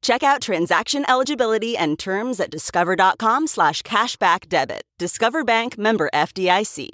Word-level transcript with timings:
Check 0.00 0.22
out 0.22 0.40
transaction 0.40 1.04
eligibility 1.08 1.76
and 1.76 1.98
terms 1.98 2.40
at 2.40 2.50
discover.com 2.50 3.46
slash 3.46 3.82
cashback 3.82 4.48
debit. 4.48 4.82
Discover 4.98 5.44
Bank 5.44 5.76
member 5.78 6.08
FDIC. 6.14 6.88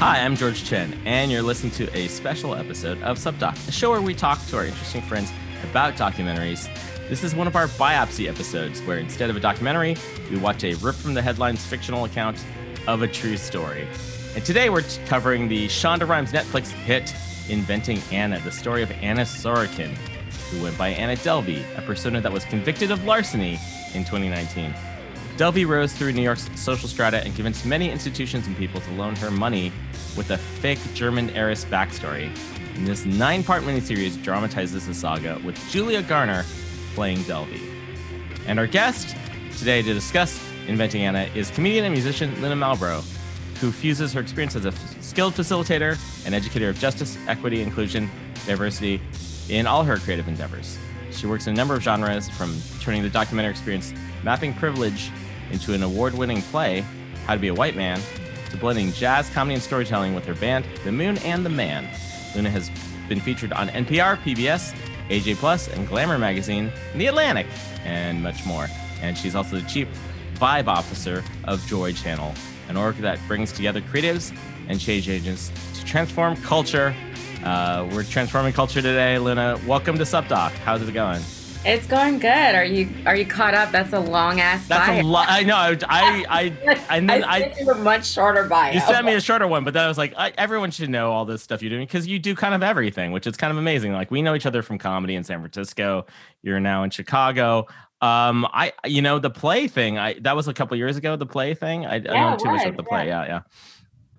Hi, 0.00 0.24
I'm 0.24 0.34
George 0.34 0.64
Chen, 0.64 0.98
and 1.04 1.30
you're 1.30 1.42
listening 1.42 1.72
to 1.72 1.94
a 1.94 2.08
special 2.08 2.54
episode 2.54 3.02
of 3.02 3.18
Subdoc, 3.18 3.68
a 3.68 3.70
show 3.70 3.90
where 3.90 4.00
we 4.00 4.14
talk 4.14 4.44
to 4.46 4.56
our 4.56 4.64
interesting 4.64 5.02
friends 5.02 5.30
about 5.62 5.94
documentaries 5.96 6.70
this 7.10 7.24
is 7.24 7.34
one 7.34 7.48
of 7.48 7.56
our 7.56 7.66
biopic 7.66 8.28
episodes 8.28 8.80
where 8.82 8.96
instead 8.96 9.30
of 9.30 9.36
a 9.36 9.40
documentary, 9.40 9.96
we 10.30 10.38
watch 10.38 10.62
a 10.62 10.74
rip 10.74 10.94
from 10.94 11.12
the 11.12 11.20
headlines 11.20 11.66
fictional 11.66 12.04
account 12.04 12.42
of 12.86 13.02
a 13.02 13.08
true 13.08 13.36
story. 13.36 13.88
And 14.36 14.44
today 14.44 14.70
we're 14.70 14.84
covering 15.06 15.48
the 15.48 15.66
Shonda 15.66 16.08
Rhimes 16.08 16.30
Netflix 16.30 16.68
hit 16.68 17.12
Inventing 17.48 18.00
Anna, 18.12 18.38
the 18.38 18.52
story 18.52 18.84
of 18.84 18.92
Anna 18.92 19.22
Sorokin, 19.22 19.88
who 20.52 20.62
went 20.62 20.78
by 20.78 20.90
Anna 20.90 21.16
Delvey, 21.16 21.64
a 21.76 21.82
persona 21.82 22.20
that 22.20 22.32
was 22.32 22.44
convicted 22.44 22.92
of 22.92 23.02
larceny 23.04 23.58
in 23.92 24.04
2019. 24.04 24.72
Delvey 25.36 25.66
rose 25.66 25.92
through 25.92 26.12
New 26.12 26.22
York's 26.22 26.48
social 26.54 26.88
strata 26.88 27.24
and 27.24 27.34
convinced 27.34 27.66
many 27.66 27.90
institutions 27.90 28.46
and 28.46 28.56
people 28.56 28.80
to 28.82 28.90
loan 28.92 29.16
her 29.16 29.32
money 29.32 29.72
with 30.16 30.30
a 30.30 30.38
fake 30.38 30.78
German 30.94 31.28
heiress 31.30 31.64
backstory. 31.64 32.30
And 32.76 32.86
this 32.86 33.04
nine 33.04 33.42
part 33.42 33.64
miniseries 33.64 34.22
dramatizes 34.22 34.86
the 34.86 34.94
saga 34.94 35.40
with 35.44 35.58
Julia 35.70 36.02
Garner 36.02 36.44
playing 37.00 37.20
Delvey. 37.20 37.58
And 38.46 38.58
our 38.58 38.66
guest 38.66 39.16
today 39.56 39.80
to 39.80 39.94
discuss 39.94 40.38
Inventing 40.68 41.00
Anna 41.00 41.30
is 41.34 41.50
comedian 41.50 41.86
and 41.86 41.94
musician 41.94 42.30
Luna 42.42 42.54
Malbroux, 42.54 43.00
who 43.58 43.72
fuses 43.72 44.12
her 44.12 44.20
experience 44.20 44.54
as 44.54 44.66
a 44.66 44.68
f- 44.68 45.02
skilled 45.02 45.32
facilitator 45.32 45.98
and 46.26 46.34
educator 46.34 46.68
of 46.68 46.78
justice, 46.78 47.16
equity, 47.26 47.62
inclusion, 47.62 48.10
diversity 48.44 49.00
in 49.48 49.66
all 49.66 49.82
her 49.82 49.96
creative 49.96 50.28
endeavors. 50.28 50.76
She 51.10 51.26
works 51.26 51.46
in 51.46 51.54
a 51.54 51.56
number 51.56 51.72
of 51.72 51.82
genres, 51.82 52.28
from 52.28 52.54
turning 52.82 53.02
the 53.02 53.08
documentary 53.08 53.52
experience 53.52 53.94
Mapping 54.22 54.52
Privilege 54.52 55.10
into 55.50 55.72
an 55.72 55.82
award 55.82 56.12
winning 56.12 56.42
play, 56.42 56.84
How 57.24 57.32
to 57.32 57.40
Be 57.40 57.48
a 57.48 57.54
White 57.54 57.76
Man, 57.76 57.98
to 58.50 58.58
blending 58.58 58.92
jazz, 58.92 59.30
comedy, 59.30 59.54
and 59.54 59.62
storytelling 59.62 60.14
with 60.14 60.26
her 60.26 60.34
band, 60.34 60.66
The 60.84 60.92
Moon 60.92 61.16
and 61.24 61.46
the 61.46 61.50
Man. 61.50 61.88
Luna 62.34 62.50
has 62.50 62.70
been 63.08 63.20
featured 63.20 63.54
on 63.54 63.70
NPR, 63.70 64.18
PBS, 64.18 64.74
AJ 65.10 65.36
Plus, 65.36 65.68
and 65.68 65.86
Glamour 65.86 66.18
Magazine, 66.18 66.72
and 66.92 67.00
The 67.00 67.06
Atlantic, 67.06 67.46
and 67.84 68.22
much 68.22 68.46
more. 68.46 68.68
And 69.02 69.18
she's 69.18 69.34
also 69.34 69.58
the 69.58 69.68
chief 69.68 69.88
vibe 70.34 70.68
officer 70.68 71.22
of 71.44 71.64
Joy 71.66 71.92
Channel, 71.92 72.32
an 72.68 72.76
org 72.76 72.96
that 72.98 73.18
brings 73.26 73.52
together 73.52 73.80
creatives 73.80 74.34
and 74.68 74.80
change 74.80 75.08
agents 75.08 75.50
to 75.74 75.84
transform 75.84 76.36
culture. 76.36 76.94
Uh, 77.44 77.88
we're 77.92 78.04
transforming 78.04 78.52
culture 78.52 78.80
today. 78.80 79.18
Luna, 79.18 79.60
welcome 79.66 79.98
to 79.98 80.04
Subdoc. 80.04 80.52
How's 80.52 80.86
it 80.86 80.92
going? 80.92 81.20
It's 81.62 81.86
going 81.86 82.18
good. 82.18 82.54
Are 82.54 82.64
you 82.64 82.88
are 83.04 83.14
you 83.14 83.26
caught 83.26 83.52
up? 83.52 83.70
That's 83.70 83.92
a 83.92 84.00
long 84.00 84.40
ass. 84.40 84.66
That's 84.66 84.88
bio. 84.88 85.02
a 85.02 85.04
lot. 85.04 85.26
I 85.28 85.42
know. 85.42 85.56
I 85.56 85.76
I 85.88 86.24
I, 86.88 86.96
and 86.96 87.08
then 87.08 87.22
I, 87.22 87.54
I 87.54 87.70
a 87.70 87.74
much 87.74 88.06
shorter 88.06 88.44
bio. 88.44 88.72
You 88.72 88.80
sent 88.80 89.04
me 89.04 89.12
a 89.12 89.20
shorter 89.20 89.46
one, 89.46 89.64
but 89.64 89.74
then 89.74 89.84
I 89.84 89.88
was 89.88 89.98
like, 89.98 90.14
I, 90.16 90.32
everyone 90.38 90.70
should 90.70 90.88
know 90.88 91.12
all 91.12 91.26
this 91.26 91.42
stuff 91.42 91.60
you're 91.60 91.68
doing 91.68 91.86
because 91.86 92.06
you 92.06 92.18
do 92.18 92.34
kind 92.34 92.54
of 92.54 92.62
everything, 92.62 93.12
which 93.12 93.26
is 93.26 93.36
kind 93.36 93.50
of 93.50 93.58
amazing. 93.58 93.92
Like 93.92 94.10
we 94.10 94.22
know 94.22 94.34
each 94.34 94.46
other 94.46 94.62
from 94.62 94.78
comedy 94.78 95.14
in 95.14 95.22
San 95.22 95.40
Francisco. 95.40 96.06
You're 96.42 96.60
now 96.60 96.82
in 96.82 96.88
Chicago. 96.88 97.66
Um, 98.00 98.46
I 98.54 98.72
you 98.86 99.02
know 99.02 99.18
the 99.18 99.28
play 99.28 99.68
thing. 99.68 99.98
I 99.98 100.14
that 100.20 100.34
was 100.34 100.48
a 100.48 100.54
couple 100.54 100.78
years 100.78 100.96
ago. 100.96 101.16
The 101.16 101.26
play 101.26 101.52
thing. 101.52 101.84
I, 101.84 101.96
yeah, 101.96 102.10
I 102.10 102.14
don't 102.14 102.30
know 102.30 102.36
too 102.38 102.50
much 102.52 102.64
about 102.64 102.78
the 102.78 102.84
play. 102.84 103.06
Yeah, 103.08 103.26
yeah 103.26 103.40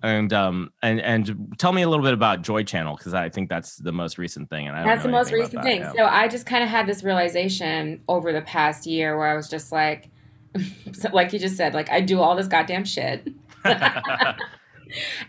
and 0.02 0.32
um 0.32 0.72
and 0.82 1.00
and 1.00 1.54
tell 1.58 1.72
me 1.72 1.82
a 1.82 1.88
little 1.88 2.04
bit 2.04 2.12
about 2.12 2.42
joy 2.42 2.62
channel 2.62 2.96
because 2.96 3.14
i 3.14 3.28
think 3.28 3.48
that's 3.48 3.76
the 3.76 3.92
most 3.92 4.18
recent 4.18 4.50
thing 4.50 4.66
and 4.66 4.76
I 4.76 4.84
that's 4.84 5.02
the 5.02 5.08
most 5.08 5.32
recent 5.32 5.62
thing 5.62 5.86
so 5.96 6.04
i 6.04 6.28
just 6.28 6.44
kind 6.44 6.62
of 6.62 6.68
had 6.68 6.86
this 6.86 7.02
realization 7.02 8.02
over 8.08 8.32
the 8.32 8.42
past 8.42 8.86
year 8.86 9.16
where 9.16 9.28
i 9.28 9.34
was 9.34 9.48
just 9.48 9.72
like 9.72 10.10
like 11.12 11.32
you 11.32 11.38
just 11.38 11.56
said 11.56 11.74
like 11.74 11.90
i 11.90 12.00
do 12.00 12.20
all 12.20 12.34
this 12.34 12.48
goddamn 12.48 12.84
shit 12.84 13.28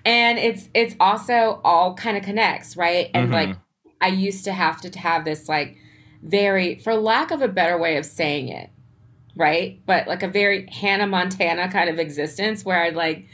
and 0.06 0.40
it's 0.40 0.70
it's 0.74 0.96
also 1.00 1.62
all 1.64 1.94
kind 1.94 2.18
of 2.18 2.24
connects 2.24 2.76
right 2.76 3.10
and 3.14 3.26
mm-hmm. 3.26 3.50
like 3.50 3.58
i 4.02 4.08
used 4.08 4.44
to 4.44 4.52
have 4.52 4.82
to 4.82 4.90
have 4.98 5.24
this 5.24 5.48
like 5.48 5.78
very 6.24 6.80
for 6.80 6.96
lack 6.96 7.32
of 7.32 7.42
a 7.42 7.48
better 7.48 7.78
way 7.78 7.98
of 7.98 8.06
saying 8.06 8.50
it 8.50 8.70
right? 9.36 9.82
But 9.86 10.08
like 10.08 10.24
a 10.24 10.28
very 10.28 10.68
Hannah 10.68 11.08
Montana 11.08 11.72
kind 11.72 11.90
of 11.90 12.00
existence 12.00 12.64
where 12.64 12.82
I'd 12.84 12.96
like 12.96 13.26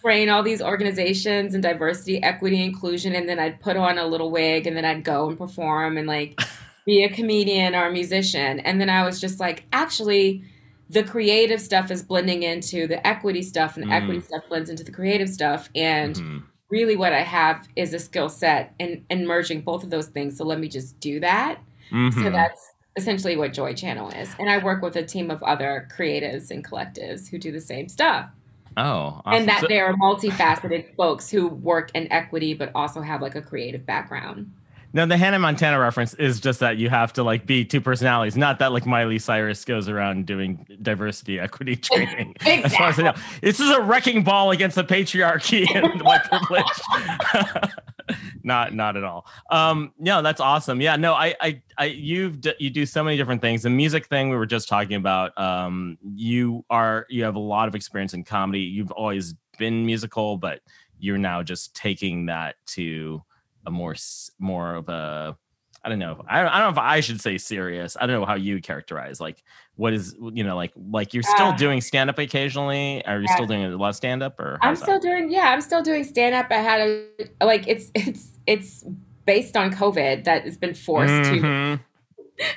train 0.00 0.28
all 0.28 0.42
these 0.42 0.62
organizations 0.62 1.54
and 1.54 1.62
diversity, 1.62 2.22
equity, 2.22 2.62
inclusion, 2.62 3.14
and 3.14 3.28
then 3.28 3.38
I'd 3.38 3.60
put 3.60 3.76
on 3.76 3.98
a 3.98 4.06
little 4.06 4.30
wig 4.30 4.66
and 4.66 4.76
then 4.76 4.84
I'd 4.84 5.04
go 5.04 5.28
and 5.28 5.38
perform 5.38 5.96
and 5.96 6.06
like 6.06 6.38
be 6.86 7.04
a 7.04 7.08
comedian 7.08 7.74
or 7.74 7.86
a 7.86 7.92
musician. 7.92 8.60
And 8.60 8.80
then 8.80 8.90
I 8.90 9.04
was 9.04 9.20
just 9.20 9.40
like, 9.40 9.64
actually, 9.72 10.44
the 10.90 11.02
creative 11.02 11.60
stuff 11.60 11.90
is 11.90 12.02
blending 12.02 12.42
into 12.42 12.86
the 12.86 13.04
equity 13.06 13.42
stuff, 13.42 13.76
and 13.76 13.84
the 13.84 13.90
mm. 13.90 14.02
equity 14.02 14.20
stuff 14.20 14.42
blends 14.48 14.70
into 14.70 14.84
the 14.84 14.92
creative 14.92 15.28
stuff. 15.28 15.68
And 15.74 16.14
mm-hmm. 16.14 16.38
really, 16.68 16.96
what 16.96 17.12
I 17.12 17.22
have 17.22 17.66
is 17.74 17.94
a 17.94 17.98
skill 17.98 18.28
set 18.28 18.74
in, 18.78 19.04
in 19.08 19.26
merging 19.26 19.62
both 19.62 19.82
of 19.82 19.90
those 19.90 20.08
things. 20.08 20.36
So 20.36 20.44
let 20.44 20.60
me 20.60 20.68
just 20.68 21.00
do 21.00 21.20
that. 21.20 21.58
Mm-hmm. 21.90 22.22
So 22.22 22.30
that's 22.30 22.72
essentially 22.96 23.36
what 23.36 23.52
Joy 23.52 23.74
Channel 23.74 24.10
is. 24.10 24.34
And 24.38 24.48
I 24.48 24.62
work 24.62 24.82
with 24.82 24.96
a 24.96 25.02
team 25.04 25.30
of 25.30 25.42
other 25.42 25.88
creatives 25.96 26.50
and 26.50 26.64
collectives 26.64 27.28
who 27.28 27.38
do 27.38 27.50
the 27.50 27.60
same 27.60 27.88
stuff. 27.88 28.28
Oh, 28.76 29.20
awesome. 29.24 29.40
and 29.40 29.48
that 29.48 29.60
so- 29.62 29.66
they 29.68 29.80
are 29.80 29.94
multifaceted 29.94 30.94
folks 30.96 31.30
who 31.30 31.48
work 31.48 31.90
in 31.94 32.10
equity 32.12 32.54
but 32.54 32.70
also 32.74 33.00
have 33.00 33.22
like 33.22 33.34
a 33.34 33.42
creative 33.42 33.84
background. 33.86 34.52
No, 34.96 35.06
the 35.06 35.16
Hannah 35.16 35.40
Montana 35.40 35.80
reference 35.80 36.14
is 36.14 36.38
just 36.38 36.60
that 36.60 36.76
you 36.76 36.88
have 36.88 37.12
to 37.14 37.24
like 37.24 37.46
be 37.46 37.64
two 37.64 37.80
personalities, 37.80 38.36
not 38.36 38.60
that 38.60 38.72
like 38.72 38.86
Miley 38.86 39.18
Cyrus 39.18 39.64
goes 39.64 39.88
around 39.88 40.24
doing 40.26 40.64
diversity 40.82 41.40
equity 41.40 41.74
training. 41.76 42.34
exactly. 42.46 43.10
This 43.42 43.58
is 43.58 43.70
a 43.70 43.80
wrecking 43.80 44.22
ball 44.22 44.52
against 44.52 44.76
the 44.76 44.84
patriarchy 44.84 45.66
and 45.74 46.00
white 46.02 46.22
privilege. 46.24 47.74
not 48.42 48.74
not 48.74 48.96
at 48.96 49.04
all. 49.04 49.26
Um, 49.50 49.92
no, 49.98 50.22
that's 50.22 50.40
awesome. 50.40 50.80
Yeah, 50.80 50.96
no, 50.96 51.14
I, 51.14 51.34
I, 51.40 51.62
I, 51.78 51.84
you've 51.86 52.40
d- 52.40 52.54
you 52.58 52.70
do 52.70 52.86
so 52.86 53.02
many 53.02 53.16
different 53.16 53.40
things. 53.40 53.62
The 53.62 53.70
music 53.70 54.06
thing 54.06 54.30
we 54.30 54.36
were 54.36 54.46
just 54.46 54.68
talking 54.68 54.96
about. 54.96 55.36
Um, 55.38 55.98
you 56.14 56.64
are 56.70 57.06
you 57.08 57.24
have 57.24 57.36
a 57.36 57.40
lot 57.40 57.68
of 57.68 57.74
experience 57.74 58.14
in 58.14 58.24
comedy. 58.24 58.60
You've 58.60 58.90
always 58.90 59.34
been 59.58 59.86
musical, 59.86 60.36
but 60.36 60.60
you're 60.98 61.18
now 61.18 61.42
just 61.42 61.74
taking 61.74 62.26
that 62.26 62.56
to 62.66 63.22
a 63.66 63.70
more 63.70 63.94
more 64.38 64.74
of 64.74 64.88
a 64.88 65.36
I 65.84 65.90
don't 65.90 65.98
know. 65.98 66.24
I 66.26 66.40
don't, 66.40 66.48
I 66.48 66.58
don't 66.58 66.74
know 66.74 66.80
if 66.80 66.86
I 66.86 67.00
should 67.00 67.20
say 67.20 67.36
serious. 67.36 67.96
I 68.00 68.06
don't 68.06 68.18
know 68.18 68.26
how 68.26 68.34
you 68.34 68.60
characterize 68.62 69.20
like 69.20 69.42
what 69.76 69.92
is 69.92 70.16
you 70.32 70.42
know 70.42 70.56
like 70.56 70.72
like 70.90 71.12
you're 71.12 71.22
still 71.22 71.48
uh, 71.48 71.56
doing 71.56 71.82
stand 71.82 72.08
up 72.08 72.18
occasionally. 72.18 73.04
Are 73.04 73.18
you 73.18 73.26
yeah. 73.28 73.34
still 73.34 73.46
doing 73.46 73.64
a 73.64 73.76
lot 73.76 73.90
of 73.90 73.96
stand 73.96 74.22
up 74.22 74.40
or? 74.40 74.58
I'm 74.62 74.76
still 74.76 74.94
that? 74.94 75.02
doing 75.02 75.30
yeah. 75.30 75.50
I'm 75.50 75.60
still 75.60 75.82
doing 75.82 76.02
stand 76.04 76.34
up. 76.34 76.46
I 76.50 76.54
had 76.54 76.80
a 76.80 77.44
like 77.44 77.68
it's 77.68 77.90
it's 77.94 78.30
it's 78.46 78.84
based 79.26 79.56
on 79.56 79.72
COVID 79.72 80.24
that 80.24 80.44
has 80.44 80.56
been 80.56 80.74
forced 80.74 81.12
mm-hmm. 81.12 81.74
to. 81.76 81.80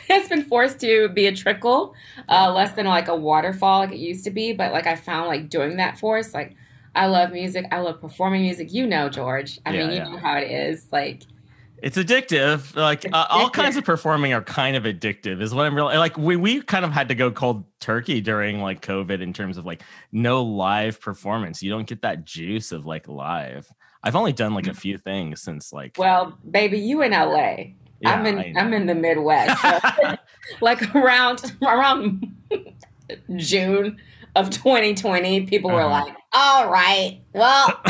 it's 0.09 0.30
been 0.30 0.44
forced 0.44 0.80
to 0.80 1.09
be 1.09 1.27
a 1.27 1.35
trickle, 1.35 1.94
uh, 2.30 2.51
less 2.51 2.71
than 2.73 2.85
like 2.85 3.09
a 3.09 3.15
waterfall 3.15 3.80
like 3.80 3.91
it 3.91 3.97
used 3.97 4.23
to 4.23 4.31
be. 4.31 4.53
But 4.53 4.71
like 4.71 4.88
I 4.88 4.95
found 4.95 5.27
like 5.27 5.50
doing 5.50 5.75
that 5.77 6.00
force 6.00 6.33
like 6.33 6.56
I 6.95 7.07
love 7.07 7.31
music. 7.31 7.65
I 7.71 7.80
love 7.80 8.01
performing 8.01 8.41
music. 8.41 8.73
You 8.73 8.88
know, 8.88 9.09
George. 9.09 9.59
I 9.65 9.71
yeah, 9.71 9.80
mean, 9.80 9.89
you 9.89 9.95
yeah. 9.97 10.09
know 10.09 10.18
how 10.18 10.38
it 10.38 10.50
is. 10.50 10.88
Like 10.91 11.23
it's 11.81 11.97
addictive. 11.97 12.75
Like 12.75 13.06
it's 13.06 13.13
uh, 13.13 13.27
all 13.29 13.50
kinds 13.50 13.77
of 13.77 13.85
performing 13.85 14.33
are 14.33 14.41
kind 14.41 14.75
of 14.75 14.83
addictive. 14.83 15.41
Is 15.41 15.53
what 15.53 15.65
I'm 15.65 15.75
really 15.75 15.97
like. 15.97 16.18
We 16.18 16.35
we 16.35 16.62
kind 16.62 16.85
of 16.85 16.91
had 16.91 17.09
to 17.09 17.15
go 17.15 17.31
cold 17.31 17.65
turkey 17.79 18.21
during 18.21 18.62
like 18.62 18.81
COVID 18.81 19.21
in 19.21 19.33
terms 19.33 19.57
of 19.57 19.65
like 19.65 19.83
no 20.12 20.44
live 20.44 21.00
performance. 21.00 21.62
You 21.62 21.69
don't 21.71 21.88
get 21.88 22.01
that 22.01 22.25
juice 22.25 22.71
of 22.71 22.85
like 22.85 23.07
live. 23.07 23.71
I've 24.03 24.15
only 24.15 24.33
done 24.33 24.53
like 24.53 24.68
a 24.68 24.71
mm. 24.71 24.77
few 24.77 24.97
things 24.97 25.41
since 25.41 25.71
like. 25.74 25.95
Well, 25.97 26.38
baby, 26.50 26.79
you 26.79 27.01
in 27.01 27.12
LA. 27.12 27.74
Yeah, 28.00 28.13
I'm 28.13 28.25
in 28.25 28.57
I'm 28.57 28.73
in 28.73 28.85
the 28.85 28.95
Midwest. 28.95 29.62
So 29.62 29.80
like 30.62 30.95
around 30.95 31.56
around 31.62 32.35
June 33.35 33.97
of 34.35 34.50
2020, 34.50 35.45
people 35.45 35.71
uh-huh. 35.71 35.80
were 35.80 35.89
like, 35.89 36.15
All 36.33 36.69
right. 36.69 37.21
Well. 37.33 37.81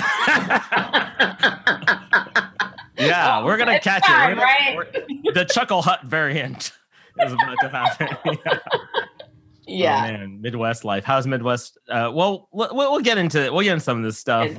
yeah, 2.98 3.44
we're 3.44 3.58
gonna 3.58 3.80
catch 3.80 4.04
it. 4.04 4.12
Gonna- 4.12 4.36
right? 4.36 5.34
the 5.34 5.46
Chuckle 5.46 5.82
Hut 5.82 6.04
variant 6.04 6.72
is 7.22 7.34
about 7.34 7.56
to 7.62 7.70
happen. 7.70 8.08
yeah. 8.26 8.60
yeah. 9.68 10.06
Oh, 10.08 10.12
man, 10.18 10.42
Midwest 10.42 10.86
life. 10.86 11.04
How's 11.04 11.28
Midwest? 11.28 11.78
Uh, 11.90 12.12
well, 12.14 12.48
we'll 12.52 12.70
we'll 12.74 13.00
get 13.02 13.18
into 13.18 13.44
it. 13.44 13.54
we'll 13.54 13.64
get 13.64 13.74
into 13.74 13.84
some 13.84 13.98
of 13.98 14.04
this 14.04 14.18
stuff 14.18 14.50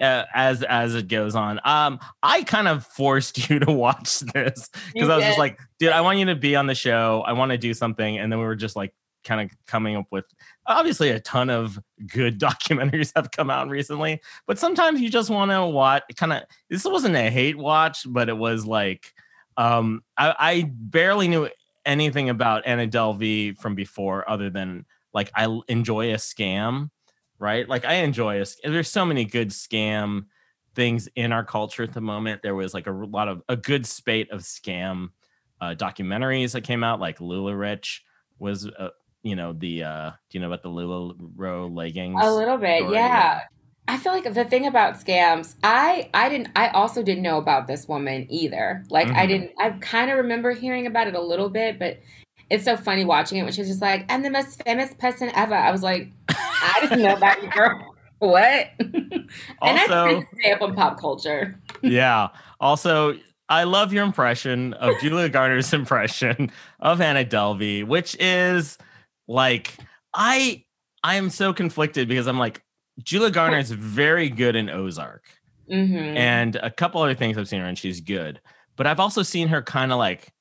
uh, 0.00 0.24
as 0.34 0.62
as 0.62 0.94
it 0.94 1.08
goes 1.08 1.34
on. 1.34 1.60
Um, 1.64 1.98
I 2.22 2.42
kind 2.42 2.68
of 2.68 2.86
forced 2.86 3.48
you 3.50 3.58
to 3.60 3.72
watch 3.72 4.20
this 4.20 4.68
because 4.92 5.08
I 5.08 5.16
was 5.16 5.24
just 5.24 5.38
like, 5.38 5.58
dude, 5.78 5.90
I 5.92 6.00
want 6.02 6.18
you 6.18 6.26
to 6.26 6.34
be 6.36 6.54
on 6.56 6.66
the 6.66 6.74
show. 6.74 7.22
I 7.26 7.32
want 7.32 7.52
to 7.52 7.58
do 7.58 7.72
something, 7.74 8.18
and 8.18 8.30
then 8.30 8.38
we 8.38 8.44
were 8.44 8.56
just 8.56 8.76
like, 8.76 8.92
kind 9.24 9.40
of 9.40 9.56
coming 9.66 9.96
up 9.96 10.06
with 10.10 10.24
obviously 10.66 11.10
a 11.10 11.20
ton 11.20 11.50
of 11.50 11.78
good 12.06 12.38
documentaries 12.40 13.12
have 13.16 13.30
come 13.30 13.50
out 13.50 13.68
recently, 13.68 14.20
but 14.46 14.58
sometimes 14.58 15.00
you 15.00 15.10
just 15.10 15.30
want 15.30 15.50
to 15.50 15.66
watch. 15.66 16.02
Kind 16.16 16.32
of, 16.32 16.42
this 16.68 16.84
wasn't 16.84 17.16
a 17.16 17.30
hate 17.30 17.58
watch, 17.58 18.06
but 18.06 18.28
it 18.28 18.36
was 18.36 18.66
like, 18.66 19.12
um, 19.56 20.02
I, 20.16 20.34
I 20.38 20.72
barely 20.72 21.28
knew 21.28 21.48
anything 21.84 22.28
about 22.28 22.66
Anna 22.66 22.86
Delvey 22.86 23.58
from 23.58 23.74
before, 23.74 24.28
other 24.28 24.50
than 24.50 24.84
like 25.12 25.30
I 25.34 25.60
enjoy 25.68 26.12
a 26.12 26.16
scam, 26.16 26.90
right? 27.38 27.68
Like 27.68 27.84
I 27.84 27.94
enjoy 27.94 28.40
a. 28.40 28.46
There's 28.62 28.90
so 28.90 29.04
many 29.04 29.24
good 29.24 29.50
scam 29.50 30.26
things 30.74 31.08
in 31.16 31.32
our 31.32 31.44
culture 31.44 31.82
at 31.82 31.92
the 31.92 32.00
moment. 32.00 32.42
There 32.42 32.54
was 32.54 32.72
like 32.72 32.86
a 32.86 32.92
lot 32.92 33.28
of 33.28 33.42
a 33.48 33.56
good 33.56 33.84
spate 33.84 34.30
of 34.30 34.42
scam 34.42 35.08
uh, 35.60 35.74
documentaries 35.74 36.52
that 36.52 36.62
came 36.62 36.84
out, 36.84 37.00
like 37.00 37.18
LuLaRich 37.18 38.00
was, 38.38 38.66
uh, 38.66 38.90
you 39.28 39.36
know, 39.36 39.52
the 39.52 39.84
uh, 39.84 40.10
do 40.30 40.38
you 40.38 40.40
know 40.40 40.50
about 40.52 40.62
the 40.62 40.70
Row 41.36 41.66
leggings? 41.66 42.18
A 42.22 42.32
little 42.32 42.56
bit, 42.56 42.80
story? 42.80 42.94
yeah. 42.94 43.42
I 43.90 43.96
feel 43.96 44.12
like 44.12 44.32
the 44.34 44.44
thing 44.44 44.66
about 44.66 44.94
scams, 44.94 45.54
I 45.62 46.10
I 46.12 46.28
didn't 46.28 46.48
I 46.56 46.68
also 46.68 47.02
didn't 47.02 47.22
know 47.22 47.38
about 47.38 47.66
this 47.66 47.88
woman 47.88 48.26
either. 48.28 48.84
Like 48.90 49.08
I 49.08 49.24
Mhm. 49.24 49.28
didn't 49.28 49.50
I 49.58 49.70
kind 49.80 50.10
of 50.10 50.18
remember 50.18 50.52
hearing 50.52 50.86
about 50.86 51.06
it 51.06 51.14
a 51.14 51.20
little 51.22 51.48
bit, 51.48 51.78
but 51.78 51.98
it's 52.50 52.64
so 52.64 52.76
funny 52.76 53.04
watching 53.04 53.38
it 53.38 53.44
when 53.44 53.52
she's 53.52 53.68
just 53.68 53.80
like, 53.82 54.04
I'm 54.10 54.22
the 54.22 54.30
most 54.30 54.62
famous 54.64 54.92
person 54.94 55.30
ever. 55.34 55.54
I 55.54 55.70
was 55.70 55.82
like, 55.82 56.10
I 56.28 56.78
didn't 56.82 57.02
know 57.02 57.14
about 57.14 57.42
you, 57.42 57.50
girl. 57.50 57.94
What? 58.20 58.70
and 58.80 59.28
Also- 59.62 60.24
stay 60.40 60.50
up 60.52 60.60
on 60.60 60.74
pop 60.74 60.98
culture. 61.00 61.58
yeah. 61.82 62.28
Also, 62.60 63.14
I 63.48 63.62
love 63.62 63.92
your 63.92 64.04
impression 64.04 64.72
of 64.74 64.98
Julia 65.00 65.28
Garner's 65.28 65.72
impression 65.72 66.50
of 66.80 67.00
Anna 67.00 67.24
Delvey, 67.24 67.84
which 67.86 68.16
is 68.18 68.76
like 69.28 69.76
I 70.12 70.64
I 71.04 71.14
am 71.16 71.30
so 71.30 71.52
conflicted 71.52 72.08
because 72.08 72.26
I'm 72.26 72.38
like 72.38 72.62
Julia 73.02 73.30
Garner 73.30 73.58
is 73.58 73.70
very 73.70 74.28
good 74.28 74.56
in 74.56 74.68
Ozark, 74.68 75.24
hmm 75.68 75.96
and 75.96 76.56
a 76.56 76.70
couple 76.70 77.00
other 77.02 77.14
things 77.14 77.38
I've 77.38 77.48
seen 77.48 77.60
her 77.60 77.66
and 77.66 77.78
she's 77.78 78.00
good. 78.00 78.40
But 78.76 78.86
I've 78.86 79.00
also 79.00 79.22
seen 79.22 79.48
her 79.48 79.62
kind 79.62 79.92
of 79.92 79.98
like 79.98 80.32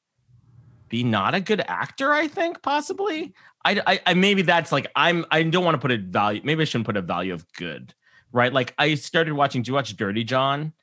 be 0.90 1.04
not 1.04 1.36
a 1.36 1.42
good 1.42 1.62
actor. 1.68 2.14
I 2.14 2.28
think 2.28 2.62
possibly. 2.62 3.34
I, 3.66 3.82
I, 3.86 4.00
I 4.08 4.14
maybe 4.14 4.42
that's 4.42 4.72
like 4.72 4.88
I'm 4.96 5.26
I 5.30 5.44
don't 5.44 5.66
want 5.66 5.76
to 5.76 5.82
put 5.82 5.92
a 5.92 5.98
value. 5.98 6.42
Maybe 6.44 6.62
I 6.62 6.66
shouldn't 6.66 6.86
put 6.86 6.98
a 6.98 7.02
value 7.02 7.34
of 7.34 7.46
good, 7.54 7.94
right? 8.32 8.54
Like 8.54 8.74
I 8.78 8.96
started 8.96 9.34
watching. 9.34 9.62
Do 9.62 9.70
you 9.70 9.74
watch 9.76 9.96
Dirty 9.98 10.24
John? 10.24 10.74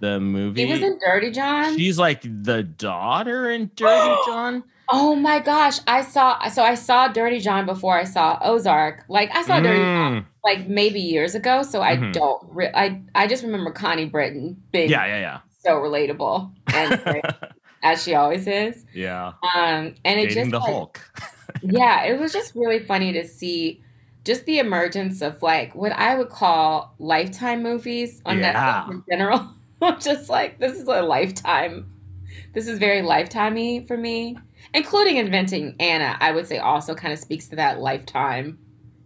The 0.00 0.18
movie. 0.18 0.66
He 0.66 0.72
was 0.72 0.82
in 0.82 0.98
Dirty 1.04 1.30
John. 1.30 1.76
She's 1.76 1.98
like 1.98 2.22
the 2.22 2.62
daughter 2.62 3.50
in 3.50 3.70
Dirty 3.76 4.16
John. 4.26 4.64
Oh 4.92 5.14
my 5.14 5.38
gosh, 5.38 5.78
I 5.86 6.02
saw 6.02 6.48
so 6.48 6.62
I 6.62 6.74
saw 6.74 7.08
Dirty 7.08 7.38
John 7.38 7.66
before 7.66 7.96
I 7.98 8.04
saw 8.04 8.38
Ozark. 8.42 9.04
Like 9.08 9.30
I 9.34 9.42
saw 9.42 9.60
Dirty 9.60 9.78
John 9.78 10.12
Mm. 10.22 10.24
like 10.44 10.68
maybe 10.68 11.00
years 11.00 11.34
ago, 11.34 11.62
so 11.62 11.80
I 11.82 11.96
Mhm. 11.96 12.12
don't 12.12 12.42
re- 12.50 12.72
I 12.74 13.00
I 13.14 13.26
just 13.26 13.42
remember 13.44 13.70
Connie 13.70 14.06
Britton 14.06 14.60
being 14.72 14.90
Yeah, 14.90 15.06
yeah, 15.06 15.18
yeah 15.20 15.38
so 15.62 15.76
relatable 15.76 16.50
and 16.74 17.00
great, 17.04 17.24
as 17.82 18.02
she 18.02 18.14
always 18.14 18.46
is. 18.46 18.84
yeah. 18.94 19.32
Um 19.54 19.94
and 20.04 20.18
it 20.18 20.28
Dating 20.30 20.34
just 20.34 20.50
the 20.50 20.58
like, 20.58 20.68
Hulk. 20.70 21.00
yeah, 21.62 22.04
it 22.04 22.18
was 22.18 22.32
just 22.32 22.54
really 22.56 22.80
funny 22.80 23.12
to 23.12 23.26
see 23.26 23.82
just 24.24 24.44
the 24.46 24.58
emergence 24.58 25.22
of 25.22 25.40
like 25.42 25.74
what 25.74 25.92
I 25.92 26.16
would 26.16 26.30
call 26.30 26.94
lifetime 26.98 27.62
movies 27.62 28.22
on 28.26 28.38
Yeah. 28.38 28.52
Netflix 28.54 28.90
in 28.92 29.04
general. 29.10 29.50
I'm 29.82 30.00
just 30.00 30.28
like, 30.28 30.58
this 30.58 30.72
is 30.72 30.88
a 30.88 31.00
lifetime. 31.02 31.90
This 32.54 32.66
is 32.68 32.78
very 32.78 33.00
lifetimey 33.02 33.86
for 33.86 33.96
me, 33.96 34.36
including 34.74 35.16
inventing 35.16 35.76
Anna. 35.80 36.16
I 36.20 36.32
would 36.32 36.46
say 36.46 36.58
also 36.58 36.94
kind 36.94 37.12
of 37.12 37.18
speaks 37.18 37.48
to 37.48 37.56
that 37.56 37.80
lifetime 37.80 38.58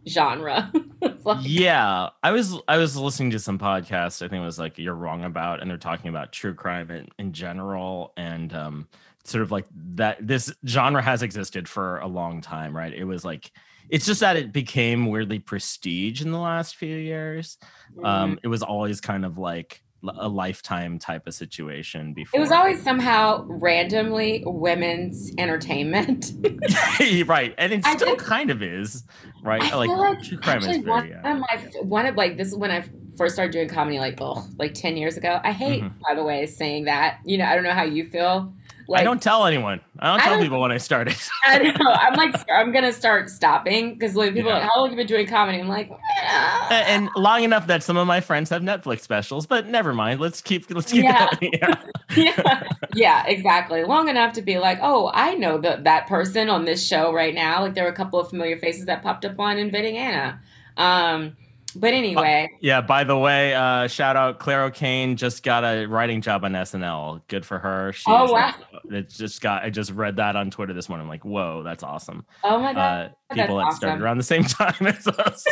genre. 0.08 0.72
Like, 1.22 1.38
yeah, 1.42 2.10
I 2.22 2.32
was 2.32 2.58
I 2.66 2.78
was 2.78 2.96
listening 2.96 3.30
to 3.30 3.38
some 3.38 3.58
podcast. 3.58 4.22
I 4.22 4.28
think 4.28 4.40
it 4.40 4.44
was 4.44 4.58
like 4.58 4.78
"You're 4.78 4.94
Wrong 4.94 5.24
About," 5.24 5.60
and 5.60 5.70
they're 5.70 5.76
talking 5.76 6.08
about 6.08 6.32
true 6.32 6.54
crime 6.54 6.90
in, 6.90 7.08
in 7.18 7.32
general, 7.32 8.12
and 8.16 8.54
um, 8.54 8.88
sort 9.24 9.42
of 9.42 9.50
like 9.50 9.66
that. 9.94 10.26
This 10.26 10.52
genre 10.66 11.02
has 11.02 11.22
existed 11.22 11.68
for 11.68 11.98
a 11.98 12.06
long 12.06 12.40
time, 12.40 12.74
right? 12.74 12.92
It 12.92 13.04
was 13.04 13.22
like 13.22 13.50
it's 13.88 14.06
just 14.06 14.20
that 14.20 14.36
it 14.36 14.52
became 14.52 15.06
weirdly 15.06 15.38
prestige 15.38 16.22
in 16.22 16.30
the 16.30 16.38
last 16.38 16.76
few 16.76 16.96
years. 16.96 17.58
mm-hmm. 17.94 18.04
Um, 18.04 18.38
it 18.42 18.48
was 18.48 18.62
always 18.62 19.00
kind 19.00 19.24
of 19.24 19.38
like 19.38 19.83
a 20.18 20.28
lifetime 20.28 20.98
type 20.98 21.26
of 21.26 21.34
situation 21.34 22.12
before. 22.14 22.38
it 22.38 22.40
was 22.40 22.50
always 22.52 22.82
somehow 22.82 23.44
randomly 23.48 24.42
women's 24.46 25.32
entertainment. 25.38 26.32
right, 27.26 27.54
and 27.58 27.72
it 27.72 27.86
I 27.86 27.96
still 27.96 28.14
just- 28.14 28.26
kind 28.26 28.50
of 28.50 28.62
is, 28.62 29.04
right? 29.42 29.62
I 29.62 29.76
like, 29.76 29.90
like 29.90 30.22
true 30.22 30.38
crime 30.38 30.58
is 30.62 30.78
one 30.86 31.08
very. 31.08 31.14
of 31.14 31.38
my 31.40 31.62
one 31.82 32.06
of 32.06 32.16
like 32.16 32.36
this 32.36 32.48
is 32.48 32.56
when 32.56 32.70
I 32.70 32.84
first 33.16 33.34
started 33.34 33.52
doing 33.52 33.68
comedy 33.68 33.98
like 33.98 34.18
oh 34.20 34.44
like 34.58 34.74
ten 34.74 34.96
years 34.96 35.16
ago. 35.16 35.40
I 35.42 35.52
hate 35.52 35.82
Mhm. 35.82 35.92
by 36.06 36.14
the 36.14 36.24
way 36.24 36.46
saying 36.46 36.84
that. 36.84 37.18
You 37.24 37.38
know 37.38 37.44
I 37.46 37.54
don't 37.54 37.64
know 37.64 37.72
how 37.72 37.84
you 37.84 38.08
feel. 38.08 38.52
Like 38.88 39.00
I 39.00 39.04
don't 39.04 39.22
tell 39.22 39.46
anyone. 39.46 39.80
I 39.98 40.08
don't 40.12 40.20
I 40.20 40.24
tell 40.24 40.32
don't- 40.34 40.42
people 40.42 40.60
when 40.60 40.70
I 40.72 40.78
started. 40.78 41.16
I 41.44 41.58
know 41.58 41.90
I'm 41.90 42.14
like 42.14 42.34
I'm 42.50 42.72
gonna 42.72 42.92
start 42.92 43.30
stopping 43.30 43.94
because 43.94 44.14
like 44.14 44.34
people 44.34 44.50
are 44.50 44.54
like 44.54 44.62
how 44.68 44.80
long 44.80 44.90
have 44.90 44.98
you 44.98 45.04
been 45.04 45.06
doing 45.06 45.26
comedy? 45.26 45.58
I'm 45.58 45.68
like 45.68 45.90
"Ah." 46.22 46.68
And 46.86 47.08
long 47.16 47.42
enough 47.44 47.66
that 47.68 47.82
some 47.82 47.96
of 47.96 48.06
my 48.06 48.20
friends 48.20 48.50
have 48.50 48.62
Netflix 48.62 49.00
specials, 49.00 49.46
but 49.46 49.66
never 49.68 49.94
mind. 49.94 50.20
Let's 50.20 50.40
keep 50.42 50.70
let's 50.70 50.92
keep 50.92 51.04
Yeah. 51.04 51.28
going. 51.40 51.52
Yeah. 51.60 51.74
yeah, 52.16 52.62
yeah, 52.94 53.26
exactly. 53.26 53.82
Long 53.84 54.08
enough 54.08 54.34
to 54.34 54.42
be 54.42 54.58
like, 54.58 54.78
oh, 54.82 55.10
I 55.14 55.34
know 55.34 55.58
that 55.58 55.82
that 55.84 56.06
person 56.06 56.48
on 56.48 56.64
this 56.64 56.86
show 56.86 57.12
right 57.12 57.34
now. 57.34 57.62
Like 57.62 57.74
there 57.74 57.84
were 57.84 57.90
a 57.90 57.94
couple 57.94 58.20
of 58.20 58.28
familiar 58.28 58.56
faces 58.58 58.86
that 58.86 59.02
popped 59.02 59.24
up 59.24 59.40
on 59.40 59.58
Inventing 59.58 59.96
Anna. 59.96 60.40
Um, 60.76 61.36
but 61.76 61.92
anyway, 61.92 62.50
Yeah, 62.60 62.80
by 62.80 63.04
the 63.04 63.16
way, 63.18 63.54
uh, 63.54 63.86
shout 63.88 64.16
out 64.16 64.38
Claire 64.38 64.64
O'Kane 64.64 65.16
just 65.16 65.42
got 65.42 65.64
a 65.64 65.86
writing 65.86 66.20
job 66.20 66.44
on 66.44 66.52
SNL. 66.52 67.22
Good 67.28 67.44
for 67.44 67.58
her. 67.58 67.92
She 67.92 68.04
Oh, 68.06 68.32
wow. 68.32 68.54
like, 68.72 68.92
it 68.92 69.08
just 69.10 69.40
got 69.40 69.62
I 69.64 69.70
just 69.70 69.90
read 69.92 70.16
that 70.16 70.36
on 70.36 70.50
Twitter 70.50 70.72
this 70.72 70.88
morning. 70.88 71.04
I'm 71.04 71.08
like, 71.08 71.24
whoa, 71.24 71.62
that's 71.62 71.82
awesome. 71.82 72.24
oh 72.42 72.58
my 72.60 72.72
god, 72.74 73.14
Uh, 73.30 73.34
people 73.34 73.56
that 73.58 73.64
that's 73.64 73.76
started 73.76 73.94
awesome. 73.94 74.04
around 74.04 74.18
the 74.18 74.24
same 74.24 74.44
time 74.44 74.86
as 74.86 75.06
us. 75.06 75.44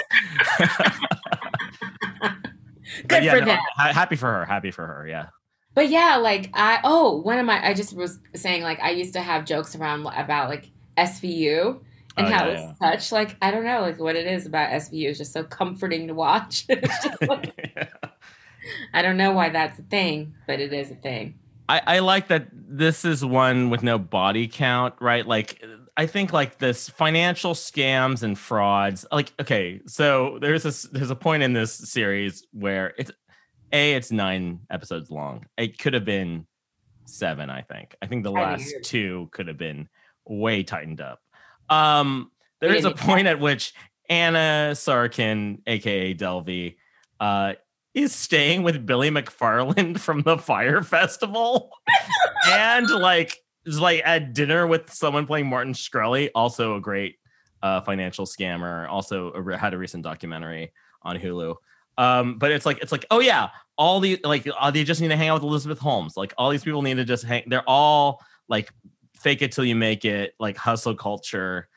good 3.08 3.24
yeah, 3.24 3.34
for 3.34 3.40
no, 3.40 3.46
them. 3.46 3.58
ha- 3.76 3.92
happy 3.92 4.16
for 4.16 4.26
her. 4.32 4.44
Happy 4.44 4.70
for 4.70 4.86
her. 4.86 5.06
Yeah. 5.08 5.26
But 5.74 5.88
yeah, 5.88 6.16
like 6.16 6.50
I 6.54 6.80
oh 6.84 7.20
one 7.22 7.38
of 7.38 7.46
my 7.46 7.66
I 7.66 7.72
just 7.74 7.94
was 7.96 8.18
saying 8.34 8.62
like 8.62 8.78
I 8.80 8.90
used 8.90 9.14
to 9.14 9.20
have 9.20 9.44
jokes 9.46 9.74
around 9.74 10.06
about 10.06 10.50
like 10.50 10.70
SVU 10.98 11.80
and 12.16 12.26
Oh, 12.26 12.30
how 12.30 12.46
yeah, 12.46 12.70
it's 12.70 12.78
such 12.78 13.12
like 13.12 13.36
I 13.42 13.50
don't 13.50 13.64
know 13.64 13.80
like 13.80 13.98
what 13.98 14.16
it 14.16 14.26
is 14.26 14.46
about 14.46 14.70
SVU 14.70 15.10
is 15.10 15.18
just 15.18 15.32
so 15.32 15.44
comforting 15.44 16.08
to 16.08 16.14
watch. 16.14 16.66
Like- 17.22 17.90
I 18.94 19.02
don't 19.02 19.16
know 19.16 19.32
why 19.32 19.48
that's 19.48 19.78
a 19.78 19.82
thing, 19.82 20.34
but 20.46 20.60
it 20.60 20.72
is 20.72 20.90
a 20.90 20.94
thing. 20.94 21.34
I, 21.68 21.80
I 21.86 21.98
like 22.00 22.28
that 22.28 22.48
this 22.52 23.04
is 23.04 23.24
one 23.24 23.70
with 23.70 23.82
no 23.82 23.98
body 23.98 24.46
count, 24.46 24.94
right? 25.00 25.26
Like 25.26 25.62
I 25.96 26.06
think 26.06 26.32
like 26.32 26.58
this 26.58 26.88
financial 26.88 27.54
scams 27.54 28.22
and 28.22 28.38
frauds. 28.38 29.06
Like, 29.10 29.32
okay, 29.40 29.80
so 29.86 30.38
there's 30.40 30.62
this 30.62 30.82
there's 30.82 31.10
a 31.10 31.16
point 31.16 31.42
in 31.42 31.52
this 31.52 31.72
series 31.72 32.46
where 32.52 32.94
it's 32.98 33.10
a 33.72 33.94
it's 33.94 34.12
nine 34.12 34.60
episodes 34.70 35.10
long. 35.10 35.46
It 35.56 35.78
could 35.78 35.94
have 35.94 36.04
been 36.04 36.46
seven, 37.06 37.50
I 37.50 37.62
think. 37.62 37.96
I 38.02 38.06
think 38.06 38.22
the 38.22 38.32
last 38.32 38.74
two 38.82 39.28
could 39.32 39.48
have 39.48 39.58
been 39.58 39.88
way 40.26 40.62
tightened 40.62 41.00
up. 41.00 41.20
Um 41.68 42.30
there 42.60 42.74
is 42.74 42.84
a 42.84 42.92
point 42.92 43.26
at 43.26 43.40
which 43.40 43.74
Anna 44.08 44.70
Sorokin, 44.72 45.60
aka 45.66 46.14
Delvey, 46.14 46.76
uh, 47.18 47.54
is 47.94 48.14
staying 48.14 48.62
with 48.62 48.86
Billy 48.86 49.10
McFarland 49.10 49.98
from 50.00 50.22
the 50.22 50.38
Fyre 50.38 50.82
Festival, 50.82 51.70
and 52.48 52.88
like 52.88 53.38
is 53.64 53.80
like 53.80 54.02
at 54.04 54.32
dinner 54.32 54.66
with 54.66 54.92
someone 54.92 55.26
playing 55.26 55.46
Martin 55.46 55.72
Shkreli, 55.72 56.30
also 56.34 56.76
a 56.76 56.80
great 56.80 57.16
uh, 57.62 57.80
financial 57.80 58.26
scammer. 58.26 58.88
Also 58.88 59.30
a 59.30 59.58
had 59.58 59.74
a 59.74 59.78
recent 59.78 60.02
documentary 60.04 60.72
on 61.02 61.18
Hulu. 61.18 61.56
Um, 61.98 62.38
but 62.38 62.50
it's 62.50 62.64
like 62.66 62.78
it's 62.78 62.92
like 62.92 63.06
oh 63.10 63.20
yeah, 63.20 63.48
all 63.76 64.00
the 64.00 64.20
like 64.24 64.48
uh, 64.58 64.70
they 64.70 64.84
just 64.84 65.00
need 65.00 65.08
to 65.08 65.16
hang 65.16 65.28
out 65.28 65.34
with 65.34 65.44
Elizabeth 65.44 65.78
Holmes. 65.78 66.16
Like 66.16 66.32
all 66.38 66.50
these 66.50 66.64
people 66.64 66.82
need 66.82 66.96
to 66.96 67.04
just 67.04 67.24
hang. 67.24 67.44
They're 67.46 67.68
all 67.68 68.20
like 68.48 68.72
fake 69.22 69.42
it 69.42 69.52
till 69.52 69.64
you 69.64 69.76
make 69.76 70.04
it, 70.04 70.34
like 70.38 70.56
hustle 70.56 70.94
culture 70.94 71.68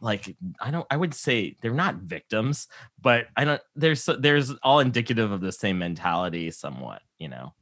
like 0.00 0.36
I 0.60 0.70
don't 0.70 0.86
I 0.90 0.96
would 0.96 1.14
say 1.14 1.56
they're 1.60 1.74
not 1.74 1.96
victims, 1.96 2.68
but 3.00 3.26
I 3.36 3.44
don't 3.44 3.60
there's 3.74 4.08
there's 4.18 4.52
all 4.62 4.80
indicative 4.80 5.32
of 5.32 5.40
the 5.40 5.52
same 5.52 5.78
mentality 5.78 6.50
somewhat, 6.50 7.02
you 7.18 7.28
know. 7.28 7.54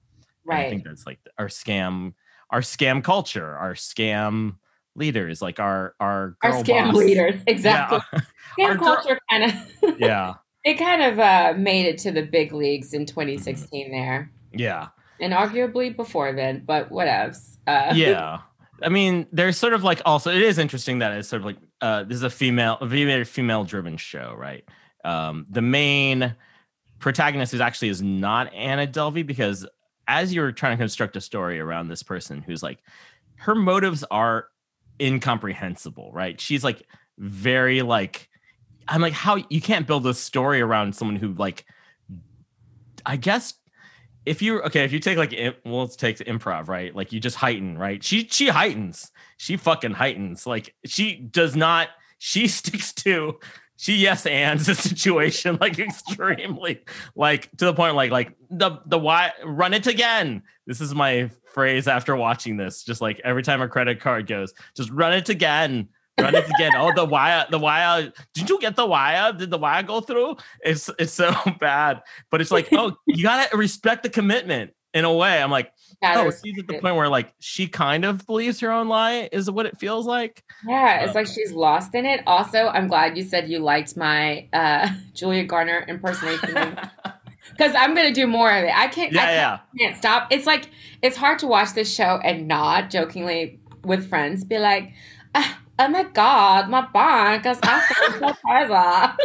Right. 0.45 0.67
I 0.67 0.71
think 0.71 0.85
that's 0.85 1.07
like 1.07 1.21
our 1.39 1.47
scam 1.47 2.15
our 2.51 2.61
scam 2.61 3.03
culture, 3.03 3.57
our 3.57 3.75
scam 3.75 4.57
leaders, 4.95 5.41
like 5.41 5.61
our 5.61 5.95
our 6.01 6.37
our 6.43 6.53
scam 6.63 6.87
boss. 6.87 6.97
leaders. 6.97 7.35
Exactly. 7.47 8.01
Yeah. 8.57 8.75
Scam 8.75 8.79
culture 8.79 9.19
kind 9.31 9.45
of 9.45 9.99
yeah. 9.99 10.35
it 10.65 10.75
kind 10.75 11.03
of 11.03 11.19
uh, 11.19 11.55
made 11.57 11.87
it 11.87 11.99
to 11.99 12.13
the 12.13 12.23
big 12.23 12.53
leagues 12.53 12.89
Mm-hmm. 12.89 13.01
in 13.01 13.07
2016 13.07 13.91
there. 13.91 14.31
Yeah. 14.53 14.89
And 15.19 15.33
arguably 15.33 15.95
before 15.95 16.33
then, 16.33 16.63
but 16.65 16.91
whatevs. 16.91 17.57
Uh, 17.67 17.93
yeah 17.97 18.41
i 18.83 18.89
mean 18.89 19.27
there's 19.33 19.57
sort 19.57 19.73
of 19.73 19.83
like 19.83 20.01
also 20.05 20.31
it 20.31 20.43
is 20.43 20.59
interesting 20.59 20.99
that 20.99 21.13
it's 21.13 21.29
sort 21.29 21.41
of 21.41 21.47
like 21.47 21.57
uh 21.81 22.03
this 22.05 22.17
is 22.17 22.23
a 22.23 22.31
female 22.31 22.77
a 22.81 22.87
very 22.87 23.25
female 23.25 23.65
driven 23.65 23.97
show 23.97 24.35
right? 24.37 24.65
Um 25.05 25.47
the 25.51 25.63
main 25.63 26.35
protagonist 26.99 27.53
is 27.55 27.61
actually 27.61 27.89
is 27.89 28.03
not 28.03 28.53
anna 28.55 28.87
delvey 28.87 29.27
because 29.27 29.67
as 30.09 30.35
you're 30.35 30.53
trying 30.53 30.77
to 30.77 30.83
construct 30.83 31.17
a 31.17 31.21
story 31.21 31.61
around 31.61 31.89
this 31.89 32.03
person 32.03 32.43
who's 32.43 32.63
like 32.63 32.79
her 33.37 33.55
motives 33.55 34.05
are 34.11 34.49
incomprehensible 35.01 36.11
right? 36.13 36.41
She's 36.41 36.65
like 36.65 36.87
very 37.19 37.83
like 37.83 38.29
i'm 38.89 39.01
like 39.01 39.13
how 39.13 39.37
you 39.49 39.61
can't 39.61 39.87
build 39.87 40.07
a 40.07 40.15
story 40.15 40.61
around 40.61 40.95
someone 40.95 41.17
who 41.17 41.33
like 41.35 41.65
i 43.07 43.17
guess 43.17 43.55
if 44.27 44.41
you 44.41 44.61
okay, 44.63 44.85
if 44.85 44.93
you 44.93 45.01
take 45.01 45.19
like 45.19 45.33
well, 45.65 45.81
let's 45.81 45.97
take 45.97 46.19
improv, 46.19 46.69
right? 46.69 46.95
Like 46.95 47.13
you 47.13 47.21
just 47.21 47.37
heighten, 47.37 47.77
right? 47.77 48.03
She 48.03 48.27
she 48.29 48.49
heightens, 48.49 49.11
she 49.37 49.57
fucking 49.57 49.93
heightens. 49.93 50.47
Like 50.47 50.75
she 50.87 51.17
does 51.17 51.55
not. 51.55 51.89
She 52.19 52.49
sticks 52.49 52.93
to. 52.95 53.39
She 53.77 53.97
yes 53.97 54.25
ands 54.25 54.67
the 54.67 54.75
situation 54.75 55.59
like 55.61 55.79
extremely, 55.79 56.85
like 57.17 57.51
to 57.57 57.65
the 57.67 57.75
point 57.75 57.97
like 57.97 58.11
like 58.11 58.35
the 58.51 58.81
the 58.87 58.99
why 58.99 59.33
run 59.45 59.75
it 59.75 59.87
again. 59.87 60.43
This 60.67 60.81
is 60.81 60.95
my 60.95 61.31
phrase 61.53 61.89
after 61.89 62.17
watching 62.17 62.57
this. 62.57 62.83
Just 62.85 63.01
like 63.01 63.21
every 63.25 63.43
time 63.43 63.61
a 63.61 63.69
credit 63.69 64.01
card 64.01 64.27
goes, 64.27 64.55
just 64.77 64.91
run 64.91 65.13
it 65.13 65.29
again. 65.29 65.89
Run 66.21 66.35
it 66.35 66.49
again. 66.49 66.73
Oh, 66.77 66.93
the 66.95 67.05
wire, 67.05 67.45
the 67.51 67.59
wire. 67.59 68.13
Did 68.35 68.49
you 68.49 68.61
get 68.61 68.77
the 68.77 68.87
wire? 68.87 69.33
Did 69.33 69.51
the 69.51 69.59
wire 69.59 69.83
go 69.83 70.01
through? 70.01 70.37
It's 70.65 70.89
it's 70.99 71.13
so 71.13 71.35
bad. 71.61 72.03
But 72.31 72.41
it's 72.41 72.51
like, 72.51 72.69
oh, 72.73 72.97
you 73.07 73.25
gotta 73.25 73.57
respect 73.57 74.05
the 74.05 74.11
commitment 74.11 74.73
in 74.95 75.05
a 75.05 75.13
way. 75.13 75.43
I'm 75.43 75.51
like, 75.51 75.73
gotta 76.01 76.21
oh, 76.21 76.31
she's 76.31 76.59
at 76.59 76.69
the 76.69 76.79
point 76.79 76.95
where 76.95 77.09
like 77.09 77.35
she 77.41 77.67
kind 77.67 78.05
of 78.05 78.25
believes 78.27 78.61
her 78.61 78.71
own 78.71 78.89
lie, 78.89 79.29
is 79.33 79.51
what 79.51 79.67
it 79.67 79.77
feels 79.77 80.07
like. 80.07 80.45
Yeah, 80.67 81.01
it's 81.01 81.17
like 81.17 81.27
she's 81.27 81.53
lost 81.53 81.95
in 81.95 82.07
it. 82.07 82.23
Also, 82.27 82.69
I'm 82.69 82.87
glad 82.87 83.17
you 83.17 83.25
said 83.25 83.51
you 83.51 83.59
liked 83.59 83.97
my 83.97 84.49
uh, 84.53 84.89
Julia 85.15 85.45
Garner 85.45 85.85
impersonation 85.89 86.79
because 87.51 87.75
I'm 87.77 87.95
gonna 87.95 88.13
do 88.13 88.29
more 88.29 88.57
of 88.57 88.65
it. 88.65 88.73
I 88.73 88.87
can't. 88.87 89.13
I 89.13 89.17
yeah, 89.17 89.27
can't, 89.27 89.61
yeah. 89.75 89.87
can't 89.87 89.99
stop. 89.99 90.29
It's 90.31 90.47
like 90.47 90.71
it's 91.03 91.17
hard 91.17 91.41
to 91.41 91.49
watch 91.49 91.75
this 91.75 91.93
show 91.93 92.21
and 92.23 92.47
not 92.47 92.89
jokingly 92.91 93.59
with 93.83 94.09
friends 94.09 94.45
be 94.45 94.59
like, 94.59 94.93
"Ah, 95.35 95.59
"Oh 95.79 95.89
my 95.89 96.05
god, 96.05 96.69
my 96.69 96.87
bank 96.93 97.47
is 97.47 97.59
after 97.63 98.13
surprise." 98.19 99.17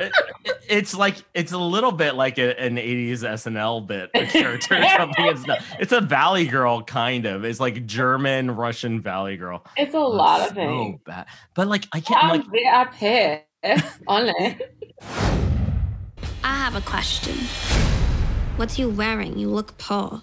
It- 0.00 0.12
it- 0.44 0.56
it's 0.68 0.94
like 0.94 1.16
it's 1.34 1.52
a 1.52 1.58
little 1.58 1.92
bit 1.92 2.14
like 2.14 2.38
a, 2.38 2.58
an 2.58 2.76
80s 2.76 3.22
SNL 3.24 3.86
bit 3.86 4.10
a 4.14 4.24
character 4.26 4.76
or 4.76 4.88
something. 4.96 5.26
It's 5.26 5.46
not. 5.46 5.58
It's 5.80 5.92
a 5.92 6.00
Valley 6.00 6.46
Girl 6.46 6.82
kind 6.82 7.26
of. 7.26 7.44
It's 7.44 7.60
like 7.60 7.84
German 7.86 8.50
Russian 8.52 9.00
Valley 9.00 9.36
Girl. 9.36 9.64
It's 9.76 9.94
a 9.94 9.98
lot 10.00 10.40
of 10.42 10.48
so 10.48 10.54
things. 10.54 11.00
bad. 11.04 11.26
But 11.54 11.68
like 11.68 11.86
I 11.92 12.00
can't. 12.00 12.24
I'm 12.24 12.30
I'm 12.30 12.40
like 12.40 13.44
VIP 13.62 13.84
only. 14.06 14.58
I 16.44 16.54
have 16.56 16.74
a 16.74 16.80
question. 16.80 17.34
What 18.56 18.76
are 18.78 18.82
you 18.82 18.88
wearing? 18.90 19.38
You 19.38 19.48
look 19.50 19.76
poor. 19.78 20.22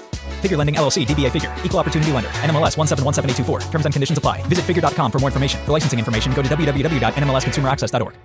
Figure 0.41 0.57
Lending 0.57 0.75
LLC 0.75 1.05
DBA 1.05 1.31
Figure. 1.31 1.53
Equal 1.63 1.79
Opportunity 1.79 2.11
Lender. 2.11 2.29
NMLS 2.29 2.75
1717824. 2.75 3.71
Terms 3.71 3.85
and 3.85 3.93
conditions 3.93 4.17
apply. 4.17 4.41
Visit 4.47 4.65
figure.com 4.65 5.11
for 5.11 5.19
more 5.19 5.29
information. 5.29 5.63
For 5.65 5.71
licensing 5.71 5.99
information, 5.99 6.33
go 6.33 6.41
to 6.41 6.49
www.nmlsconsumeraccess.org. 6.49 8.15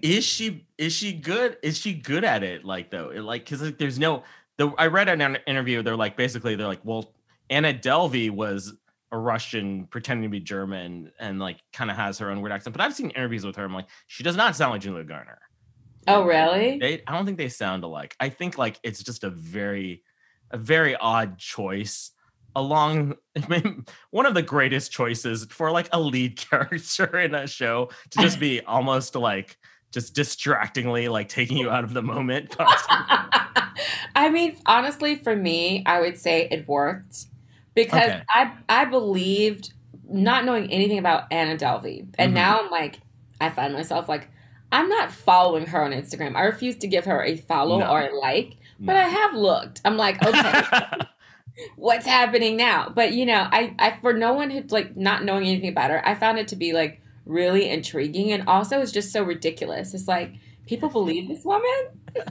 is 0.00 0.24
she 0.24 0.64
is 0.78 0.92
she 0.92 1.12
good 1.12 1.56
is 1.62 1.76
she 1.76 1.92
good 1.92 2.22
at 2.22 2.44
it 2.44 2.64
like 2.64 2.88
though 2.88 3.10
it, 3.10 3.20
like 3.22 3.44
because 3.44 3.60
like, 3.60 3.78
there's 3.78 3.98
no 3.98 4.22
the 4.56 4.68
i 4.78 4.86
read 4.86 5.08
an 5.08 5.36
interview 5.48 5.82
they're 5.82 5.96
like 5.96 6.16
basically 6.16 6.54
they're 6.54 6.68
like 6.68 6.78
well 6.84 7.12
anna 7.50 7.74
delvey 7.74 8.30
was 8.30 8.72
a 9.10 9.18
russian 9.18 9.86
pretending 9.86 10.22
to 10.22 10.28
be 10.28 10.38
german 10.38 11.10
and 11.18 11.40
like 11.40 11.56
kind 11.72 11.90
of 11.90 11.96
has 11.96 12.16
her 12.16 12.30
own 12.30 12.40
weird 12.40 12.52
accent 12.52 12.76
but 12.76 12.80
i've 12.80 12.94
seen 12.94 13.10
interviews 13.10 13.44
with 13.44 13.56
her 13.56 13.64
i'm 13.64 13.74
like 13.74 13.88
she 14.06 14.22
does 14.22 14.36
not 14.36 14.54
sound 14.54 14.70
like 14.70 14.80
julia 14.80 15.02
garner 15.02 15.40
Oh, 16.06 16.22
really? 16.24 16.78
they 16.78 17.02
i 17.08 17.12
don't 17.16 17.26
think 17.26 17.36
they 17.36 17.48
sound 17.48 17.82
alike 17.82 18.14
i 18.20 18.28
think 18.28 18.56
like 18.56 18.78
it's 18.84 19.02
just 19.02 19.24
a 19.24 19.30
very 19.30 20.04
a 20.50 20.58
very 20.58 20.96
odd 20.96 21.38
choice 21.38 22.10
along 22.56 23.14
I 23.36 23.46
mean, 23.48 23.84
one 24.10 24.26
of 24.26 24.34
the 24.34 24.42
greatest 24.42 24.90
choices 24.92 25.46
for 25.50 25.70
like 25.70 25.88
a 25.92 26.00
lead 26.00 26.36
character 26.50 27.18
in 27.18 27.34
a 27.34 27.46
show 27.46 27.90
to 28.10 28.18
just 28.18 28.40
be 28.40 28.60
almost 28.66 29.14
like 29.14 29.56
just 29.92 30.14
distractingly 30.14 31.08
like 31.08 31.28
taking 31.28 31.56
you 31.56 31.70
out 31.70 31.82
of 31.84 31.94
the 31.94 32.02
moment 32.02 32.54
I 34.14 34.30
mean, 34.30 34.56
honestly, 34.66 35.16
for 35.16 35.36
me, 35.36 35.84
I 35.86 36.00
would 36.00 36.18
say 36.18 36.48
it 36.50 36.66
worked 36.66 37.26
because 37.74 38.10
Okay. 38.10 38.22
I 38.28 38.52
I 38.68 38.84
believed 38.86 39.72
not 40.10 40.44
knowing 40.44 40.70
anything 40.70 40.98
about 40.98 41.24
Anna 41.30 41.56
Delvey, 41.56 42.06
and 42.18 42.32
Mhm. 42.32 42.34
now 42.34 42.60
I'm 42.60 42.70
like, 42.70 42.98
I 43.40 43.50
find 43.50 43.72
myself 43.72 44.08
like, 44.08 44.28
I'm 44.72 44.88
not 44.88 45.12
following 45.12 45.66
her 45.66 45.82
on 45.82 45.92
Instagram. 45.92 46.34
I 46.36 46.42
refuse 46.42 46.76
to 46.78 46.86
give 46.88 47.04
her 47.04 47.22
a 47.22 47.36
follow 47.36 47.78
No. 47.78 47.90
or 47.90 48.00
a 48.02 48.14
like, 48.18 48.57
but 48.80 48.96
I 48.96 49.08
have 49.08 49.34
looked. 49.34 49.80
I'm 49.84 49.96
like, 49.96 50.22
okay, 50.24 50.62
what's 51.76 52.06
happening 52.06 52.56
now? 52.56 52.88
But 52.88 53.12
you 53.12 53.26
know, 53.26 53.48
I, 53.50 53.74
I 53.78 53.98
for 54.00 54.12
no 54.12 54.32
one 54.32 54.50
who's 54.50 54.70
like 54.70 54.96
not 54.96 55.24
knowing 55.24 55.46
anything 55.46 55.70
about 55.70 55.90
her, 55.90 56.06
I 56.06 56.14
found 56.14 56.38
it 56.38 56.48
to 56.48 56.56
be 56.56 56.72
like 56.72 57.00
really 57.26 57.68
intriguing, 57.68 58.32
and 58.32 58.48
also 58.48 58.80
it's 58.80 58.92
just 58.92 59.12
so 59.12 59.22
ridiculous. 59.22 59.94
It's 59.94 60.08
like 60.08 60.34
people 60.66 60.88
believe 60.88 61.28
this 61.28 61.44
woman. 61.44 61.88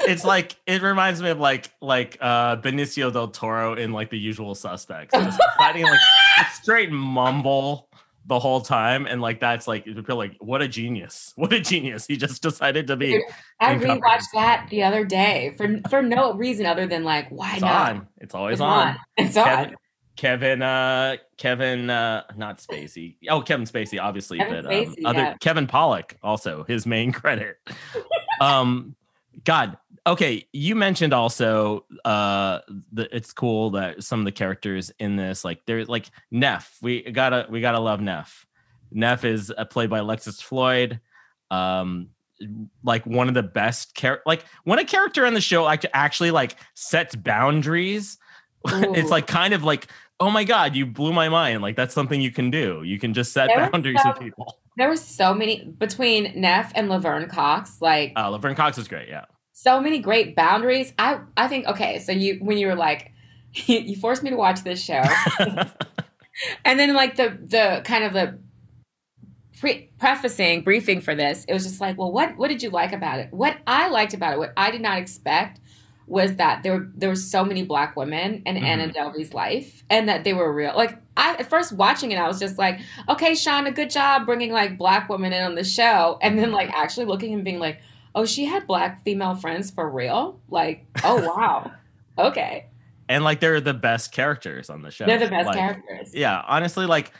it's 0.00 0.24
like 0.24 0.56
it 0.66 0.82
reminds 0.82 1.22
me 1.22 1.30
of 1.30 1.38
like 1.38 1.70
like 1.80 2.18
uh 2.20 2.56
Benicio 2.56 3.12
del 3.12 3.28
Toro 3.28 3.74
in 3.74 3.92
like 3.92 4.10
the 4.10 4.18
usual 4.18 4.54
suspects. 4.54 5.14
Just 5.14 5.40
fighting 5.56 5.84
like 5.84 6.00
a 6.40 6.44
straight 6.54 6.90
mumble 6.90 7.87
the 8.28 8.38
whole 8.38 8.60
time, 8.60 9.06
and 9.06 9.20
like 9.20 9.40
that's 9.40 9.66
like 9.66 9.86
you 9.86 10.00
feel 10.02 10.16
like 10.16 10.36
what 10.38 10.62
a 10.62 10.68
genius, 10.68 11.32
what 11.36 11.52
a 11.52 11.60
genius. 11.60 12.06
He 12.06 12.16
just 12.16 12.42
decided 12.42 12.86
to 12.86 12.96
be. 12.96 13.12
Dude, 13.12 13.22
I 13.60 13.74
rewatched 13.74 14.30
that 14.34 14.68
the 14.70 14.82
other 14.84 15.04
day 15.04 15.54
for 15.56 15.80
for 15.90 16.02
no 16.02 16.34
reason 16.34 16.66
other 16.66 16.86
than 16.86 17.04
like 17.04 17.28
why 17.30 17.54
It's 17.54 17.62
not? 17.62 17.90
on. 17.90 18.08
It's 18.18 18.34
always 18.34 18.54
It's 18.54 18.60
on. 18.60 18.88
on. 18.88 18.96
It's 19.16 19.36
on. 19.36 19.44
Kevin, 19.44 19.74
Kevin, 20.16 20.62
uh, 20.62 21.16
Kevin, 21.36 21.90
uh, 21.90 22.22
not 22.36 22.58
Spacey. 22.58 23.16
Oh, 23.28 23.40
Kevin 23.40 23.66
Spacey, 23.66 24.00
obviously, 24.00 24.38
Kevin 24.38 24.64
but 24.64 24.74
um, 24.74 24.84
Spacey, 24.84 25.02
other 25.04 25.18
yeah. 25.18 25.34
Kevin 25.40 25.66
Pollak 25.66 26.12
also 26.22 26.64
his 26.64 26.86
main 26.86 27.12
credit. 27.12 27.56
um, 28.40 28.94
God, 29.44 29.76
okay. 30.08 30.46
You 30.52 30.74
mentioned 30.74 31.12
also 31.12 31.84
uh, 32.04 32.60
the 32.92 33.14
it's 33.14 33.32
cool 33.32 33.70
that 33.70 34.02
some 34.02 34.18
of 34.18 34.24
the 34.24 34.32
characters 34.32 34.90
in 34.98 35.16
this, 35.16 35.44
like 35.44 35.60
they're 35.66 35.84
like 35.84 36.10
Neff. 36.30 36.78
We 36.82 37.02
gotta 37.02 37.46
we 37.48 37.60
gotta 37.60 37.80
love 37.80 38.00
Neff. 38.00 38.46
Neff 38.90 39.24
is 39.24 39.52
uh, 39.56 39.64
played 39.64 39.90
by 39.90 39.98
Alexis 39.98 40.40
Floyd. 40.40 41.00
Um, 41.50 42.10
like 42.84 43.04
one 43.06 43.28
of 43.28 43.34
the 43.34 43.42
best 43.42 43.96
char- 43.96 44.22
like 44.26 44.44
when 44.64 44.78
a 44.78 44.84
character 44.84 45.26
in 45.26 45.34
the 45.34 45.40
show 45.40 45.64
like 45.64 45.84
actually 45.92 46.30
like 46.30 46.56
sets 46.74 47.16
boundaries 47.16 48.16
it's 48.66 49.10
like 49.10 49.26
kind 49.26 49.54
of 49.54 49.64
like 49.64 49.88
oh 50.20 50.30
my 50.30 50.44
god 50.44 50.76
you 50.76 50.86
blew 50.86 51.12
my 51.12 51.28
mind 51.28 51.62
like 51.62 51.74
that's 51.74 51.94
something 51.94 52.20
you 52.20 52.30
can 52.30 52.50
do 52.50 52.82
you 52.84 52.98
can 52.98 53.12
just 53.12 53.32
set 53.32 53.48
There 53.48 53.58
was 53.58 53.70
boundaries 53.70 54.00
with 54.04 54.20
people 54.20 54.60
There 54.76 54.88
were 54.88 54.96
so 54.96 55.34
many 55.34 55.64
between 55.64 56.40
Neff 56.40 56.70
and 56.76 56.88
Laverne 56.88 57.28
Cox, 57.28 57.80
like 57.80 58.12
uh 58.14 58.30
laverne 58.30 58.54
cox 58.54 58.78
is 58.78 58.86
great 58.86 59.08
yeah 59.08 59.24
so 59.62 59.80
many 59.80 59.98
great 59.98 60.36
boundaries. 60.36 60.92
I 60.98 61.20
I 61.36 61.48
think 61.48 61.66
okay, 61.66 61.98
so 61.98 62.12
you 62.12 62.38
when 62.40 62.58
you 62.58 62.68
were 62.68 62.76
like 62.76 63.12
you 63.66 63.96
forced 63.96 64.22
me 64.22 64.30
to 64.30 64.36
watch 64.36 64.62
this 64.62 64.82
show, 64.82 65.02
and 66.64 66.78
then 66.78 66.94
like 66.94 67.16
the 67.16 67.38
the 67.44 67.82
kind 67.84 68.04
of 68.04 68.12
the 68.12 68.38
pre- 69.58 69.90
prefacing 69.98 70.62
briefing 70.62 71.00
for 71.00 71.14
this, 71.14 71.44
it 71.48 71.52
was 71.52 71.64
just 71.64 71.80
like, 71.80 71.98
well, 71.98 72.12
what 72.12 72.36
what 72.36 72.48
did 72.48 72.62
you 72.62 72.70
like 72.70 72.92
about 72.92 73.18
it? 73.18 73.32
What 73.32 73.56
I 73.66 73.88
liked 73.88 74.14
about 74.14 74.34
it, 74.34 74.38
what 74.38 74.52
I 74.56 74.70
did 74.70 74.80
not 74.80 74.98
expect 74.98 75.60
was 76.06 76.36
that 76.36 76.62
there 76.62 76.74
were 76.74 76.88
there 76.94 77.08
were 77.08 77.16
so 77.16 77.44
many 77.44 77.64
black 77.64 77.96
women 77.96 78.42
in 78.46 78.56
mm-hmm. 78.56 78.64
Anna 78.64 78.92
Delvey's 78.92 79.34
life, 79.34 79.82
and 79.90 80.08
that 80.08 80.22
they 80.22 80.34
were 80.34 80.52
real. 80.52 80.74
Like 80.76 80.96
I 81.16 81.34
at 81.34 81.50
first 81.50 81.72
watching 81.72 82.12
it, 82.12 82.16
I 82.16 82.28
was 82.28 82.38
just 82.38 82.58
like, 82.58 82.78
okay, 83.08 83.32
Shonda, 83.32 83.74
good 83.74 83.90
job 83.90 84.24
bringing 84.24 84.52
like 84.52 84.78
black 84.78 85.08
women 85.08 85.32
in 85.32 85.42
on 85.42 85.56
the 85.56 85.64
show, 85.64 86.18
and 86.22 86.38
then 86.38 86.52
like 86.52 86.70
actually 86.70 87.06
looking 87.06 87.34
and 87.34 87.42
being 87.42 87.58
like, 87.58 87.80
oh, 88.14 88.24
she 88.24 88.44
had 88.44 88.66
black 88.66 89.02
female 89.04 89.34
friends 89.34 89.70
for 89.70 89.88
real. 89.88 90.40
Like, 90.48 90.86
oh 91.04 91.24
wow, 91.26 91.70
okay, 92.18 92.66
and 93.08 93.24
like 93.24 93.40
they're 93.40 93.60
the 93.60 93.74
best 93.74 94.12
characters 94.12 94.70
on 94.70 94.82
the 94.82 94.90
show. 94.90 95.06
They're 95.06 95.18
the 95.18 95.28
best 95.28 95.46
Like, 95.46 95.56
characters. 95.56 96.14
yeah 96.14 96.42
honestly 96.46 96.86
like 96.86 97.12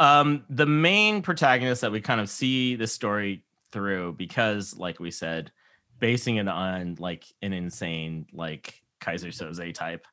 um 0.00 0.44
the 0.48 0.66
main 0.66 1.22
protagonist 1.22 1.80
that 1.82 1.92
we 1.92 2.00
kind 2.00 2.20
of 2.20 2.28
see 2.28 2.76
the 2.76 2.86
story 2.86 3.44
through 3.72 4.14
because 4.14 4.76
like 4.76 4.98
we 5.00 5.10
said 5.10 5.50
basing 5.98 6.36
it 6.36 6.48
on 6.48 6.96
like 6.98 7.24
an 7.42 7.52
insane 7.52 8.26
like 8.32 8.80
keyser 9.00 9.28
soze 9.32 9.74
type 9.74 10.06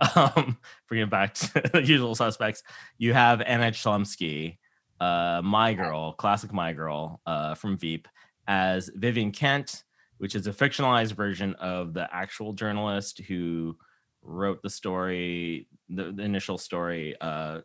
um 0.14 0.56
bringing 0.88 1.08
back 1.08 1.34
to 1.34 1.60
the 1.72 1.82
usual 1.82 2.14
suspects 2.14 2.62
you 2.98 3.12
have 3.14 3.40
anna 3.40 3.70
chlumsky 3.70 4.58
uh 5.00 5.40
my 5.42 5.72
girl 5.72 6.12
classic 6.12 6.52
my 6.52 6.72
girl 6.74 7.20
uh 7.26 7.54
from 7.54 7.76
veep 7.78 8.06
as 8.46 8.90
vivian 8.94 9.30
kent 9.30 9.84
which 10.18 10.34
is 10.34 10.46
a 10.46 10.52
fictionalized 10.52 11.12
version 11.12 11.54
of 11.54 11.94
the 11.94 12.06
actual 12.14 12.52
journalist 12.52 13.20
who 13.20 13.76
wrote 14.22 14.60
the 14.62 14.70
story 14.70 15.66
the, 15.88 16.12
the 16.12 16.22
initial 16.22 16.58
story 16.58 17.14
uh 17.20 17.60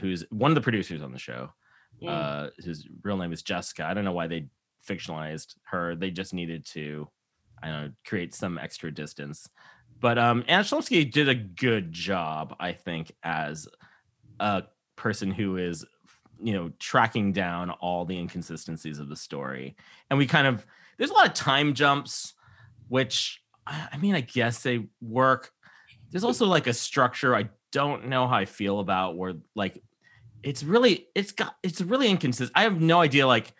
who's 0.00 0.24
one 0.30 0.50
of 0.50 0.54
the 0.54 0.60
producers 0.60 1.02
on 1.02 1.12
the 1.12 1.18
show 1.18 1.50
Mm. 2.02 2.08
uh 2.08 2.50
whose 2.64 2.86
real 3.02 3.16
name 3.16 3.32
is 3.32 3.42
jessica. 3.42 3.84
I 3.84 3.92
don't 3.92 4.04
know 4.04 4.12
why 4.12 4.28
they 4.28 4.46
fictionalized 4.88 5.56
her. 5.64 5.96
They 5.96 6.12
just 6.12 6.32
needed 6.32 6.64
to 6.66 7.08
i 7.60 7.66
don't 7.68 7.84
know 7.86 7.92
create 8.06 8.34
some 8.34 8.56
extra 8.56 8.92
distance. 8.92 9.48
But 10.00 10.16
um 10.16 10.44
anna 10.46 10.62
did 10.62 11.28
a 11.28 11.34
good 11.34 11.90
job 11.92 12.54
i 12.60 12.72
think 12.72 13.10
as 13.24 13.66
a 14.38 14.64
person 14.94 15.32
who 15.32 15.56
is 15.56 15.84
you 16.42 16.52
know 16.52 16.70
tracking 16.78 17.32
down 17.32 17.70
all 17.70 18.04
the 18.04 18.18
inconsistencies 18.18 18.98
of 18.98 19.08
the 19.08 19.16
story 19.16 19.76
and 20.10 20.18
we 20.18 20.26
kind 20.26 20.46
of 20.46 20.64
there's 20.96 21.10
a 21.10 21.14
lot 21.14 21.26
of 21.26 21.34
time 21.34 21.74
jumps 21.74 22.34
which 22.88 23.42
i 23.66 23.96
mean 23.98 24.14
i 24.14 24.20
guess 24.20 24.62
they 24.62 24.86
work 25.00 25.50
there's 26.10 26.24
also 26.24 26.46
like 26.46 26.66
a 26.66 26.72
structure 26.72 27.34
i 27.34 27.48
don't 27.72 28.06
know 28.06 28.26
how 28.26 28.36
i 28.36 28.44
feel 28.44 28.80
about 28.80 29.16
where 29.16 29.34
like 29.54 29.82
it's 30.42 30.62
really 30.62 31.06
it's 31.14 31.32
got 31.32 31.56
it's 31.62 31.80
really 31.80 32.08
inconsistent 32.08 32.52
i 32.54 32.62
have 32.62 32.80
no 32.80 33.00
idea 33.00 33.26
like 33.26 33.52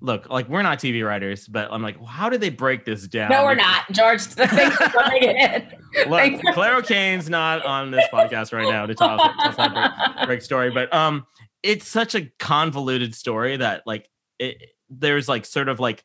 look 0.00 0.30
like 0.30 0.48
we're 0.48 0.62
not 0.62 0.78
tv 0.78 1.06
writers 1.06 1.46
but 1.46 1.68
i'm 1.70 1.82
like 1.82 1.98
well, 1.98 2.06
how 2.06 2.30
did 2.30 2.40
they 2.40 2.48
break 2.48 2.86
this 2.86 3.06
down 3.06 3.30
No, 3.30 3.44
we're 3.44 3.54
not, 3.54 3.90
George. 3.92 4.22
Thanks 4.22 4.76
for 4.76 4.88
bringing 4.88 5.36
it 5.36 5.62
in. 6.04 6.10
Look, 6.10 6.54
Claire 6.54 6.76
O'Kane's 6.76 7.28
not 7.28 7.66
on 7.66 7.90
this 7.90 8.06
podcast 8.12 8.52
right 8.52 8.68
now 8.70 8.86
to 8.86 8.94
talk 8.94 9.18
tell 9.18 9.48
us 9.50 9.56
that 9.56 10.14
break, 10.16 10.26
break 10.26 10.42
story, 10.42 10.70
but 10.70 10.92
um, 10.94 11.26
it's 11.62 11.86
such 11.86 12.14
a 12.14 12.30
convoluted 12.38 13.14
story 13.14 13.56
that 13.56 13.82
like 13.86 14.08
it, 14.38 14.70
there's 14.88 15.28
like 15.28 15.44
sort 15.44 15.68
of 15.68 15.80
like, 15.80 16.04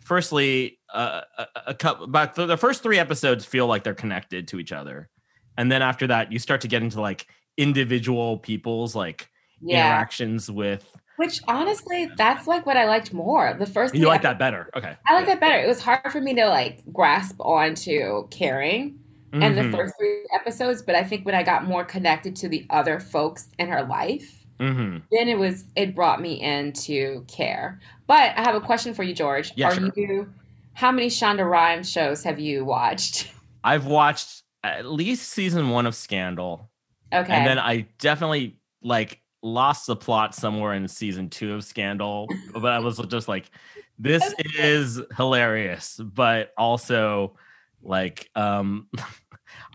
firstly, 0.00 0.78
uh, 0.92 1.22
a, 1.38 1.46
a 1.68 1.74
couple, 1.74 2.04
about 2.04 2.34
the, 2.34 2.46
the 2.46 2.56
first 2.56 2.82
three 2.82 2.98
episodes 2.98 3.44
feel 3.44 3.66
like 3.66 3.84
they're 3.84 3.94
connected 3.94 4.48
to 4.48 4.58
each 4.58 4.72
other, 4.72 5.08
and 5.56 5.70
then 5.70 5.82
after 5.82 6.06
that, 6.06 6.32
you 6.32 6.38
start 6.38 6.60
to 6.62 6.68
get 6.68 6.82
into 6.82 7.00
like 7.00 7.26
individual 7.56 8.38
people's 8.38 8.94
like 8.94 9.30
Yeah. 9.60 9.86
interactions 9.86 10.50
with. 10.50 10.84
Which 11.16 11.40
honestly, 11.48 12.10
that's 12.18 12.46
like 12.46 12.66
what 12.66 12.76
I 12.76 12.84
liked 12.84 13.14
more. 13.14 13.56
The 13.58 13.64
first 13.64 13.94
You 13.94 14.06
like 14.06 14.20
that 14.22 14.38
better? 14.38 14.68
Okay. 14.76 14.94
I 15.08 15.14
like 15.14 15.24
that 15.26 15.40
better. 15.40 15.58
It 15.58 15.66
was 15.66 15.80
hard 15.80 16.12
for 16.12 16.20
me 16.20 16.34
to 16.34 16.46
like 16.46 16.82
grasp 16.92 17.36
onto 17.40 18.28
caring 18.28 18.98
and 19.32 19.56
the 19.56 19.62
Mhm. 19.62 19.72
first 19.72 19.94
three 19.98 20.26
episodes, 20.34 20.82
but 20.82 20.94
I 20.94 21.02
think 21.02 21.24
when 21.24 21.34
I 21.34 21.42
got 21.42 21.64
more 21.64 21.84
connected 21.84 22.36
to 22.36 22.48
the 22.48 22.66
other 22.70 23.00
folks 23.00 23.48
in 23.58 23.68
her 23.68 23.82
life, 23.82 24.45
Mm-hmm. 24.58 24.98
then 25.10 25.28
it 25.28 25.38
was 25.38 25.64
it 25.76 25.94
brought 25.94 26.20
me 26.20 26.40
into 26.40 27.24
care. 27.28 27.80
But 28.06 28.36
I 28.36 28.42
have 28.42 28.54
a 28.54 28.60
question 28.60 28.94
for 28.94 29.02
you, 29.02 29.14
George. 29.14 29.52
Yeah, 29.56 29.68
Are 29.68 29.74
sure. 29.74 29.92
you 29.96 30.32
how 30.76 30.92
many 30.92 31.08
Shonda 31.08 31.48
Rhimes 31.48 31.90
shows 31.90 32.22
have 32.24 32.38
you 32.38 32.64
watched? 32.64 33.32
I've 33.64 33.86
watched 33.86 34.42
at 34.62 34.84
least 34.86 35.30
season 35.30 35.70
one 35.70 35.86
of 35.86 35.94
Scandal. 35.94 36.70
Okay. 37.12 37.32
And 37.32 37.46
then 37.46 37.58
I 37.58 37.86
definitely 37.98 38.58
like 38.82 39.20
lost 39.42 39.86
the 39.86 39.96
plot 39.96 40.34
somewhere 40.34 40.74
in 40.74 40.86
season 40.86 41.30
two 41.30 41.54
of 41.54 41.64
Scandal, 41.64 42.28
but 42.52 42.72
I 42.72 42.78
was 42.80 42.98
just 43.08 43.26
like, 43.26 43.50
this 43.98 44.34
is 44.58 45.00
hilarious, 45.16 45.98
but 46.02 46.52
also 46.58 47.36
like, 47.82 48.28
um, 48.34 48.88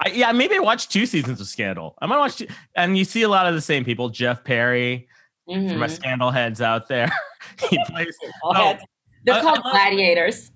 I, 0.03 0.09
yeah, 0.09 0.31
maybe 0.31 0.55
I 0.55 0.59
watched 0.59 0.91
two 0.91 1.05
seasons 1.05 1.39
of 1.39 1.47
Scandal. 1.47 1.95
I 2.01 2.07
might 2.07 2.17
watch, 2.17 2.37
two, 2.37 2.47
and 2.75 2.97
you 2.97 3.05
see 3.05 3.21
a 3.21 3.29
lot 3.29 3.47
of 3.47 3.53
the 3.53 3.61
same 3.61 3.85
people. 3.85 4.09
Jeff 4.09 4.43
Perry, 4.43 5.07
for 5.45 5.57
my. 5.57 5.65
Mm-hmm. 5.67 5.87
Scandal 5.87 6.31
heads 6.31 6.61
out 6.61 6.87
there, 6.87 7.11
he 7.69 7.79
plays. 7.87 8.17
Oh. 8.43 8.77
They're 9.23 9.35
I- 9.35 9.41
called 9.41 9.59
love- 9.63 9.71
gladiators. 9.71 10.51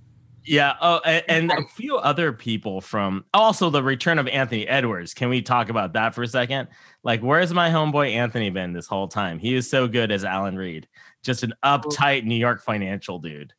Yeah. 0.48 0.76
Oh, 0.80 1.02
and, 1.06 1.24
and 1.28 1.52
a 1.52 1.68
few 1.70 1.98
other 1.98 2.32
people 2.32 2.80
from 2.80 3.26
also 3.34 3.70
the 3.70 3.82
return 3.82 4.20
of 4.20 4.28
Anthony 4.28 4.68
Edwards. 4.68 5.14
Can 5.14 5.30
we 5.30 5.42
talk 5.42 5.70
about 5.70 5.94
that 5.94 6.14
for 6.14 6.22
a 6.22 6.28
second? 6.28 6.68
Like, 7.04 7.22
where's 7.22 7.54
my 7.54 7.70
homeboy 7.70 8.14
Anthony 8.14 8.52
been 8.52 8.72
this 8.72 8.88
whole 8.88 9.08
time? 9.08 9.40
He 9.40 9.56
is 9.56 9.68
so 9.68 9.88
good 9.88 10.12
as 10.12 10.24
Alan 10.24 10.56
Reed, 10.56 10.88
just 11.24 11.42
an 11.44 11.54
mm-hmm. 11.64 11.90
uptight 11.90 12.26
New 12.26 12.36
York 12.36 12.62
financial 12.62 13.18
dude, 13.18 13.54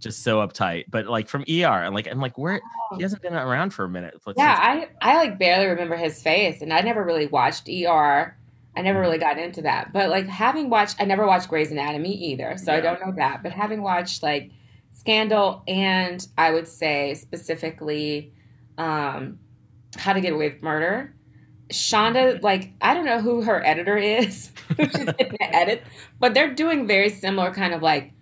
just 0.00 0.22
so 0.22 0.38
uptight. 0.46 0.84
But 0.88 1.06
like 1.06 1.28
from 1.28 1.42
ER, 1.42 1.84
and 1.84 1.94
like 1.94 2.06
I'm 2.10 2.20
like, 2.20 2.36
where 2.38 2.60
he 2.96 3.02
hasn't 3.02 3.22
been 3.22 3.34
around 3.34 3.70
for 3.70 3.84
a 3.84 3.88
minute. 3.88 4.14
Like- 4.26 4.36
Yeah, 4.38 4.56
I 4.58 4.88
I 5.00 5.16
like 5.16 5.38
barely 5.38 5.66
remember 5.66 5.96
his 5.96 6.22
face, 6.22 6.62
and 6.62 6.72
I 6.72 6.80
never 6.80 7.04
really 7.04 7.26
watched 7.26 7.68
ER. 7.68 8.36
I 8.76 8.82
never 8.82 9.00
really 9.00 9.18
got 9.18 9.38
into 9.38 9.62
that, 9.62 9.92
but 9.92 10.08
like 10.08 10.28
having 10.28 10.70
watched, 10.70 10.96
I 11.00 11.04
never 11.04 11.26
watched 11.26 11.48
Grey's 11.48 11.72
Anatomy 11.72 12.12
either, 12.30 12.56
so 12.58 12.72
I 12.72 12.80
don't 12.80 13.00
know 13.04 13.12
that. 13.16 13.42
But 13.42 13.50
having 13.52 13.82
watched 13.82 14.22
like 14.22 14.52
Scandal, 14.92 15.62
and 15.66 16.24
I 16.36 16.52
would 16.52 16.68
say 16.68 17.14
specifically, 17.14 18.32
um, 18.76 19.38
How 19.96 20.12
to 20.12 20.20
Get 20.20 20.32
Away 20.32 20.50
with 20.50 20.62
Murder. 20.62 21.14
Shonda, 21.70 22.40
like 22.42 22.72
I 22.80 22.94
don't 22.94 23.04
know 23.04 23.20
who 23.20 23.42
her 23.42 23.64
editor 23.66 23.96
is, 23.96 24.50
who's 24.76 24.94
in 24.94 25.06
the 25.06 25.36
edit, 25.40 25.82
but 26.18 26.32
they're 26.34 26.54
doing 26.54 26.86
very 26.86 27.10
similar 27.10 27.52
kind 27.52 27.74
of 27.74 27.82
like 27.82 28.12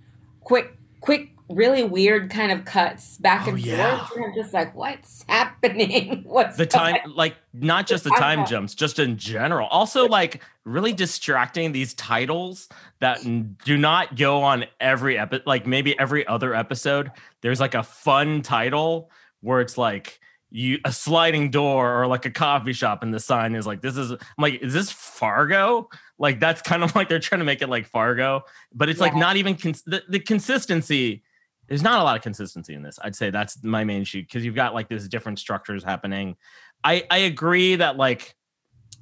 quick, 0.41 0.75
quick, 1.01 1.31
really 1.48 1.85
weird 1.85 2.30
kind 2.30 2.50
of 2.50 2.64
cuts 2.64 3.18
back 3.18 3.46
Oh, 3.46 3.50
and 3.50 3.59
yeah. 3.61 3.98
forth. 4.06 4.16
And 4.16 4.24
I'm 4.26 4.35
just 4.35 4.52
like, 4.52 4.74
what's 4.74 5.24
happening? 5.28 6.22
What's 6.26 6.56
the 6.56 6.66
time 6.66 6.96
like 7.14 7.37
not 7.52 7.87
just 7.87 8.04
the 8.04 8.11
time 8.11 8.44
jumps 8.46 8.74
just 8.74 8.98
in 8.98 9.16
general 9.16 9.66
also 9.68 10.06
like 10.06 10.42
really 10.64 10.92
distracting 10.92 11.72
these 11.72 11.94
titles 11.94 12.68
that 13.00 13.20
do 13.64 13.76
not 13.78 14.16
go 14.16 14.42
on 14.42 14.66
every 14.80 15.16
episode 15.18 15.46
like 15.46 15.66
maybe 15.66 15.98
every 15.98 16.26
other 16.26 16.54
episode 16.54 17.11
there's 17.40 17.59
like 17.61 17.74
a 17.74 17.82
fun 17.82 18.42
title 18.42 19.11
where 19.40 19.61
it's 19.61 19.78
like 19.78 20.20
you 20.50 20.78
a 20.85 20.92
sliding 20.92 21.50
door 21.50 22.00
or 22.02 22.06
like 22.06 22.26
a 22.26 22.30
coffee 22.30 22.72
shop 22.72 23.02
and 23.02 23.12
the 23.14 23.20
sign 23.20 23.54
is 23.54 23.66
like 23.66 23.80
this 23.80 23.96
is 23.96 24.11
I'm 24.12 24.18
like 24.38 24.61
is 24.62 24.74
this 24.74 24.90
Fargo 24.92 25.88
like 26.18 26.38
that's 26.38 26.61
kind 26.62 26.85
of 26.85 26.94
like 26.96 27.09
they're 27.09 27.18
trying 27.18 27.38
to 27.40 27.44
make 27.46 27.62
it 27.62 27.68
like 27.68 27.87
Fargo 27.87 28.42
but 28.74 28.88
it's 28.88 29.00
like 29.00 29.16
not 29.16 29.37
even 29.37 29.56
cons- 29.56 29.82
the, 29.82 30.02
the 30.09 30.20
consistency 30.20 31.22
there's 31.68 31.83
not 31.83 32.00
a 32.00 32.05
lot 32.05 32.16
of 32.16 32.22
consistency 32.22 32.74
in 32.74 32.83
this. 32.83 32.98
I'd 33.02 33.16
say 33.16 33.31
that's 33.31 33.62
my 33.62 33.85
main 33.85 34.02
issue 34.02 34.22
because 34.22 34.44
you've 34.44 34.55
got 34.55 34.74
like 34.74 34.88
this 34.88 35.09
different 35.09 35.38
structures 35.38 35.83
happening. 35.83 36.37
I 36.85 37.05
I 37.11 37.18
agree 37.18 37.76
that 37.76 37.96
like 37.96 38.37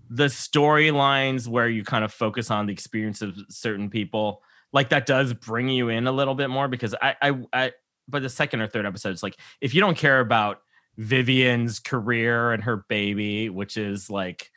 the 0.08 0.26
storylines 0.26 1.48
where 1.48 1.68
you 1.68 1.84
kind 1.84 2.04
of 2.04 2.12
focus 2.12 2.50
on 2.50 2.66
the 2.66 2.72
experience 2.72 3.22
of 3.22 3.36
certain 3.48 3.90
people 3.90 4.42
like 4.72 4.90
that 4.90 5.06
does 5.06 5.32
bring 5.32 5.68
you 5.68 5.88
in 5.88 6.06
a 6.06 6.12
little 6.12 6.34
bit 6.34 6.50
more 6.50 6.68
because 6.68 6.94
I 7.00 7.16
I, 7.20 7.32
I 7.52 7.72
but 8.08 8.22
the 8.22 8.28
second 8.28 8.60
or 8.60 8.68
third 8.68 8.86
episode 8.86 9.10
it's 9.10 9.22
like 9.22 9.36
if 9.60 9.74
you 9.74 9.80
don't 9.80 9.96
care 9.96 10.20
about 10.20 10.58
Vivian's 10.96 11.80
career 11.80 12.52
and 12.52 12.62
her 12.64 12.84
baby 12.88 13.48
which 13.48 13.76
is 13.76 14.10
like 14.10 14.50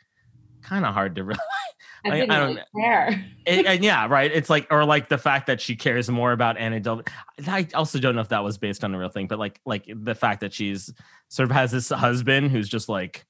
kind 0.62 0.84
of 0.84 0.94
hard 0.94 1.14
to 1.16 1.24
really 1.24 1.38
I 2.04 2.08
I- 2.08 2.12
I 2.12 2.16
really 2.16 2.26
don't- 2.54 2.60
care. 2.76 3.24
it, 3.46 3.66
and 3.66 3.84
yeah, 3.84 4.06
right. 4.08 4.30
It's 4.32 4.48
like, 4.50 4.66
or 4.70 4.84
like 4.84 5.08
the 5.08 5.18
fact 5.18 5.46
that 5.48 5.60
she 5.60 5.76
cares 5.76 6.08
more 6.10 6.32
about 6.32 6.56
Anna 6.58 6.80
Del. 6.80 7.02
I 7.46 7.66
also 7.74 7.98
don't 7.98 8.14
know 8.14 8.20
if 8.20 8.28
that 8.28 8.44
was 8.44 8.58
based 8.58 8.84
on 8.84 8.94
a 8.94 8.98
real 8.98 9.08
thing, 9.08 9.26
but 9.26 9.38
like, 9.38 9.60
like 9.66 9.84
the 9.88 10.14
fact 10.14 10.40
that 10.40 10.52
she's 10.52 10.92
sort 11.28 11.50
of 11.50 11.54
has 11.56 11.70
this 11.72 11.88
husband 11.90 12.50
who's 12.50 12.68
just 12.68 12.88
like, 12.88 13.24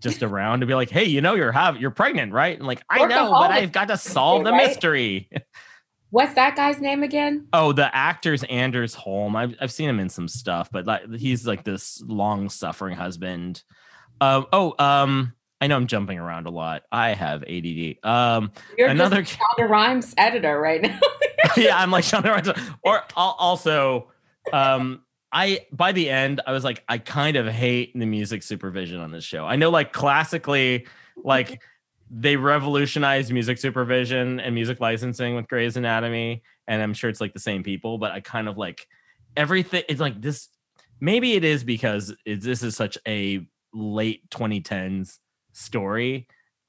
just 0.00 0.22
around 0.22 0.60
to 0.60 0.66
be 0.66 0.74
like, 0.74 0.90
hey, 0.90 1.04
you 1.04 1.20
know, 1.20 1.34
you're 1.34 1.52
have 1.52 1.80
you're 1.80 1.92
pregnant, 1.92 2.32
right? 2.32 2.58
And 2.58 2.66
like, 2.66 2.82
I 2.90 3.06
know, 3.06 3.30
but 3.30 3.52
I've 3.52 3.70
got 3.70 3.86
to 3.88 3.96
solve 3.96 4.42
the 4.44 4.50
right? 4.50 4.66
mystery. 4.66 5.30
What's 6.10 6.34
that 6.34 6.56
guy's 6.56 6.78
name 6.80 7.02
again? 7.02 7.46
Oh, 7.54 7.72
the 7.72 7.94
actor's 7.96 8.42
Anders 8.44 8.94
Holm. 8.94 9.34
I've 9.36 9.54
I've 9.60 9.72
seen 9.72 9.88
him 9.88 9.98
in 10.00 10.08
some 10.10 10.28
stuff, 10.28 10.68
but 10.70 10.86
like 10.86 11.10
he's 11.14 11.46
like 11.46 11.64
this 11.64 12.02
long 12.04 12.48
suffering 12.50 12.96
husband. 12.96 13.62
Um. 14.20 14.46
Oh. 14.52 14.74
Um. 14.78 15.32
I 15.62 15.68
know 15.68 15.76
I'm 15.76 15.86
jumping 15.86 16.18
around 16.18 16.48
a 16.48 16.50
lot. 16.50 16.82
I 16.90 17.14
have 17.14 17.44
ADD. 17.44 18.04
Um. 18.04 18.50
You're 18.76 18.88
Another- 18.88 19.22
just 19.22 19.38
Shonda 19.38 19.68
Rhimes 19.68 20.12
editor 20.18 20.60
right 20.60 20.82
now. 20.82 20.98
yeah, 21.56 21.80
I'm 21.80 21.92
like 21.92 22.04
Shonda 22.04 22.24
Rhimes. 22.24 22.48
Or 22.82 22.96
al- 23.16 23.36
also, 23.38 24.10
um, 24.52 25.02
I 25.30 25.60
by 25.70 25.92
the 25.92 26.10
end, 26.10 26.40
I 26.48 26.50
was 26.50 26.64
like, 26.64 26.82
I 26.88 26.98
kind 26.98 27.36
of 27.36 27.46
hate 27.46 27.96
the 27.96 28.06
music 28.06 28.42
supervision 28.42 28.98
on 28.98 29.12
this 29.12 29.22
show. 29.22 29.46
I 29.46 29.54
know, 29.54 29.70
like 29.70 29.92
classically, 29.92 30.88
like 31.22 31.62
they 32.10 32.34
revolutionized 32.34 33.32
music 33.32 33.56
supervision 33.58 34.40
and 34.40 34.56
music 34.56 34.80
licensing 34.80 35.36
with 35.36 35.46
Grey's 35.46 35.76
Anatomy, 35.76 36.42
and 36.66 36.82
I'm 36.82 36.92
sure 36.92 37.08
it's 37.08 37.20
like 37.20 37.34
the 37.34 37.38
same 37.40 37.62
people, 37.62 37.98
but 37.98 38.10
I 38.10 38.18
kind 38.18 38.48
of 38.48 38.58
like 38.58 38.88
everything. 39.36 39.84
It's 39.88 40.00
like 40.00 40.20
this. 40.20 40.48
Maybe 41.00 41.34
it 41.34 41.44
is 41.44 41.62
because 41.62 42.12
it, 42.26 42.40
this 42.40 42.64
is 42.64 42.74
such 42.74 42.98
a 43.06 43.46
late 43.72 44.28
2010s 44.30 45.18
story. 45.52 46.26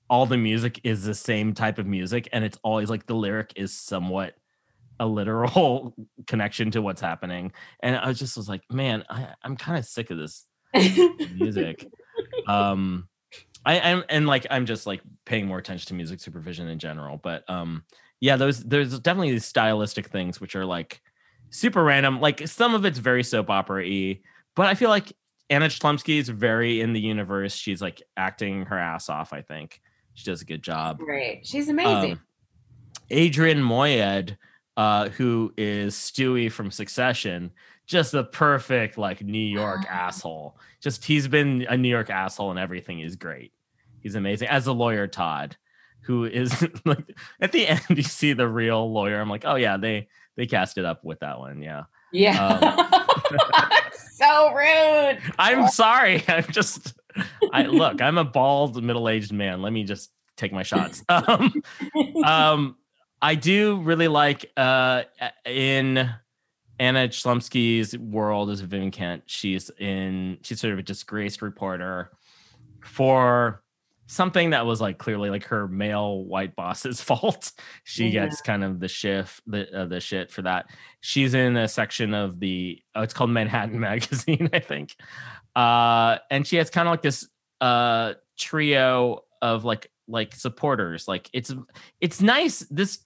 All 0.09 0.25
the 0.25 0.37
music 0.37 0.81
is 0.83 1.03
the 1.03 1.13
same 1.13 1.53
type 1.53 1.79
of 1.79 1.87
music, 1.87 2.29
and 2.31 2.43
it's 2.43 2.59
always 2.63 2.89
like 2.89 3.05
the 3.05 3.15
lyric 3.15 3.53
is 3.55 3.73
somewhat 3.73 4.35
a 4.99 5.07
literal 5.07 5.95
connection 6.27 6.71
to 6.71 6.81
what's 6.81 7.01
happening. 7.01 7.51
And 7.81 7.95
I 7.95 8.13
just 8.13 8.37
was 8.37 8.47
like, 8.47 8.61
man, 8.71 9.03
I, 9.09 9.29
I'm 9.41 9.55
kind 9.57 9.77
of 9.77 9.85
sick 9.85 10.11
of 10.11 10.17
this 10.17 10.45
music. 11.35 11.87
um, 12.47 13.07
I 13.65 13.75
am 13.75 14.03
and 14.09 14.27
like 14.27 14.45
I'm 14.51 14.65
just 14.65 14.85
like 14.85 15.01
paying 15.25 15.47
more 15.47 15.57
attention 15.57 15.87
to 15.87 15.93
music 15.93 16.19
supervision 16.19 16.67
in 16.67 16.79
general. 16.79 17.17
But 17.17 17.49
um, 17.49 17.83
yeah, 18.19 18.35
those 18.35 18.63
there's 18.63 18.99
definitely 18.99 19.31
these 19.31 19.45
stylistic 19.45 20.07
things 20.07 20.41
which 20.41 20.55
are 20.55 20.65
like 20.65 21.01
super 21.49 21.83
random. 21.83 22.19
Like 22.19 22.47
some 22.47 22.75
of 22.75 22.85
it's 22.85 22.99
very 22.99 23.23
soap 23.23 23.49
opera 23.49 23.83
y, 23.83 24.19
but 24.55 24.67
I 24.67 24.75
feel 24.75 24.89
like 24.89 25.13
Anna 25.49 25.67
Chlumsky 25.67 26.19
is 26.19 26.29
very 26.29 26.81
in 26.81 26.93
the 26.93 26.99
universe. 26.99 27.55
She's 27.55 27.81
like 27.81 28.01
acting 28.17 28.65
her 28.65 28.77
ass 28.77 29.09
off. 29.09 29.33
I 29.33 29.41
think 29.41 29.81
she 30.13 30.25
does 30.25 30.41
a 30.41 30.45
good 30.45 30.63
job. 30.63 30.99
Great. 30.99 31.45
She's 31.45 31.69
amazing. 31.69 32.13
Um, 32.13 32.21
Arian 33.11 33.61
Moayed, 33.61 34.37
uh, 34.77 35.09
who 35.09 35.53
is 35.57 35.95
Stewy 35.95 36.51
from 36.51 36.71
Succession, 36.71 37.51
just 37.85 38.11
the 38.11 38.23
perfect 38.23 38.97
like 38.97 39.21
New 39.21 39.37
York 39.37 39.85
asshole. 39.89 40.57
Just 40.81 41.05
he's 41.05 41.27
been 41.27 41.65
a 41.69 41.77
New 41.77 41.89
York 41.89 42.09
asshole 42.09 42.49
and 42.49 42.59
everything 42.59 42.99
is 42.99 43.15
great. 43.15 43.53
He's 43.99 44.15
amazing. 44.15 44.47
As 44.47 44.67
a 44.67 44.73
lawyer, 44.73 45.07
Todd, 45.07 45.57
who 46.01 46.25
is 46.25 46.67
like 46.85 47.15
at 47.39 47.51
the 47.51 47.67
end, 47.67 47.81
you 47.89 48.03
see 48.03 48.33
the 48.33 48.47
real 48.47 48.91
lawyer. 48.91 49.19
I'm 49.19 49.29
like, 49.29 49.45
oh 49.45 49.55
yeah, 49.55 49.77
they 49.77 50.07
they 50.35 50.45
cast 50.45 50.77
it 50.77 50.85
up 50.85 51.03
with 51.03 51.19
that 51.19 51.39
one. 51.39 51.61
Yeah. 51.61 51.83
yeah. 52.11 52.99
so 54.13 54.53
rude. 54.53 55.19
I'm 55.39 55.67
sorry. 55.67 56.23
I'm 56.27 56.45
just 56.45 56.93
I 57.51 57.63
look, 57.63 58.01
I'm 58.01 58.17
a 58.17 58.23
bald 58.23 58.81
middle-aged 58.81 59.33
man. 59.33 59.61
Let 59.61 59.73
me 59.73 59.83
just 59.83 60.11
take 60.37 60.51
my 60.51 60.63
shots. 60.63 61.03
Um 61.09 61.53
um 62.23 62.75
I 63.21 63.35
do 63.35 63.77
really 63.81 64.07
like 64.07 64.51
uh 64.57 65.03
in 65.45 66.09
Anna 66.79 67.07
Chlumsky's 67.07 67.97
world 67.97 68.49
as 68.49 68.61
a 68.61 68.65
Vivian 68.65 68.91
Kent. 68.91 69.23
She's 69.25 69.71
in 69.79 70.37
she's 70.41 70.59
sort 70.59 70.73
of 70.73 70.79
a 70.79 70.83
disgraced 70.83 71.41
reporter 71.41 72.11
for 72.81 73.62
something 74.13 74.51
that 74.51 74.65
was 74.65 74.79
like 74.79 74.97
clearly 74.97 75.29
like 75.29 75.45
her 75.45 75.67
male 75.67 76.23
white 76.25 76.55
boss's 76.55 77.01
fault. 77.09 77.51
She 77.83 78.07
Yeah. 78.07 78.25
gets 78.25 78.41
kind 78.41 78.63
of 78.63 78.79
the 78.79 78.87
shift 78.87 79.41
the 79.47 79.71
uh, 79.81 79.85
the 79.85 79.99
shit 79.99 80.31
for 80.31 80.41
that. 80.43 80.67
She's 81.01 81.33
in 81.33 81.57
a 81.57 81.67
section 81.67 82.13
of 82.13 82.39
the 82.39 82.81
oh, 82.95 83.01
it's 83.01 83.13
called 83.13 83.29
Manhattan 83.31 83.79
Magazine, 83.91 84.49
I 84.53 84.59
think. 84.59 84.95
Uh 85.55 86.17
and 86.31 86.45
she 86.47 86.57
has 86.57 86.69
kind 86.69 86.87
of 86.87 86.91
like 86.93 87.01
this 87.01 87.27
uh 87.61 88.13
trio 88.37 89.21
of 89.41 89.65
like 89.65 89.89
like 90.07 90.35
supporters. 90.35 91.07
Like 91.07 91.29
it's 91.33 91.53
it's 92.01 92.21
nice 92.21 92.59
this 92.69 92.99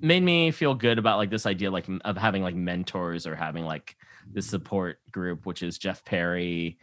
made 0.00 0.22
me 0.22 0.50
feel 0.50 0.74
good 0.74 0.98
about 0.98 1.18
like 1.18 1.30
this 1.30 1.46
idea 1.46 1.70
like 1.70 1.86
of 2.04 2.16
having 2.16 2.42
like 2.42 2.56
mentors 2.56 3.26
or 3.26 3.36
having 3.36 3.64
like 3.64 3.96
this 4.32 4.46
support 4.46 4.98
group 5.12 5.46
which 5.46 5.62
is 5.62 5.78
jeff 5.78 6.04
perry 6.04 6.76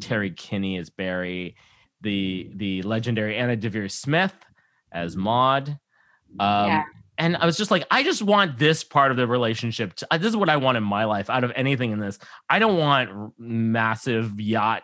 terry 0.00 0.30
kinney 0.30 0.76
is 0.76 0.88
barry 0.88 1.56
the 2.02 2.50
the 2.54 2.82
legendary 2.82 3.36
anna 3.36 3.56
deavere 3.56 3.90
smith 3.90 4.34
as 4.92 5.16
maud 5.16 5.68
um 6.40 6.66
Yeah. 6.68 6.82
and 7.18 7.36
i 7.36 7.46
was 7.46 7.56
just 7.56 7.70
like 7.70 7.86
i 7.90 8.02
just 8.02 8.22
want 8.22 8.58
this 8.58 8.84
part 8.84 9.10
of 9.10 9.16
the 9.16 9.26
relationship 9.26 9.94
to, 9.94 10.06
uh, 10.10 10.18
this 10.18 10.28
is 10.28 10.36
what 10.36 10.48
i 10.50 10.56
want 10.56 10.76
in 10.76 10.84
my 10.84 11.04
life 11.04 11.30
out 11.30 11.44
of 11.44 11.52
anything 11.56 11.92
in 11.92 11.98
this 12.00 12.18
i 12.50 12.58
don't 12.58 12.76
want 12.78 13.32
massive 13.38 14.40
yacht 14.40 14.82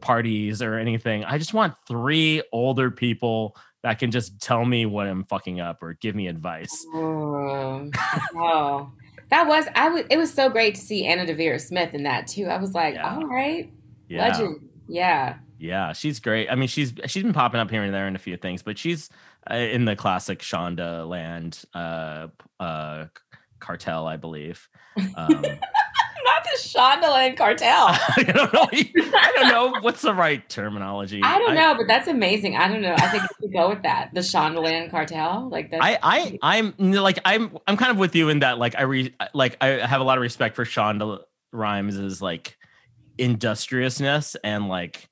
parties 0.00 0.62
or 0.62 0.74
anything 0.74 1.24
i 1.24 1.38
just 1.38 1.52
want 1.54 1.74
three 1.86 2.42
older 2.52 2.90
people 2.90 3.56
that 3.82 3.98
can 3.98 4.10
just 4.10 4.40
tell 4.40 4.64
me 4.64 4.86
what 4.86 5.06
i'm 5.06 5.24
fucking 5.24 5.60
up 5.60 5.82
or 5.82 5.94
give 5.94 6.14
me 6.14 6.28
advice 6.28 6.84
Oh, 6.94 7.90
oh. 8.36 8.92
that 9.30 9.46
was 9.48 9.66
I 9.74 9.88
was. 9.88 10.04
It 10.10 10.16
was 10.16 10.32
so 10.32 10.48
great 10.48 10.74
to 10.76 10.80
see 10.80 11.04
Anna 11.06 11.26
Deavere 11.26 11.60
Smith 11.60 11.92
in 11.94 12.04
that 12.04 12.26
too. 12.26 12.46
I 12.46 12.56
was 12.58 12.72
like, 12.74 12.94
Yeah. 12.94 13.14
all 13.14 13.26
right, 13.26 13.70
yeah 14.08 14.28
legend. 14.28 14.67
Yeah, 14.88 15.36
Yeah, 15.58 15.92
she's 15.92 16.18
great. 16.20 16.50
I 16.50 16.54
mean, 16.54 16.68
she's 16.68 16.92
she's 17.06 17.22
been 17.22 17.32
popping 17.32 17.60
up 17.60 17.70
here 17.70 17.82
and 17.82 17.92
there 17.92 18.08
in 18.08 18.16
a 18.16 18.18
few 18.18 18.36
things, 18.36 18.62
but 18.62 18.78
she's 18.78 19.10
uh, 19.50 19.54
in 19.54 19.84
the 19.84 19.96
classic 19.96 20.40
Shondaland 20.40 21.64
uh, 21.74 22.28
uh, 22.58 23.06
cartel, 23.60 24.06
I 24.06 24.16
believe. 24.16 24.68
Um, 25.16 25.42
not 26.28 26.44
the 26.44 26.58
Shondaland 26.58 27.36
cartel. 27.36 27.86
I 28.16 28.22
don't 28.22 28.52
know. 28.52 28.68
I 28.72 29.32
don't 29.34 29.48
know 29.48 29.80
what's 29.80 30.02
the 30.02 30.14
right 30.14 30.46
terminology. 30.48 31.20
I 31.22 31.38
don't 31.38 31.54
know, 31.54 31.74
but 31.74 31.86
that's 31.86 32.08
amazing. 32.08 32.56
I 32.56 32.68
don't 32.68 32.82
know. 32.82 32.94
I 32.94 33.08
think 33.08 33.24
we 33.42 33.48
go 33.48 33.68
with 33.68 33.82
that. 33.82 34.10
The 34.14 34.20
Shondaland 34.20 34.90
cartel, 34.90 35.48
like 35.50 35.70
that's. 35.70 35.84
I, 35.84 35.98
I 36.02 36.38
I'm 36.42 36.74
like 36.78 37.18
I'm 37.24 37.58
I'm 37.66 37.76
kind 37.76 37.90
of 37.90 37.98
with 37.98 38.14
you 38.14 38.28
in 38.28 38.40
that 38.40 38.58
like 38.58 38.74
I 38.76 38.82
re 38.82 39.14
like 39.34 39.56
I 39.60 39.86
have 39.86 40.00
a 40.00 40.04
lot 40.04 40.18
of 40.18 40.22
respect 40.22 40.56
for 40.56 40.64
Shonda 40.64 41.20
Rhimes' 41.52 41.96
as 41.98 42.22
like 42.22 42.56
industriousness 43.18 44.36
and 44.44 44.68
like 44.68 45.08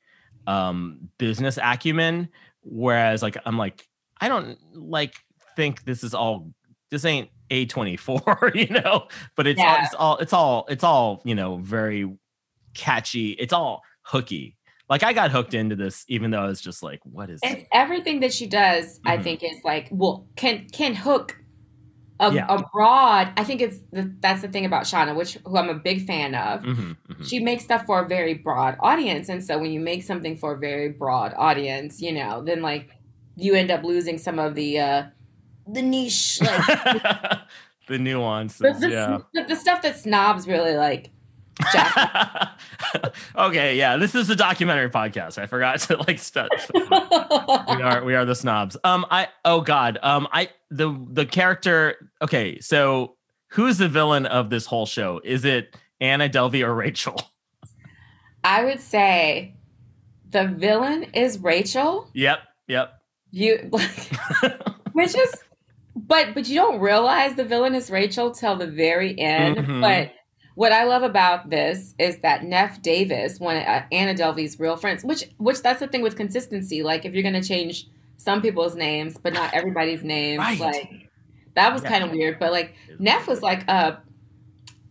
um 0.47 1.09
business 1.19 1.59
acumen 1.63 2.29
whereas 2.63 3.23
like 3.23 3.37
I'm 3.45 3.59
like 3.59 3.87
I 4.21 4.29
don't 4.29 4.59
like 4.75 5.15
think 5.57 5.85
this 5.85 6.05
is 6.05 6.15
all 6.15 6.53
this 6.91 7.05
ain't 7.05 7.31
A24 7.51 8.55
you 8.69 8.81
know 8.81 9.09
but 9.37 9.47
it's 9.47 9.61
all 9.61 9.77
it's 9.85 9.95
all 9.95 10.17
it's 10.19 10.33
all 10.33 10.67
it's 10.69 10.85
all 10.85 11.23
you 11.25 11.35
know 11.35 11.59
very 11.59 12.09
catchy 12.75 13.31
it's 13.33 13.53
all 13.53 13.83
hooky 14.03 14.57
like 14.89 15.03
I 15.03 15.13
got 15.13 15.31
hooked 15.33 15.55
into 15.55 15.75
this 15.75 16.05
even 16.09 16.31
though 16.31 16.43
I 16.43 16.47
was 16.47 16.61
just 16.61 16.83
like 16.83 17.01
what 17.05 17.29
is 17.31 17.41
it's 17.43 17.65
everything 17.73 18.21
that 18.21 18.33
she 18.33 18.47
does. 18.47 19.01
I 19.05 19.17
Mhm. 19.17 19.23
think 19.25 19.43
is 19.43 19.59
like 19.65 19.89
well, 19.91 20.29
can 20.37 20.69
can 20.73 20.95
hook. 20.95 21.37
A, 22.19 22.33
Yeah. 22.33 22.47
abroad, 22.49 23.29
I 23.37 23.45
think 23.45 23.61
it's 23.61 23.79
the, 23.93 24.11
that's 24.21 24.41
the 24.41 24.49
thing 24.49 24.65
about 24.65 24.85
Shonda, 24.85 25.15
which 25.15 25.35
who 25.45 25.57
I'm 25.59 25.69
a 25.69 25.75
big 25.75 26.07
fan 26.07 26.35
of. 26.35 26.63
Mhm, 26.63 26.97
mhm. 27.11 27.29
she 27.29 27.41
makes 27.41 27.65
stuff 27.65 27.85
for 27.85 28.01
a 28.05 28.09
very 28.09 28.35
broad 28.35 28.77
audience 28.81 29.29
and 29.29 29.45
so 29.45 29.59
when 29.59 29.71
you 29.71 29.81
make 29.81 30.03
something 30.03 30.37
for 30.37 30.55
a 30.55 30.59
very 30.59 30.91
broad 30.91 31.33
audience 31.37 32.01
you 32.01 32.13
know 32.13 32.43
then 32.43 32.63
like 32.63 32.91
you 33.37 33.55
end 33.55 33.71
up 33.71 33.83
losing 33.85 34.19
some 34.19 34.39
of 34.39 34.55
the 34.55 34.79
uh 34.79 35.03
the 35.67 35.83
niche 35.83 36.41
like 36.43 36.67
the 37.89 37.99
nuances 37.99 38.61
the, 38.61 38.73
the, 38.87 38.91
yeah 38.91 39.19
the, 39.35 39.45
the 39.45 39.57
stuff 39.57 39.83
that 39.83 39.97
snobs 39.99 40.47
really 40.47 40.77
like 40.77 41.11
okay, 43.37 43.77
yeah, 43.77 43.97
this 43.97 44.15
is 44.15 44.29
a 44.31 44.37
documentary 44.37 44.91
podcast. 44.91 45.39
I 45.39 45.47
forgot 45.47 45.81
to 45.81 45.97
like 45.97 46.19
start. 46.19 46.51
we 46.75 46.83
are 47.83 48.05
we 48.05 48.15
are 48.15 48.25
the 48.25 48.35
snobs. 48.35 48.77
Um, 48.85 49.07
I 49.11 49.29
oh 49.45 49.61
god. 49.61 49.99
Um, 50.03 50.29
I 50.33 50.51
the 50.71 50.97
the 51.11 51.27
character. 51.27 52.11
Okay, 52.21 52.61
so 52.61 53.17
who's 53.49 53.79
the 53.79 53.89
villain 53.89 54.27
of 54.27 54.51
this 54.51 54.67
whole 54.67 54.87
show? 54.87 55.21
Is 55.25 55.45
it 55.45 55.75
Anna 56.01 56.29
Delvey 56.29 56.63
or 56.67 56.75
Rachel? 56.75 57.21
I 58.45 58.65
would 58.65 58.81
say 58.81 59.57
the 60.31 60.47
villain 60.47 61.05
is 61.15 61.39
Rachel. 61.39 62.09
Yep. 62.15 62.39
Yep. 62.69 62.93
You 63.31 63.69
like, 63.73 64.11
which 64.93 65.17
is, 65.17 65.35
but 65.95 66.35
but 66.35 66.49
you 66.49 66.57
don't 66.57 66.81
realize 66.81 67.35
the 67.35 67.45
villain 67.45 67.75
is 67.75 67.91
Rachel 67.91 68.31
till 68.31 68.57
the 68.57 68.67
very 68.67 69.19
end. 69.19 69.57
Mhm. 69.57 69.81
But 69.81 70.13
what 70.57 70.73
I 70.73 70.83
love 70.85 71.03
about 71.05 71.49
this 71.51 71.95
is 71.99 72.19
that 72.19 72.43
Neff 72.45 72.83
Davis, 72.83 73.39
one 73.39 73.57
of 73.57 73.63
Anna 73.93 74.15
Delvey's 74.15 74.59
real 74.59 74.77
friends, 74.77 75.05
which 75.05 75.25
which 75.39 75.63
that's 75.63 75.79
the 75.81 75.87
thing 75.87 76.03
with 76.03 76.17
consistency. 76.17 76.83
Like 76.83 77.05
if 77.05 77.15
you're 77.15 77.23
going 77.23 77.41
to 77.41 77.47
change 77.47 77.87
some 78.17 78.43
people's 78.43 78.75
names, 78.75 79.17
but 79.23 79.33
not 79.33 79.55
everybody's 79.55 80.03
names, 80.03 80.41
Right. 80.41 80.59
like 80.59 81.11
that 81.55 81.73
was 81.73 81.83
Yeah. 81.83 81.89
kind 81.91 82.05
of 82.05 82.11
weird. 82.11 82.39
But 82.39 82.51
like 82.53 82.75
Neff 82.99 83.29
was 83.29 83.43
like 83.43 83.69
a, 83.69 84.03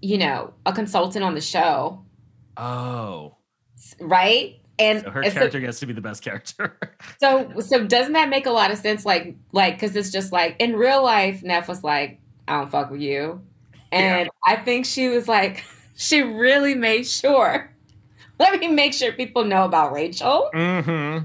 you 0.02 0.18
know, 0.18 0.54
a 0.66 0.72
consultant 0.72 1.24
on 1.26 1.34
the 1.36 1.42
show, 1.42 2.06
Oh, 2.58 3.36
right? 4.00 4.56
And 4.78 5.02
so 5.02 5.10
her 5.10 5.22
and 5.22 5.32
so- 5.34 5.40
character 5.40 5.60
gets 5.60 5.80
to 5.80 5.86
be 5.86 5.94
the 5.94 6.02
best 6.02 6.24
character. 6.24 6.78
So 7.20 7.52
so 7.62 7.86
doesn't 7.86 8.14
that 8.14 8.30
make 8.30 8.46
a 8.46 8.52
lot 8.52 8.72
of 8.72 8.78
sense? 8.78 9.06
Like 9.06 9.36
like 9.52 9.76
because 9.76 9.96
it's 9.96 10.12
just 10.12 10.32
like 10.32 10.58
in 10.60 10.76
real 10.76 11.02
life, 11.04 11.42
Neff 11.44 11.68
was 11.68 11.84
like, 11.84 12.20
I 12.48 12.60
don't 12.60 12.70
fuck 12.70 12.92
with 12.92 13.02
you, 13.02 13.42
and 13.92 14.30
I 14.46 14.58
think 14.58 14.86
she 14.86 15.08
was 15.10 15.28
like, 15.28 15.64
she 15.96 16.22
really 16.22 16.76
made 16.76 17.08
sure. 17.08 17.72
Let 18.40 18.60
me 18.60 18.68
make 18.68 18.94
sure 18.94 19.14
people 19.14 19.46
know 19.46 19.64
about 19.64 19.94
Rachel, 19.94 20.50
mm-hmm. 20.54 21.24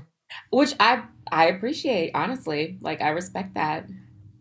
which 0.51 0.75
I 0.79 1.03
I 1.33 1.47
appreciate 1.47 2.13
honestly. 2.15 2.79
Like 2.81 3.01
I 3.01 3.09
respect 3.09 3.55
that. 3.55 3.87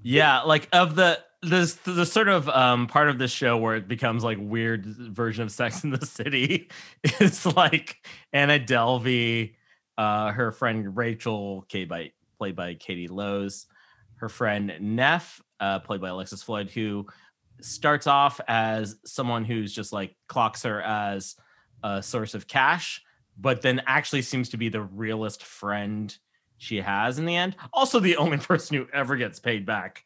Yeah, 0.04 0.42
like 0.42 0.68
of 0.72 0.96
the 0.96 1.20
the 1.42 1.76
the 1.86 2.06
sort 2.06 2.28
of 2.28 2.50
um 2.50 2.88
part 2.88 3.10
of 3.10 3.18
the 3.18 3.28
show 3.28 3.58
where 3.58 3.76
it 3.76 3.88
becomes 3.88 4.24
like 4.24 4.38
weird 4.40 4.86
version 4.86 5.44
of 5.44 5.52
Sex 5.52 5.84
in 5.84 5.90
the 5.90 6.06
City 6.06 6.70
is 7.20 7.46
like 7.46 7.98
Anna 8.34 8.60
Delvey, 8.60 9.56
uh, 9.98 10.32
her 10.32 10.52
friend 10.52 10.96
Rachel, 10.96 11.66
played 11.70 11.90
by 11.90 12.12
played 12.38 12.56
by 12.56 12.74
Katie 12.76 13.08
Lowes, 13.08 13.66
her 14.16 14.30
friend 14.30 14.74
Neff, 14.80 15.42
uh, 15.60 15.80
played 15.80 16.02
by 16.02 16.10
Alexis 16.10 16.44
Floyd, 16.44 16.70
who 16.70 17.08
starts 17.62 18.08
off 18.08 18.40
as 18.48 18.96
someone 19.06 19.46
who's 19.46 19.74
just 19.74 19.92
like 19.94 20.16
clocks 20.28 20.64
her 20.64 20.82
as 20.82 21.36
a 21.84 22.02
source 22.04 22.34
of 22.36 22.48
cash, 22.48 23.02
but 23.38 23.62
then 23.62 23.82
actually 23.88 24.22
seems 24.22 24.50
to 24.50 24.58
be 24.58 24.70
the 24.70 24.82
realest 24.82 25.44
friend 25.44 26.16
she 26.58 26.78
has 26.82 27.20
in 27.20 27.26
the 27.26 27.36
end. 27.36 27.56
Also, 27.74 28.00
the 28.00 28.18
only 28.18 28.38
person 28.52 28.78
who 28.78 28.88
ever 28.94 29.16
gets 29.16 29.40
paid 29.40 29.66
back. 29.66 30.04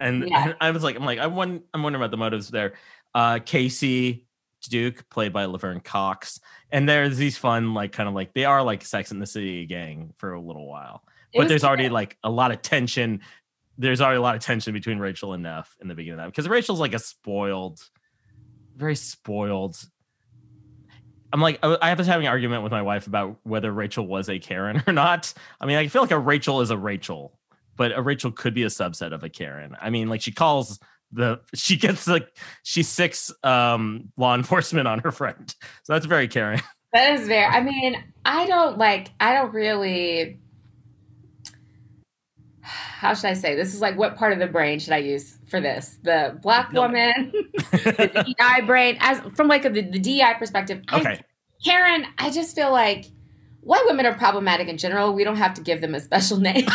And, 0.00 0.28
Yeah. 0.28 0.44
and 0.48 0.56
I 0.60 0.70
was 0.70 0.82
like, 0.82 0.96
I'm 0.96 1.04
like, 1.04 1.18
I 1.18 1.26
won, 1.26 1.62
I'm 1.72 1.82
wondering 1.82 2.02
about 2.02 2.10
the 2.10 2.16
motives 2.18 2.48
there. 2.50 2.74
Uh, 3.14 3.34
Kacy 3.36 4.24
Duke, 4.68 5.08
played 5.10 5.32
by 5.32 5.44
Laverne 5.44 5.80
Cox, 5.80 6.40
and 6.72 6.88
there's 6.88 7.16
these 7.16 7.36
fun, 7.36 7.74
like, 7.74 7.92
kind 7.92 8.08
of 8.08 8.14
like 8.14 8.32
they 8.34 8.44
are 8.44 8.62
like 8.62 8.84
Sex 8.84 9.12
in 9.12 9.18
the 9.18 9.26
City 9.26 9.66
gang 9.66 10.12
for 10.16 10.32
a 10.32 10.40
little 10.40 10.66
while, 10.66 11.04
It 11.32 11.38
but 11.38 11.48
there's 11.48 11.64
already 11.64 11.88
like 11.90 12.16
a 12.24 12.30
lot 12.30 12.50
of 12.50 12.62
tension. 12.62 13.20
There's 13.76 14.00
already 14.00 14.18
a 14.18 14.22
lot 14.22 14.36
of 14.36 14.42
tension 14.42 14.72
between 14.72 14.98
Rachel 14.98 15.32
and 15.32 15.42
Neff 15.42 15.76
in 15.80 15.88
the 15.88 15.94
beginning 15.94 16.20
of 16.20 16.24
that 16.24 16.30
because 16.30 16.48
Rachel's 16.48 16.80
like 16.80 16.94
a 16.94 16.98
spoiled, 16.98 17.80
very 18.76 18.96
spoiled. 18.96 19.76
I'm 21.32 21.40
like, 21.40 21.58
I 21.64 21.94
was 21.94 22.06
having 22.06 22.26
an 22.26 22.30
argument 22.30 22.62
with 22.62 22.70
my 22.70 22.82
wife 22.82 23.08
about 23.08 23.38
whether 23.42 23.72
Rachel 23.72 24.06
was 24.06 24.28
a 24.28 24.38
Karen 24.38 24.82
or 24.86 24.92
not. 24.92 25.34
I 25.60 25.66
mean, 25.66 25.76
I 25.76 25.88
feel 25.88 26.02
like 26.02 26.12
a 26.12 26.18
Rachel 26.18 26.60
is 26.60 26.70
a 26.70 26.78
Rachel, 26.78 27.36
but 27.76 27.90
a 27.96 28.00
Rachel 28.00 28.30
could 28.30 28.54
be 28.54 28.62
a 28.62 28.68
subset 28.68 29.12
of 29.12 29.24
a 29.24 29.28
Karen. 29.28 29.76
I 29.80 29.90
mean, 29.90 30.08
like 30.08 30.20
she 30.20 30.30
calls 30.30 30.78
the 31.10 31.40
she 31.54 31.76
gets 31.76 32.06
like 32.06 32.36
she 32.62 32.82
sics 32.82 33.32
um 33.44 34.12
law 34.16 34.34
enforcement 34.34 34.86
on 34.86 35.00
her 35.00 35.10
friend. 35.10 35.54
So 35.82 35.92
that's 35.92 36.06
very 36.06 36.28
Karen. 36.28 36.60
That 36.94 37.18
is 37.18 37.26
very. 37.26 37.44
I 37.44 37.60
mean, 37.60 38.02
I 38.24 38.46
don't 38.46 38.78
like. 38.78 39.10
I 39.18 39.34
don't 39.34 39.52
really. 39.52 40.38
How 42.64 43.14
should 43.14 43.26
I 43.26 43.34
say? 43.34 43.54
This 43.54 43.74
is 43.74 43.80
like 43.80 43.96
what 43.98 44.16
part 44.16 44.32
of 44.32 44.38
the 44.38 44.46
brain 44.46 44.78
should 44.78 44.92
I 44.94 44.98
use 44.98 45.36
for 45.48 45.60
this? 45.60 45.98
The 46.02 46.38
black 46.42 46.72
No. 46.72 46.82
woman, 46.82 47.30
the 47.72 48.34
DI 48.38 48.60
brain, 48.62 48.96
as 49.00 49.20
from 49.36 49.48
like 49.48 49.62
the, 49.62 49.68
the 49.70 49.98
DI 49.98 50.34
perspective. 50.34 50.82
I- 50.88 51.00
Okay. 51.00 51.20
Karen, 51.64 52.04
I 52.18 52.30
just 52.30 52.54
feel 52.54 52.70
like 52.72 53.06
white 53.62 53.84
women 53.86 54.04
are 54.04 54.12
problematic 54.14 54.68
in 54.68 54.76
general. 54.76 55.14
We 55.14 55.24
don't 55.24 55.36
have 55.36 55.54
to 55.54 55.62
give 55.62 55.80
them 55.80 55.94
a 55.94 56.00
special 56.00 56.36
name. 56.38 56.66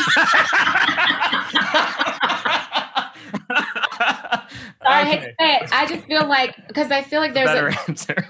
Sorry, 4.82 5.02
I 5.02 5.06
hate 5.06 5.20
to 5.22 5.34
say 5.40 5.56
it. 5.56 5.70
I 5.72 5.86
just 5.88 6.06
feel 6.06 6.28
like 6.28 6.56
because 6.68 6.92
I 6.92 7.04
feel 7.04 7.20
like 7.22 7.34
there's 7.34 7.48
Better 7.48 7.68
a, 7.68 7.80
answer. 7.90 8.28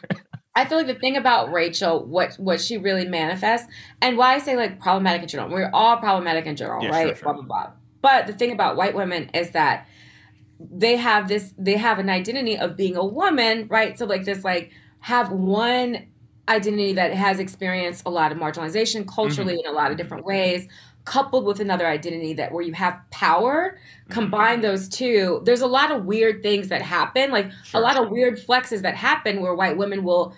I 0.56 0.66
feel 0.66 0.78
like 0.78 0.88
the 0.88 0.96
thing 0.96 1.16
about 1.16 1.52
Rachel, 1.52 2.06
what 2.06 2.36
what 2.36 2.60
she 2.60 2.78
really 2.78 3.08
manifests, 3.08 3.68
and 4.02 4.18
why 4.18 4.36
I 4.36 4.40
say 4.40 4.56
like 4.58 4.80
problematic 4.80 5.22
in 5.24 5.28
general, 5.30 5.50
we're 5.50 5.70
all 5.74 5.98
problematic 5.98 6.46
in 6.46 6.56
general, 6.56 6.84
Yeah, 6.84 6.90
right? 6.90 7.08
sure, 7.08 7.16
sure. 7.16 7.34
Blah 7.34 7.44
blah 7.44 7.44
blah. 7.44 7.72
But 8.02 8.28
the 8.28 8.34
thing 8.34 8.52
about 8.52 8.76
white 8.76 8.96
women 8.96 9.30
is 9.34 9.52
that 9.52 9.88
they 10.60 10.98
have 10.98 11.28
this, 11.28 11.54
they 11.58 11.78
have 11.78 12.00
an 12.00 12.10
identity 12.10 12.58
of 12.58 12.76
being 12.76 12.96
a 12.98 13.06
woman, 13.06 13.68
right? 13.70 13.98
So 13.98 14.06
like 14.06 14.26
this, 14.26 14.44
like 14.44 14.72
have 15.00 15.32
one 15.32 16.08
identity 16.50 16.94
that 16.94 17.14
has 17.14 17.40
experienced 17.40 18.04
a 18.06 18.10
lot 18.10 18.32
of 18.32 18.38
marginalization 18.38 19.08
culturally 19.08 19.54
Mm-hmm. 19.54 19.68
in 19.68 19.72
a 19.74 19.76
lot 19.76 19.92
of 19.92 19.98
different 19.98 20.26
ways 20.26 20.68
coupled 21.16 21.44
with 21.50 21.60
another 21.60 21.88
identity 21.88 22.34
that 22.34 22.52
where 22.54 22.64
you 22.70 22.74
have 22.74 22.96
power 23.12 23.58
Mm-hmm. 23.78 24.14
combine 24.20 24.62
those 24.62 24.90
two 24.90 25.42
there's 25.46 25.62
a 25.62 25.68
lot 25.80 25.90
of 25.92 26.06
weird 26.06 26.42
things 26.42 26.68
that 26.70 26.82
happen 26.82 27.26
like 27.38 27.48
Sure. 27.64 27.80
a 27.80 27.84
lot 27.84 27.96
of 28.02 28.10
weird 28.10 28.36
flexes 28.46 28.82
that 28.82 28.96
happen 28.96 29.34
where 29.42 29.54
white 29.62 29.78
women 29.78 30.04
will 30.04 30.34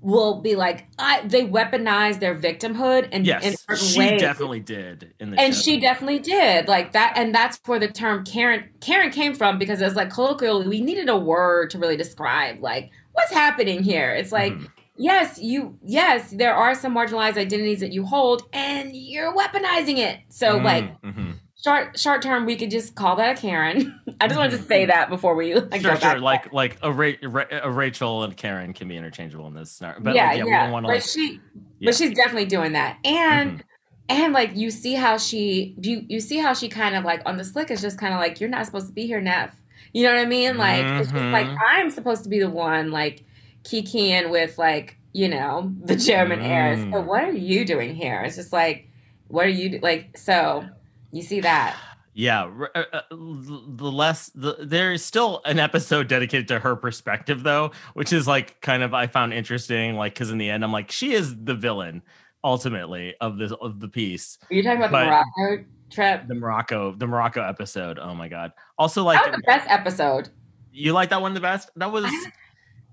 will 0.00 0.40
be 0.42 0.54
like 0.54 0.86
I, 0.98 1.22
they 1.26 1.46
weaponize 1.46 2.20
their 2.20 2.34
victimhood 2.34 3.08
and 3.12 3.24
yes, 3.26 3.64
she 3.76 3.98
ways 3.98 4.20
definitely 4.20 4.60
did 4.60 5.14
in 5.20 5.30
the 5.30 5.40
and 5.40 5.54
show. 5.54 5.60
she 5.62 5.80
definitely 5.80 6.18
did 6.18 6.68
like 6.68 6.92
that 6.92 7.14
and 7.16 7.34
that's 7.34 7.58
where 7.66 7.78
the 7.78 7.88
term 7.88 8.24
karen 8.24 8.64
karen 8.80 9.10
came 9.10 9.34
from 9.34 9.58
because 9.58 9.80
it 9.80 9.84
was 9.84 9.94
like 9.96 10.10
colloquially 10.10 10.66
we 10.68 10.80
needed 10.80 11.08
a 11.08 11.16
word 11.16 11.70
to 11.70 11.78
really 11.78 11.96
describe 11.96 12.60
like 12.60 12.90
what's 13.12 13.32
happening 13.32 13.82
here 13.82 14.10
it's 14.20 14.32
like 14.32 14.52
Mhm. 14.52 14.68
Yes 14.96 15.38
you 15.40 15.76
yes 15.84 16.30
there 16.30 16.54
are 16.54 16.74
some 16.74 16.94
marginalized 16.94 17.36
identities 17.36 17.80
that 17.80 17.92
you 17.92 18.04
hold 18.04 18.42
and 18.52 18.94
you're 18.94 19.34
weaponizing 19.34 19.98
it 19.98 20.20
so 20.28 20.58
Mm, 20.58 20.64
like 20.64 21.02
mhm. 21.02 21.34
short 21.64 21.98
short 21.98 22.22
term 22.22 22.46
we 22.46 22.54
could 22.54 22.70
just 22.70 22.94
call 22.94 23.16
that 23.16 23.36
a 23.36 23.40
karen 23.40 23.98
i 24.20 24.28
just 24.28 24.38
wanted 24.38 24.56
to 24.56 24.62
say 24.62 24.84
that 24.86 25.08
before 25.10 25.34
we 25.34 25.54
like, 25.54 25.80
sure, 25.80 25.96
sure. 25.96 26.20
Like, 26.20 26.52
like 26.52 26.76
a, 26.82 26.92
Ra- 26.92 27.44
a 27.50 27.70
Rachel 27.70 28.22
and 28.22 28.36
Karen 28.36 28.72
can 28.72 28.86
be 28.86 28.96
interchangeable 28.96 29.46
in 29.48 29.54
this 29.54 29.72
scenario. 29.72 30.00
But 30.00 30.14
yeah 30.14 30.28
like, 30.28 30.38
yeah, 30.38 30.44
yeah, 30.44 30.44
we 30.44 30.62
don't 30.64 30.72
want 30.72 30.84
to 30.84 30.88
but 30.88 30.94
like. 30.96 31.02
she 31.02 31.40
yeah. 31.80 31.86
but 31.88 31.94
she's 31.96 32.14
definitely 32.14 32.46
doing 32.46 32.72
that 32.72 32.98
and 33.04 33.58
Mhm. 33.58 33.62
and 34.10 34.32
like 34.32 34.54
you 34.54 34.70
see 34.70 34.94
how 34.94 35.16
she 35.18 35.74
you 35.82 36.04
you 36.08 36.20
see 36.20 36.38
how 36.38 36.54
she 36.54 36.68
kind 36.68 36.94
of 36.94 37.04
like 37.04 37.20
on 37.26 37.36
the 37.36 37.44
slick 37.44 37.70
is 37.72 37.80
just 37.80 37.98
kind 37.98 38.14
of 38.14 38.20
like 38.20 38.38
you're 38.40 38.50
not 38.50 38.64
supposed 38.66 38.86
to 38.86 38.92
be 38.92 39.06
here 39.06 39.20
neff 39.20 39.60
you 39.92 40.04
know 40.04 40.12
what 40.14 40.20
i 40.20 40.26
mean 40.26 40.56
like 40.56 40.84
it's 40.84 41.10
just 41.10 41.24
like 41.24 41.48
i'm 41.66 41.90
supposed 41.90 42.22
to 42.22 42.28
be 42.28 42.38
the 42.38 42.50
one 42.50 42.90
like 42.92 43.24
kikiing 43.64 44.30
with 44.30 44.56
like 44.58 44.96
you 45.12 45.28
know 45.28 45.72
the 45.84 45.96
german 45.96 46.40
heirs 46.40 46.78
Mm. 46.80 46.90
but 46.92 47.06
what 47.06 47.24
are 47.24 47.32
you 47.32 47.64
doing 47.64 47.94
here 47.94 48.22
it's 48.22 48.36
just 48.36 48.52
like 48.52 48.88
what 49.28 49.46
are 49.46 49.50
you 49.50 49.70
do- 49.70 49.78
like 49.82 50.16
so 50.18 50.64
you 51.12 51.22
see 51.22 51.40
that 51.40 51.76
Yeah, 52.16 52.42
r- 52.44 52.70
uh, 52.76 52.84
uh, 52.92 53.00
the 53.10 53.90
less 53.90 54.30
the, 54.36 54.56
there 54.60 54.92
is 54.92 55.04
still 55.04 55.40
an 55.44 55.58
episode 55.58 56.06
dedicated 56.06 56.46
to 56.48 56.60
her 56.60 56.76
perspective 56.76 57.42
though, 57.42 57.72
which 57.94 58.12
is 58.12 58.28
like 58.28 58.60
kind 58.60 58.84
of 58.84 58.94
I 58.94 59.08
found 59.08 59.32
interesting. 59.32 59.96
Like, 59.96 60.14
because 60.14 60.30
in 60.30 60.38
the 60.38 60.48
end, 60.48 60.62
I'm 60.62 60.70
like, 60.70 60.92
she 60.92 61.12
is 61.12 61.34
the 61.44 61.54
villain 61.56 62.02
ultimately 62.44 63.14
of 63.20 63.38
this 63.38 63.50
of 63.60 63.80
the 63.80 63.88
piece. 63.88 64.38
are 64.48 64.54
you 64.54 64.62
talking 64.62 64.82
about 64.82 64.92
the 64.92 65.06
morocco 65.06 65.64
trip 65.90 66.28
The 66.28 66.34
Morocco, 66.34 66.92
the 66.94 67.06
Morocco 67.06 67.42
episode. 67.42 67.98
Oh 67.98 68.14
my 68.14 68.28
god! 68.28 68.52
Also, 68.78 69.02
like, 69.02 69.18
the 69.32 69.42
best 69.46 69.68
episode 69.68 70.28
you 70.72 70.92
like 70.92 71.10
that 71.10 71.20
one 71.20 71.34
the 71.34 71.40
best? 71.40 71.70
That 71.76 71.90
was 71.90 72.04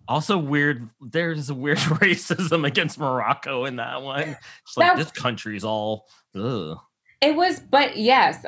also 0.07 0.37
weird. 0.37 0.89
There's 0.99 1.49
a 1.49 1.53
weird 1.53 1.77
racism 1.77 2.65
against 2.65 2.99
Morocco 2.99 3.65
in 3.65 3.77
that 3.77 4.01
one. 4.01 4.37
Just 4.65 4.77
like 4.77 4.97
this 4.97 5.11
country's 5.11 5.63
all. 5.63 6.07
Ugh. 6.35 6.77
It 7.21 7.35
was, 7.35 7.59
but 7.59 7.97
yes, 7.97 8.43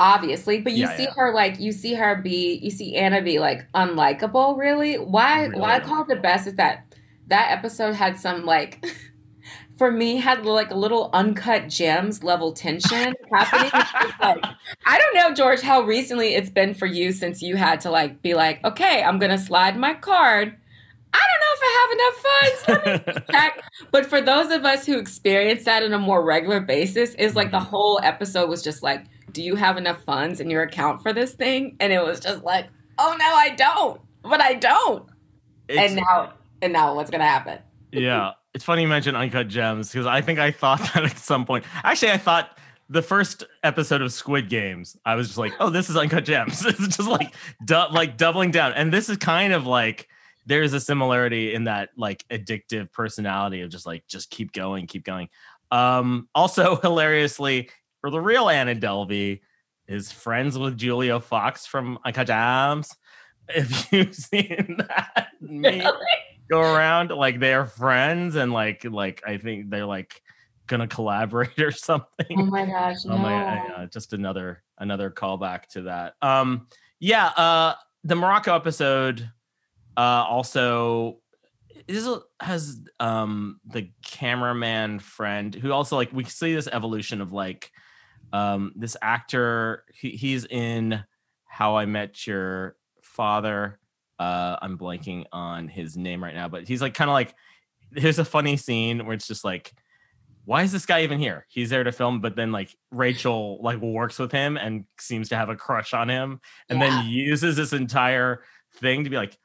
obviously. 0.00 0.60
But 0.60 0.72
you 0.72 0.86
Yeah, 0.86 0.96
see 0.96 1.02
yeah. 1.04 1.14
her 1.16 1.34
like 1.34 1.60
you 1.60 1.72
see 1.72 1.94
her 1.94 2.16
be 2.16 2.54
you 2.62 2.70
see 2.70 2.96
Anna 2.96 3.20
be 3.22 3.38
like 3.38 3.70
unlikable. 3.72 4.56
Really, 4.58 4.96
why? 4.96 5.46
Really? 5.46 5.60
Why 5.60 5.76
I 5.76 5.80
call 5.80 6.02
it 6.02 6.08
the 6.08 6.16
best 6.16 6.46
is 6.46 6.54
that 6.54 6.94
that 7.28 7.50
episode 7.50 7.94
had 7.94 8.18
some 8.18 8.44
like. 8.44 8.84
For 9.76 9.92
me, 9.92 10.16
had 10.16 10.44
like 10.44 10.72
a 10.72 10.74
little 10.74 11.08
uncut 11.12 11.68
gems 11.68 12.24
level 12.24 12.52
tension 12.52 13.14
happening. 13.32 13.70
Like, 14.20 14.44
I 14.84 14.98
don't 14.98 15.14
know, 15.14 15.32
George, 15.32 15.60
how 15.60 15.82
recently 15.82 16.34
it's 16.34 16.50
been 16.50 16.74
for 16.74 16.86
you 16.86 17.12
since 17.12 17.42
you 17.42 17.54
had 17.54 17.80
to 17.82 17.90
like 17.92 18.20
be 18.20 18.34
like, 18.34 18.58
okay, 18.64 19.04
I'm 19.04 19.20
gonna 19.20 19.38
slide 19.38 19.76
my 19.78 19.94
card. 19.94 20.56
I 21.78 21.86
don't 21.88 21.98
know 21.98 22.10
if 22.10 22.24
I 22.26 22.74
have 22.74 22.86
enough 22.86 23.04
funds. 23.04 23.26
Check. 23.30 23.64
But 23.90 24.06
for 24.06 24.20
those 24.20 24.50
of 24.50 24.64
us 24.64 24.86
who 24.86 24.98
experience 24.98 25.64
that 25.64 25.82
on 25.82 25.92
a 25.92 25.98
more 25.98 26.24
regular 26.24 26.60
basis, 26.60 27.14
is 27.14 27.34
like 27.34 27.50
the 27.50 27.58
mm-hmm. 27.58 27.66
whole 27.66 28.00
episode 28.02 28.48
was 28.48 28.62
just 28.62 28.82
like, 28.82 29.04
do 29.32 29.42
you 29.42 29.56
have 29.56 29.76
enough 29.76 30.02
funds 30.04 30.40
in 30.40 30.50
your 30.50 30.62
account 30.62 31.02
for 31.02 31.12
this 31.12 31.32
thing? 31.32 31.76
And 31.80 31.92
it 31.92 32.02
was 32.02 32.20
just 32.20 32.42
like, 32.44 32.66
oh 32.98 33.16
no, 33.18 33.26
I 33.26 33.50
don't. 33.50 34.00
But 34.22 34.40
I 34.40 34.54
don't. 34.54 35.08
It's- 35.68 35.90
and 35.90 35.96
now, 35.96 36.32
and 36.62 36.72
now, 36.72 36.94
what's 36.94 37.10
gonna 37.10 37.24
happen? 37.24 37.58
yeah, 37.92 38.32
it's 38.54 38.64
funny 38.64 38.82
you 38.82 38.88
mentioned 38.88 39.16
Uncut 39.16 39.48
Gems 39.48 39.92
because 39.92 40.06
I 40.06 40.20
think 40.20 40.38
I 40.38 40.50
thought 40.50 40.78
that 40.94 41.04
at 41.04 41.18
some 41.18 41.46
point. 41.46 41.64
Actually, 41.84 42.12
I 42.12 42.18
thought 42.18 42.58
the 42.88 43.02
first 43.02 43.44
episode 43.62 44.02
of 44.02 44.12
Squid 44.12 44.48
Games, 44.48 44.96
I 45.04 45.14
was 45.14 45.28
just 45.28 45.38
like, 45.38 45.52
"Oh, 45.60 45.70
this 45.70 45.90
is 45.90 45.96
Uncut 45.96 46.24
Gems." 46.24 46.64
it's 46.66 46.96
just 46.96 47.08
like, 47.08 47.34
du- 47.64 47.88
like 47.90 48.16
doubling 48.16 48.50
down, 48.50 48.72
and 48.72 48.92
this 48.92 49.08
is 49.08 49.16
kind 49.18 49.52
of 49.52 49.66
like 49.66 50.08
there's 50.48 50.72
a 50.72 50.80
similarity 50.80 51.54
in 51.54 51.64
that 51.64 51.90
like 51.96 52.24
addictive 52.30 52.90
personality 52.90 53.60
of 53.60 53.70
just 53.70 53.86
like 53.86 54.06
just 54.08 54.30
keep 54.30 54.52
going, 54.52 54.86
keep 54.86 55.04
going. 55.04 55.28
Um, 55.70 56.28
also 56.34 56.76
hilariously, 56.82 57.68
for 58.00 58.10
the 58.10 58.20
real 58.20 58.48
Anna 58.48 58.74
Delvey 58.74 59.40
is 59.86 60.10
friends 60.10 60.58
with 60.58 60.78
Julia 60.78 61.20
Fox 61.20 61.66
from 61.66 61.98
Uncut 62.04 62.26
Gems. 62.26 62.96
If 63.48 63.92
you've 63.92 64.14
seen 64.14 64.78
that 64.78 65.28
meme 65.40 65.92
go 66.50 66.60
around 66.60 67.10
like 67.10 67.40
they're 67.40 67.66
friends 67.66 68.34
and 68.36 68.52
like 68.52 68.84
like 68.84 69.22
I 69.26 69.36
think 69.36 69.68
they're 69.68 69.86
like 69.86 70.22
gonna 70.66 70.88
collaborate 70.88 71.58
or 71.60 71.72
something. 71.72 72.38
Oh 72.38 72.46
my 72.46 72.64
gosh, 72.64 73.04
no. 73.04 73.14
Oh 73.14 73.18
my, 73.18 73.58
uh, 73.58 73.86
just 73.86 74.14
another 74.14 74.62
another 74.78 75.10
callback 75.10 75.66
to 75.72 75.82
that. 75.82 76.14
Um, 76.22 76.68
yeah, 77.00 77.26
uh, 77.26 77.74
the 78.04 78.16
Morocco 78.16 78.54
episode 78.54 79.30
uh, 79.98 80.24
also 80.28 81.18
is 81.86 82.06
a- 82.06 82.22
has 82.40 82.80
um 83.00 83.60
the 83.66 83.90
cameraman 84.04 84.98
friend 84.98 85.54
who 85.54 85.72
also 85.72 85.96
like 85.96 86.12
we 86.12 86.24
see 86.24 86.54
this 86.54 86.68
evolution 86.68 87.20
of 87.20 87.32
like 87.32 87.70
um 88.32 88.72
this 88.76 88.96
actor 89.02 89.84
he, 89.92 90.10
he's 90.10 90.44
in 90.46 91.02
How 91.46 91.76
I 91.76 91.84
Met 91.86 92.26
Your 92.26 92.76
Father. 93.02 93.78
Uh, 94.18 94.56
I'm 94.60 94.76
blanking 94.76 95.24
on 95.32 95.68
his 95.68 95.96
name 95.96 96.22
right 96.24 96.34
now, 96.34 96.48
but 96.48 96.66
he's 96.66 96.82
like 96.82 96.94
kind 96.94 97.10
of 97.10 97.14
like 97.14 97.34
there's 97.92 98.18
a 98.18 98.24
funny 98.24 98.56
scene 98.56 99.04
where 99.06 99.14
it's 99.14 99.26
just 99.28 99.44
like 99.44 99.72
why 100.44 100.62
is 100.62 100.72
this 100.72 100.86
guy 100.86 101.02
even 101.02 101.18
here? 101.18 101.44
He's 101.50 101.68
there 101.68 101.84
to 101.84 101.92
film, 101.92 102.20
but 102.22 102.34
then 102.34 102.52
like 102.52 102.74
Rachel 102.90 103.58
like 103.62 103.80
works 103.82 104.18
with 104.18 104.32
him 104.32 104.56
and 104.56 104.84
seems 104.98 105.28
to 105.28 105.36
have 105.36 105.50
a 105.50 105.56
crush 105.56 105.92
on 105.92 106.08
him, 106.08 106.40
and 106.70 106.80
Yeah. 106.80 106.88
then 106.90 107.06
uses 107.06 107.56
this 107.56 107.72
entire 107.74 108.42
thing 108.76 109.04
to 109.04 109.10
be 109.10 109.16
like, 109.16 109.36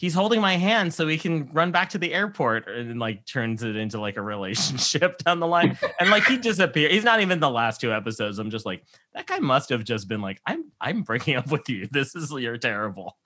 he's 0.00 0.14
holding 0.14 0.40
my 0.40 0.56
hand 0.56 0.94
so 0.94 1.04
we 1.04 1.18
can 1.18 1.50
run 1.52 1.70
back 1.72 1.90
to 1.90 1.98
the 1.98 2.14
airport, 2.14 2.66
and 2.68 2.98
like 2.98 3.26
turns 3.26 3.62
it 3.62 3.76
into 3.76 4.00
like 4.00 4.16
a 4.16 4.22
relationship 4.34 5.18
down 5.18 5.40
the 5.40 5.46
line, 5.46 5.78
and 6.00 6.08
like 6.08 6.24
he 6.24 6.38
disappears. 6.38 6.90
He's 6.90 7.04
not 7.04 7.20
even 7.20 7.38
the 7.38 7.50
last 7.50 7.80
two 7.82 7.92
episodes. 7.92 8.38
I'm 8.38 8.50
just 8.50 8.64
like 8.64 8.82
that 9.14 9.26
guy 9.26 9.38
must 9.38 9.68
have 9.68 9.84
just 9.84 10.08
been 10.08 10.22
like, 10.22 10.40
I'm 10.46 10.64
I'm 10.80 11.02
breaking 11.02 11.36
up 11.36 11.50
with 11.52 11.68
you. 11.68 11.86
This 11.90 12.16
is 12.16 12.32
you're 12.32 12.56
terrible. 12.58 13.18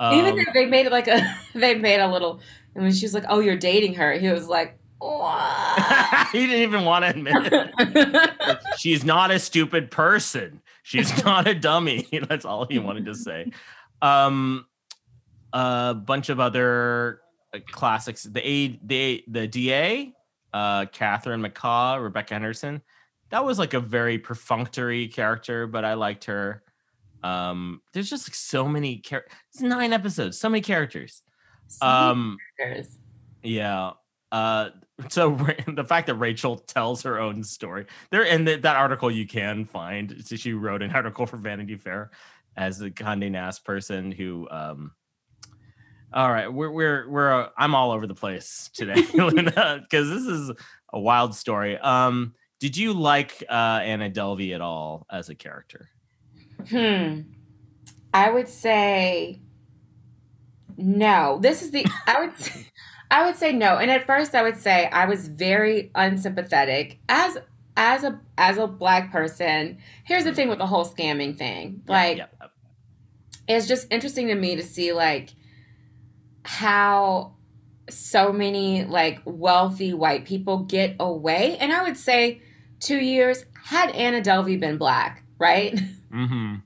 Even 0.00 0.32
Um, 0.32 0.38
if 0.38 0.48
they 0.54 0.64
made 0.66 0.86
it 0.86 0.92
like 0.92 1.06
a, 1.06 1.22
they 1.54 1.74
made 1.74 2.00
a 2.00 2.08
little. 2.08 2.40
And 2.74 2.84
when 2.84 2.92
she 2.94 3.04
was 3.04 3.12
like, 3.12 3.24
"Oh, 3.28 3.40
you're 3.40 3.58
dating 3.58 3.94
her," 3.94 4.14
he 4.14 4.28
was 4.30 4.48
like, 4.48 4.78
he 6.32 6.46
didn't 6.46 6.62
even 6.62 6.84
want 6.84 7.04
to 7.04 7.10
admit 7.10 7.52
it. 7.52 8.58
she's 8.78 9.04
not 9.04 9.30
a 9.30 9.38
stupid 9.38 9.90
person. 9.90 10.62
She's 10.82 11.24
not 11.24 11.46
a 11.46 11.54
dummy. 11.54 12.08
That's 12.28 12.44
all 12.44 12.66
he 12.66 12.78
wanted 12.78 13.04
to 13.06 13.14
say. 13.14 13.52
Um, 14.00 14.66
a 15.52 15.94
bunch 15.94 16.28
of 16.28 16.40
other 16.40 17.20
classics. 17.70 18.22
The 18.24 18.46
A, 18.46 18.80
the 18.84 19.24
the 19.28 19.46
DA, 19.46 20.12
uh, 20.52 20.86
Catherine 20.86 21.42
McCaw, 21.42 22.02
Rebecca 22.02 22.34
Henderson. 22.34 22.82
That 23.30 23.44
was 23.44 23.58
like 23.58 23.74
a 23.74 23.80
very 23.80 24.18
perfunctory 24.18 25.08
character, 25.08 25.66
but 25.66 25.84
I 25.84 25.94
liked 25.94 26.24
her. 26.24 26.62
Um, 27.22 27.80
there's 27.92 28.10
just 28.10 28.28
like 28.28 28.34
so 28.34 28.68
many 28.68 28.98
characters. 28.98 29.32
It's 29.52 29.62
nine 29.62 29.92
episodes, 29.92 30.38
so 30.38 30.48
many 30.48 30.60
characters. 30.60 31.22
So 31.68 31.86
many 31.86 31.96
Um, 32.10 32.36
characters. 32.58 32.98
yeah. 33.42 33.92
Uh, 34.30 34.70
so 35.08 35.30
the 35.68 35.84
fact 35.84 36.06
that 36.08 36.14
Rachel 36.16 36.56
tells 36.56 37.02
her 37.02 37.18
own 37.20 37.42
story 37.44 37.86
there, 38.10 38.26
and 38.26 38.46
that 38.48 38.62
that 38.62 38.76
article 38.76 39.10
you 39.10 39.26
can 39.26 39.64
find. 39.64 40.24
So 40.26 40.36
she 40.36 40.52
wrote 40.52 40.82
an 40.82 40.90
article 40.94 41.26
for 41.26 41.36
Vanity 41.36 41.76
Fair 41.76 42.10
as 42.56 42.78
the 42.78 42.90
Condé 42.90 43.30
Nast 43.30 43.64
person 43.64 44.10
who. 44.12 44.48
Um, 44.50 44.92
all 46.14 46.30
right, 46.30 46.52
we're 46.52 46.70
we're 46.70 47.08
we're 47.08 47.42
uh, 47.42 47.48
I'm 47.56 47.74
all 47.74 47.90
over 47.92 48.06
the 48.06 48.14
place 48.14 48.70
today, 48.74 48.94
because 49.12 50.08
this 50.08 50.26
is 50.26 50.50
a 50.92 51.00
wild 51.00 51.34
story. 51.34 51.78
Um, 51.78 52.34
did 52.60 52.76
you 52.76 52.92
like 52.92 53.42
uh, 53.48 53.80
Anna 53.82 54.10
Delvey 54.10 54.54
at 54.54 54.60
all 54.60 55.06
as 55.10 55.28
a 55.28 55.34
character? 55.34 55.88
Hmm. 56.68 57.22
I 58.14 58.30
would 58.30 58.48
say 58.48 59.40
no. 60.76 61.38
This 61.40 61.62
is 61.62 61.70
the 61.70 61.86
I 62.06 62.20
would 62.20 62.38
say, 62.38 62.66
I 63.10 63.26
would 63.26 63.36
say 63.36 63.52
no. 63.52 63.78
And 63.78 63.90
at 63.90 64.06
first 64.06 64.34
I 64.34 64.42
would 64.42 64.56
say 64.56 64.86
I 64.86 65.06
was 65.06 65.28
very 65.28 65.90
unsympathetic 65.94 66.98
as 67.08 67.38
as 67.76 68.04
a 68.04 68.20
as 68.38 68.58
a 68.58 68.66
black 68.66 69.10
person. 69.12 69.78
Here's 70.04 70.24
the 70.24 70.34
thing 70.34 70.48
with 70.48 70.58
the 70.58 70.66
whole 70.66 70.84
scamming 70.84 71.36
thing. 71.36 71.82
Like 71.86 72.18
yeah, 72.18 72.26
yeah. 72.40 73.56
it's 73.56 73.66
just 73.66 73.86
interesting 73.90 74.28
to 74.28 74.34
me 74.34 74.56
to 74.56 74.62
see 74.62 74.92
like 74.92 75.30
how 76.44 77.34
so 77.90 78.32
many 78.32 78.84
like 78.84 79.20
wealthy 79.24 79.92
white 79.92 80.24
people 80.24 80.58
get 80.58 80.96
away. 81.00 81.56
And 81.58 81.72
I 81.72 81.82
would 81.82 81.96
say 81.96 82.40
two 82.80 82.98
years 82.98 83.44
had 83.64 83.90
Anna 83.90 84.20
Delvey 84.20 84.58
been 84.58 84.78
black, 84.78 85.24
right? 85.38 85.78
Mm-hmm. 86.12 86.56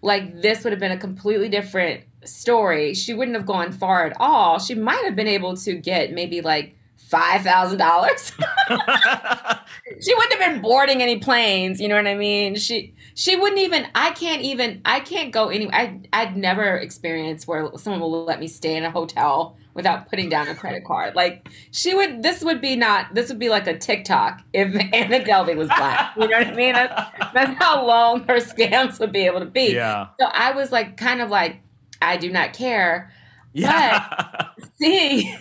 like 0.00 0.40
this 0.40 0.64
would 0.64 0.72
have 0.72 0.80
been 0.80 0.90
a 0.90 0.96
completely 0.96 1.50
different 1.50 2.00
story. 2.24 2.94
She 2.94 3.12
wouldn't 3.12 3.36
have 3.36 3.44
gone 3.44 3.72
far 3.72 4.06
at 4.06 4.16
all. 4.18 4.58
She 4.58 4.74
might 4.74 5.04
have 5.04 5.14
been 5.14 5.26
able 5.26 5.54
to 5.58 5.74
get 5.74 6.12
maybe 6.12 6.40
like 6.40 6.74
five 6.96 7.42
thousand 7.42 7.76
dollars. 7.78 8.32
she 10.00 10.14
wouldn't 10.14 10.32
have 10.32 10.52
been 10.52 10.62
boarding 10.62 11.02
any 11.02 11.18
planes. 11.18 11.78
You 11.78 11.88
know 11.88 11.96
what 11.96 12.06
I 12.06 12.14
mean? 12.14 12.54
She 12.54 12.94
she 13.14 13.36
wouldn't 13.36 13.60
even. 13.60 13.86
I 13.94 14.10
can't 14.10 14.42
even. 14.42 14.80
I 14.84 15.00
can't 15.00 15.32
go 15.32 15.48
anywhere 15.48 15.74
I 15.74 16.00
I'd 16.12 16.36
never 16.36 16.76
experienced 16.76 17.46
where 17.46 17.70
someone 17.76 18.00
will 18.00 18.24
let 18.24 18.40
me 18.40 18.48
stay 18.48 18.76
in 18.76 18.84
a 18.84 18.90
hotel 18.90 19.56
without 19.74 20.08
putting 20.08 20.28
down 20.28 20.48
a 20.48 20.54
credit 20.54 20.84
card. 20.84 21.14
Like 21.14 21.48
she 21.70 21.94
would. 21.94 22.22
This 22.22 22.42
would 22.42 22.60
be 22.60 22.74
not. 22.76 23.14
This 23.14 23.28
would 23.28 23.38
be 23.38 23.48
like 23.48 23.66
a 23.66 23.78
TikTok 23.78 24.42
if 24.52 24.74
Anna 24.92 25.20
Delvey 25.20 25.56
was 25.56 25.68
black. 25.68 26.14
You 26.16 26.28
know 26.28 26.38
what 26.38 26.46
I 26.48 26.54
mean? 26.54 26.72
That's, 26.74 27.10
that's 27.34 27.62
how 27.62 27.86
long 27.86 28.20
her 28.24 28.36
scams 28.38 28.98
would 29.00 29.12
be 29.12 29.26
able 29.26 29.40
to 29.40 29.46
be. 29.46 29.74
yeah, 29.74 30.08
So 30.20 30.26
I 30.26 30.52
was 30.52 30.70
like, 30.72 30.96
kind 30.96 31.20
of 31.20 31.30
like, 31.30 31.60
I 32.02 32.16
do 32.16 32.30
not 32.32 32.52
care. 32.52 33.12
yeah. 33.52 34.48
Seeing, 34.80 35.36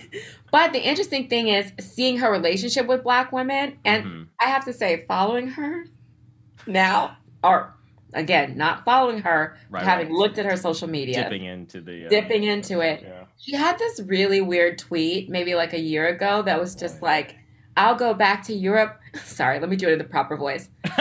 but 0.51 0.73
the 0.73 0.79
interesting 0.79 1.27
thing 1.27 1.47
is 1.47 1.71
seeing 1.79 2.17
her 2.17 2.31
relationship 2.31 2.85
with 2.85 3.03
black 3.03 3.31
women, 3.31 3.77
and 3.83 4.05
Mhm. 4.05 4.27
I 4.39 4.45
have 4.45 4.65
to 4.65 4.73
say, 4.73 5.05
following 5.07 5.47
her 5.47 5.85
now, 6.67 7.17
or 7.43 7.73
again, 8.13 8.55
not 8.57 8.85
following 8.85 9.19
her, 9.19 9.57
but 9.69 9.77
Right, 9.77 9.83
having 9.83 10.07
right. 10.09 10.15
looked 10.15 10.37
at 10.37 10.45
her 10.45 10.55
social 10.57 10.87
media, 10.87 11.23
dipping 11.23 11.45
into 11.45 11.81
the 11.81 12.05
uh, 12.05 12.09
dipping 12.09 12.43
into 12.43 12.79
it. 12.81 13.01
Yeah. 13.03 13.23
She 13.37 13.55
had 13.55 13.77
this 13.79 13.99
really 14.05 14.41
weird 14.41 14.77
tweet, 14.77 15.29
maybe 15.29 15.55
like 15.55 15.73
a 15.73 15.79
year 15.79 16.07
ago, 16.07 16.41
that 16.43 16.59
was 16.59 16.75
just 16.75 17.01
like, 17.01 17.35
"I'll 17.75 17.95
go 17.95 18.13
back 18.13 18.43
to 18.45 18.53
Europe." 18.53 18.99
Sorry, 19.23 19.59
let 19.59 19.69
me 19.69 19.75
do 19.75 19.87
it 19.89 19.93
in 19.93 19.97
the 19.97 20.03
proper 20.05 20.37
voice. 20.37 20.69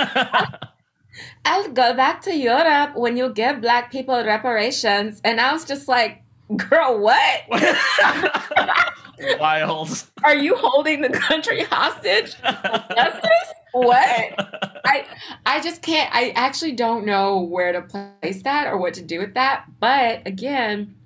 I'll 1.44 1.68
go 1.68 1.92
back 1.94 2.22
to 2.22 2.34
Europe 2.34 2.96
when 2.96 3.16
you 3.18 3.28
give 3.34 3.60
black 3.60 3.90
people 3.92 4.14
reparations. 4.24 5.20
And 5.24 5.40
I 5.40 5.52
was 5.52 5.64
just 5.66 5.86
like, 5.86 6.22
girl, 6.56 6.98
what? 7.00 7.42
Wild. 9.38 10.04
Are 10.24 10.34
you 10.34 10.56
holding 10.56 11.02
the 11.02 11.10
country 11.10 11.64
hostage? 11.64 12.34
Justice? 12.42 13.52
What? 13.72 14.71
I 14.84 15.06
I 15.46 15.60
just 15.60 15.82
can't 15.82 16.14
I 16.14 16.30
actually 16.30 16.72
don't 16.72 17.06
know 17.06 17.40
where 17.40 17.72
to 17.72 17.82
place 17.82 18.42
that 18.42 18.66
or 18.68 18.78
what 18.78 18.94
to 18.94 19.02
do 19.02 19.18
with 19.20 19.34
that. 19.34 19.66
But 19.80 20.26
again, 20.26 20.96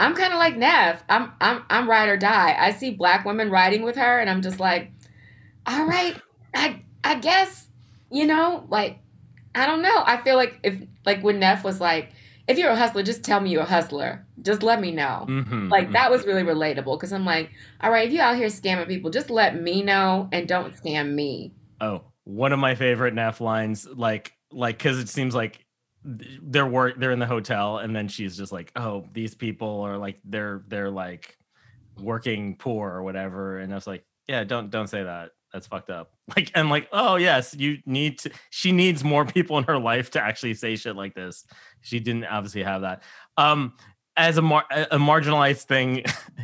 I'm 0.00 0.14
kind 0.14 0.32
of 0.32 0.38
like 0.38 0.56
Neff. 0.56 1.02
I'm 1.08 1.32
I'm 1.40 1.64
I'm 1.70 1.88
ride 1.88 2.08
or 2.08 2.16
die. 2.16 2.56
I 2.58 2.72
see 2.72 2.90
black 2.92 3.24
women 3.24 3.50
riding 3.50 3.82
with 3.82 3.96
her 3.96 4.18
and 4.20 4.30
I'm 4.30 4.42
just 4.42 4.60
like, 4.60 4.92
all 5.66 5.86
right, 5.86 6.20
I 6.54 6.82
I 7.04 7.16
guess, 7.16 7.68
you 8.10 8.26
know, 8.26 8.66
like 8.70 9.00
I 9.54 9.66
don't 9.66 9.82
know. 9.82 10.02
I 10.06 10.18
feel 10.18 10.36
like 10.36 10.60
if 10.62 10.82
like 11.06 11.22
when 11.22 11.40
Neff 11.40 11.64
was 11.64 11.80
like, 11.80 12.12
if 12.48 12.58
you're 12.58 12.70
a 12.70 12.76
hustler, 12.76 13.02
just 13.02 13.24
tell 13.24 13.40
me 13.40 13.50
you're 13.50 13.62
a 13.62 13.66
hustler. 13.66 14.26
Just 14.42 14.62
let 14.62 14.80
me 14.80 14.92
know. 14.92 15.30
Mhm, 15.30 15.44
Like 15.70 15.88
mhm. 15.88 15.92
that 15.94 16.10
was 16.10 16.26
really 16.26 16.42
relatable 16.44 16.96
because 16.98 17.12
I'm 17.12 17.24
like, 17.26 17.50
all 17.82 17.90
right, 17.90 18.06
if 18.08 18.14
you 18.14 18.20
out 18.20 18.36
here 18.36 18.48
scamming 18.48 18.88
people, 18.88 19.10
just 19.10 19.30
let 19.30 19.60
me 19.60 19.82
know 19.82 20.28
and 20.32 20.48
don't 20.48 20.74
scam 20.74 21.14
me. 21.14 21.52
Oh, 21.80 22.12
one 22.28 22.52
of 22.52 22.58
my 22.58 22.74
favorite 22.74 23.14
Neff 23.14 23.40
lines, 23.40 23.86
like, 23.86 24.34
like, 24.52 24.78
because 24.78 24.98
it 24.98 25.08
seems 25.08 25.34
like 25.34 25.64
they're 26.04 26.66
work, 26.66 26.94
they're 26.98 27.12
in 27.12 27.18
the 27.18 27.26
hotel, 27.26 27.78
and 27.78 27.94
then 27.94 28.08
she's 28.08 28.36
just 28.36 28.52
like, 28.52 28.70
"Oh, 28.76 29.06
these 29.12 29.34
people 29.34 29.80
are 29.82 29.98
like, 29.98 30.20
they're, 30.24 30.62
they're 30.68 30.90
like, 30.90 31.38
working 32.00 32.56
poor 32.56 32.90
or 32.90 33.02
whatever. 33.02 33.58
And 33.58 33.72
I 33.72 33.74
was 33.74 33.86
like, 33.86 34.04
yeah, 34.26 34.44
don't 34.44 34.70
don't 34.70 34.88
say 34.88 35.02
that. 35.02 35.30
That's 35.52 35.66
fucked 35.66 35.90
up. 35.90 36.12
Like 36.36 36.50
and 36.54 36.68
like, 36.68 36.88
oh 36.92 37.16
yes, 37.16 37.54
you 37.54 37.78
need 37.86 38.18
to. 38.18 38.30
She 38.50 38.70
needs 38.70 39.02
more 39.02 39.24
people 39.24 39.56
in 39.56 39.64
her 39.64 39.78
life 39.78 40.10
to 40.10 40.22
actually 40.22 40.52
say 40.52 40.76
shit 40.76 40.94
like 40.94 41.14
this. 41.14 41.44
She 41.80 42.00
didn't 42.00 42.26
obviously 42.26 42.62
have 42.62 42.82
that. 42.82 43.02
Um, 43.38 43.72
as 44.14 44.36
a 44.36 44.42
mar- 44.42 44.66
a 44.70 44.98
marginalized 44.98 45.62
thing. 45.62 46.04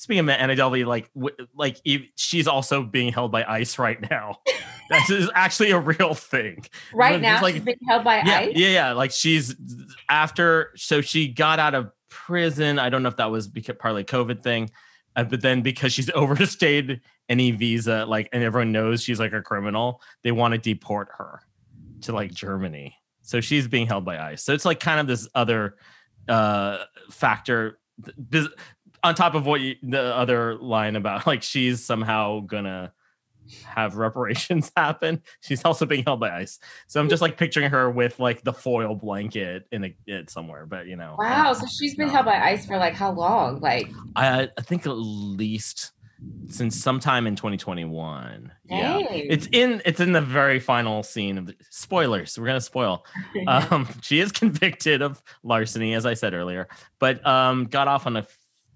Speaking 0.00 0.20
of 0.20 0.28
Anna 0.30 0.56
Delvey, 0.56 0.86
like 0.86 1.10
like 1.54 1.76
she's 2.16 2.46
also 2.46 2.82
being 2.82 3.12
held 3.12 3.30
by 3.30 3.44
ICE 3.44 3.78
right 3.78 4.00
now. 4.10 4.38
That 4.88 5.08
is 5.08 5.30
actually 5.36 5.70
a 5.70 5.78
real 5.78 6.14
thing. 6.14 6.64
Right 6.92 7.20
now, 7.20 7.40
like- 7.40 7.54
she's 7.54 7.62
being 7.62 7.78
held 7.86 8.02
by 8.02 8.22
yeah, 8.26 8.38
ICE. 8.38 8.52
yeah, 8.56 8.68
yeah. 8.70 8.92
Like 8.92 9.12
she's 9.12 9.54
after, 10.08 10.72
so 10.74 11.00
she 11.00 11.28
got 11.28 11.60
out 11.60 11.76
of 11.76 11.92
prison. 12.08 12.80
I 12.80 12.88
don't 12.88 13.04
know 13.04 13.08
if 13.08 13.16
that 13.18 13.30
was 13.30 13.46
because 13.46 13.76
partly 13.78 14.02
COVID 14.02 14.42
thing, 14.42 14.68
uh, 15.14 15.22
but 15.22 15.42
then 15.42 15.62
because 15.62 15.92
she's 15.92 16.10
overstayed 16.14 17.02
any 17.28 17.52
visa, 17.52 18.04
like, 18.04 18.28
and 18.32 18.42
everyone 18.42 18.72
knows 18.72 19.00
she's 19.00 19.20
like 19.20 19.32
a 19.32 19.42
criminal, 19.42 20.02
they 20.24 20.32
want 20.32 20.54
to 20.54 20.58
deport 20.58 21.10
her 21.18 21.40
to 22.00 22.12
like 22.12 22.34
Germany. 22.34 22.96
So 23.22 23.40
she's 23.40 23.68
being 23.68 23.86
held 23.86 24.04
by 24.04 24.18
ICE. 24.18 24.42
So 24.42 24.54
it's 24.54 24.64
like 24.64 24.80
kind 24.80 24.98
of 24.98 25.06
this 25.06 25.28
other 25.36 25.76
uh 26.28 26.78
factor 27.12 27.78
this, 28.16 28.48
on 29.02 29.14
top 29.14 29.34
of 29.34 29.46
what 29.46 29.60
you, 29.60 29.76
the 29.82 30.14
other 30.14 30.56
line 30.56 30.96
about 30.96 31.26
like 31.26 31.42
she's 31.42 31.84
somehow 31.84 32.40
gonna 32.40 32.92
have 33.64 33.96
reparations 33.96 34.70
happen. 34.76 35.22
She's 35.40 35.64
also 35.64 35.84
being 35.86 36.04
held 36.04 36.20
by 36.20 36.30
ICE. 36.30 36.58
So 36.86 37.00
I'm 37.00 37.08
just 37.08 37.20
like 37.22 37.36
picturing 37.36 37.70
her 37.70 37.90
with 37.90 38.20
like 38.20 38.42
the 38.42 38.52
foil 38.52 38.94
blanket 38.94 39.66
in 39.72 39.84
a, 39.84 39.96
it 40.06 40.30
somewhere, 40.30 40.66
but 40.66 40.86
you 40.86 40.96
know. 40.96 41.16
Wow. 41.18 41.52
So 41.54 41.66
she's 41.66 41.96
been 41.96 42.06
No. 42.08 42.12
held 42.14 42.26
by 42.26 42.38
ICE 42.38 42.64
for 42.66 42.76
like 42.78 42.94
how 42.94 43.10
long? 43.10 43.60
Like, 43.60 43.90
I 44.14 44.48
I 44.56 44.62
think 44.62 44.86
at 44.86 44.92
least 44.92 45.92
since 46.48 46.76
sometime 46.80 47.26
in 47.26 47.34
2021. 47.34 48.52
Yeah. 48.66 48.98
It's 49.10 49.48
in 49.52 49.80
it's 49.84 50.00
in 50.00 50.12
the 50.12 50.20
very 50.20 50.60
final 50.60 51.02
scene 51.02 51.38
of 51.38 51.46
the 51.46 51.54
spoilers. 51.70 52.38
We're 52.38 52.46
gonna 52.46 52.60
spoil. 52.60 53.04
Um 53.48 53.88
she 54.02 54.20
is 54.20 54.30
convicted 54.30 55.02
of 55.02 55.22
larceny, 55.42 55.94
as 55.94 56.06
I 56.06 56.14
said 56.14 56.34
earlier, 56.34 56.68
but 56.98 57.26
um 57.26 57.64
got 57.64 57.88
off 57.88 58.06
on 58.06 58.16
a 58.18 58.26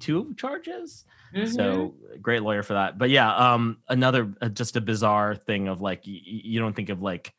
two 0.04 0.34
charges. 0.36 1.04
Mhm. 1.34 1.48
So 1.54 1.94
great 2.20 2.42
lawyer 2.42 2.62
for 2.62 2.74
that. 2.74 2.98
But 2.98 3.10
yeah, 3.10 3.34
um 3.34 3.78
another 3.88 4.32
uh, 4.40 4.48
just 4.48 4.76
a 4.76 4.80
bizarre 4.80 5.34
thing 5.34 5.68
of 5.68 5.80
like 5.80 6.02
y- 6.06 6.20
you 6.24 6.60
don't 6.60 6.74
think 6.76 6.90
of 6.90 7.02
like 7.02 7.32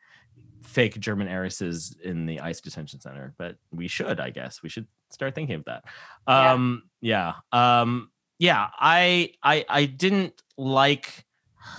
fake 0.63 0.99
German 0.99 1.27
heiresses 1.27 1.95
in 2.03 2.25
the 2.25 2.39
ICE 2.41 2.59
detention 2.59 2.99
center, 2.99 3.33
but 3.37 3.55
we 3.71 3.87
should, 3.87 4.19
I 4.19 4.31
guess. 4.31 4.63
We 4.63 4.69
should 4.69 4.87
start 5.11 5.35
thinking 5.35 5.55
of 5.55 5.65
that. 5.65 5.83
Yeah. 6.27 6.51
Um 6.53 6.83
yeah. 7.01 7.33
Um 7.51 8.11
yeah, 8.39 8.67
I 8.77 9.31
I 9.43 9.63
I 9.69 9.85
didn't 9.85 10.41
like 10.57 11.25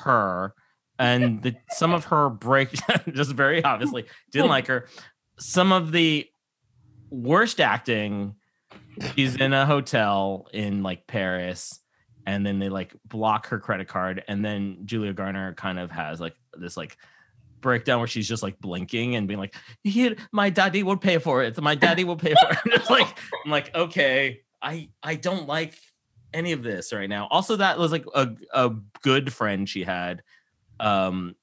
her 0.05 0.55
and 0.99 1.43
the 1.43 1.55
some 1.71 1.93
of 1.93 2.05
her 2.07 2.31
break 2.31 2.71
just 3.13 3.33
very 3.33 3.63
obviously 3.63 4.07
didn't 4.33 4.49
like 4.49 4.69
her. 4.69 4.87
Some 5.39 5.71
of 5.73 5.93
the 5.93 6.27
worst 7.11 7.61
acting 7.61 8.35
she's 9.15 9.37
in 9.37 9.53
a 9.53 9.67
hotel 9.67 10.49
in 10.53 10.83
like 10.83 11.07
Paris 11.07 11.81
and 12.27 12.45
then 12.45 12.59
they 12.59 12.69
like 12.69 12.95
block 13.05 13.49
her 13.49 13.59
credit 13.59 13.89
card 13.89 14.23
and 14.29 14.45
then 14.45 14.79
Julia 14.85 15.13
Garner 15.13 15.55
kind 15.55 15.79
of 15.79 15.91
has 15.91 16.21
like 16.21 16.35
this 16.55 16.77
like 16.77 16.97
breakdown 17.61 17.99
where 17.99 18.09
she's 18.09 18.29
just 18.29 18.43
like 18.43 18.59
blinking 18.61 19.17
and 19.17 19.27
being 19.27 19.41
like 19.41 19.55
my 20.33 20.51
daddy 20.51 20.83
will 20.83 20.97
pay 20.97 21.19
for 21.19 21.43
it. 21.43 21.61
My 21.61 21.75
daddy 21.75 22.05
will 22.05 22.17
pay 22.17 22.35
for 22.35 22.51
it. 22.51 22.59
I'm 22.65 22.71
just 22.79 22.91
like 22.91 23.09
I'm 23.45 23.51
like 23.51 23.75
okay. 23.75 24.43
I 24.61 24.89
I 25.03 25.15
don't 25.15 25.47
like 25.47 25.75
any 26.35 26.53
of 26.53 26.63
this 26.63 26.93
right 26.93 27.09
now. 27.09 27.29
Also 27.31 27.57
that 27.57 27.79
was 27.79 27.93
like 27.93 28.05
a, 28.15 28.31
a 28.53 28.71
good 29.03 29.33
friend 29.33 29.69
she 29.69 29.85
had 29.85 30.23
um 30.81 31.35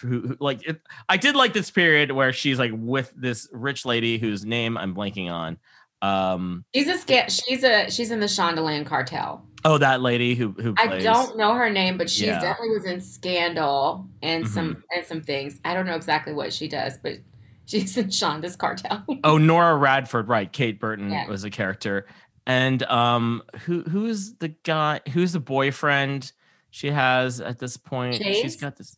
who, 0.00 0.20
who 0.20 0.36
like 0.40 0.66
it, 0.66 0.80
I 1.08 1.16
did 1.16 1.36
like 1.36 1.52
this 1.52 1.70
period 1.70 2.10
where 2.10 2.32
she's 2.32 2.58
like 2.58 2.72
with 2.74 3.12
this 3.16 3.48
rich 3.52 3.86
lady 3.86 4.18
whose 4.18 4.44
name 4.44 4.76
I'm 4.76 4.94
blanking 4.94 5.30
on 5.30 5.58
um 6.06 6.64
she's 6.74 6.88
a 6.88 6.98
sca- 6.98 7.30
She's 7.30 7.64
a 7.64 7.90
she's 7.90 8.10
in 8.10 8.20
the 8.20 8.26
Shondaland 8.26 8.86
cartel. 8.86 9.44
Oh, 9.64 9.78
that 9.78 10.00
lady 10.00 10.34
who 10.34 10.52
who 10.52 10.74
I 10.78 10.98
don't 10.98 11.36
know 11.36 11.54
her 11.54 11.68
name, 11.70 11.98
but 11.98 12.08
she 12.08 12.26
Yeah. 12.26 12.40
definitely 12.40 12.70
was 12.76 12.84
in 12.84 13.00
Scandal 13.00 14.06
and 14.22 14.46
some 14.46 14.70
Mm-hmm. 14.76 14.80
and 14.96 15.06
some 15.06 15.20
things. 15.22 15.58
I 15.64 15.74
don't 15.74 15.86
know 15.86 15.96
exactly 15.96 16.32
what 16.32 16.52
she 16.52 16.68
does, 16.68 16.98
but 16.98 17.14
she's 17.66 17.96
in 17.96 18.06
Shonda's 18.06 18.54
cartel. 18.56 19.04
Oh, 19.24 19.38
Nora 19.38 19.74
Radford, 19.76 20.28
right? 20.28 20.52
Kate 20.52 20.78
Burton 20.78 21.10
Yeah. 21.10 21.26
was 21.26 21.42
a 21.44 21.50
character, 21.50 22.06
and 22.46 22.82
um, 22.84 23.42
who 23.64 23.82
who's 23.82 24.34
the 24.34 24.48
guy? 24.48 25.00
Who's 25.12 25.32
the 25.32 25.40
boyfriend 25.40 26.30
she 26.70 26.90
has 26.92 27.40
at 27.40 27.58
this 27.58 27.76
point? 27.76 28.14
She's 28.16 28.42
Chase? 28.42 28.56
got 28.56 28.76
this. 28.76 28.96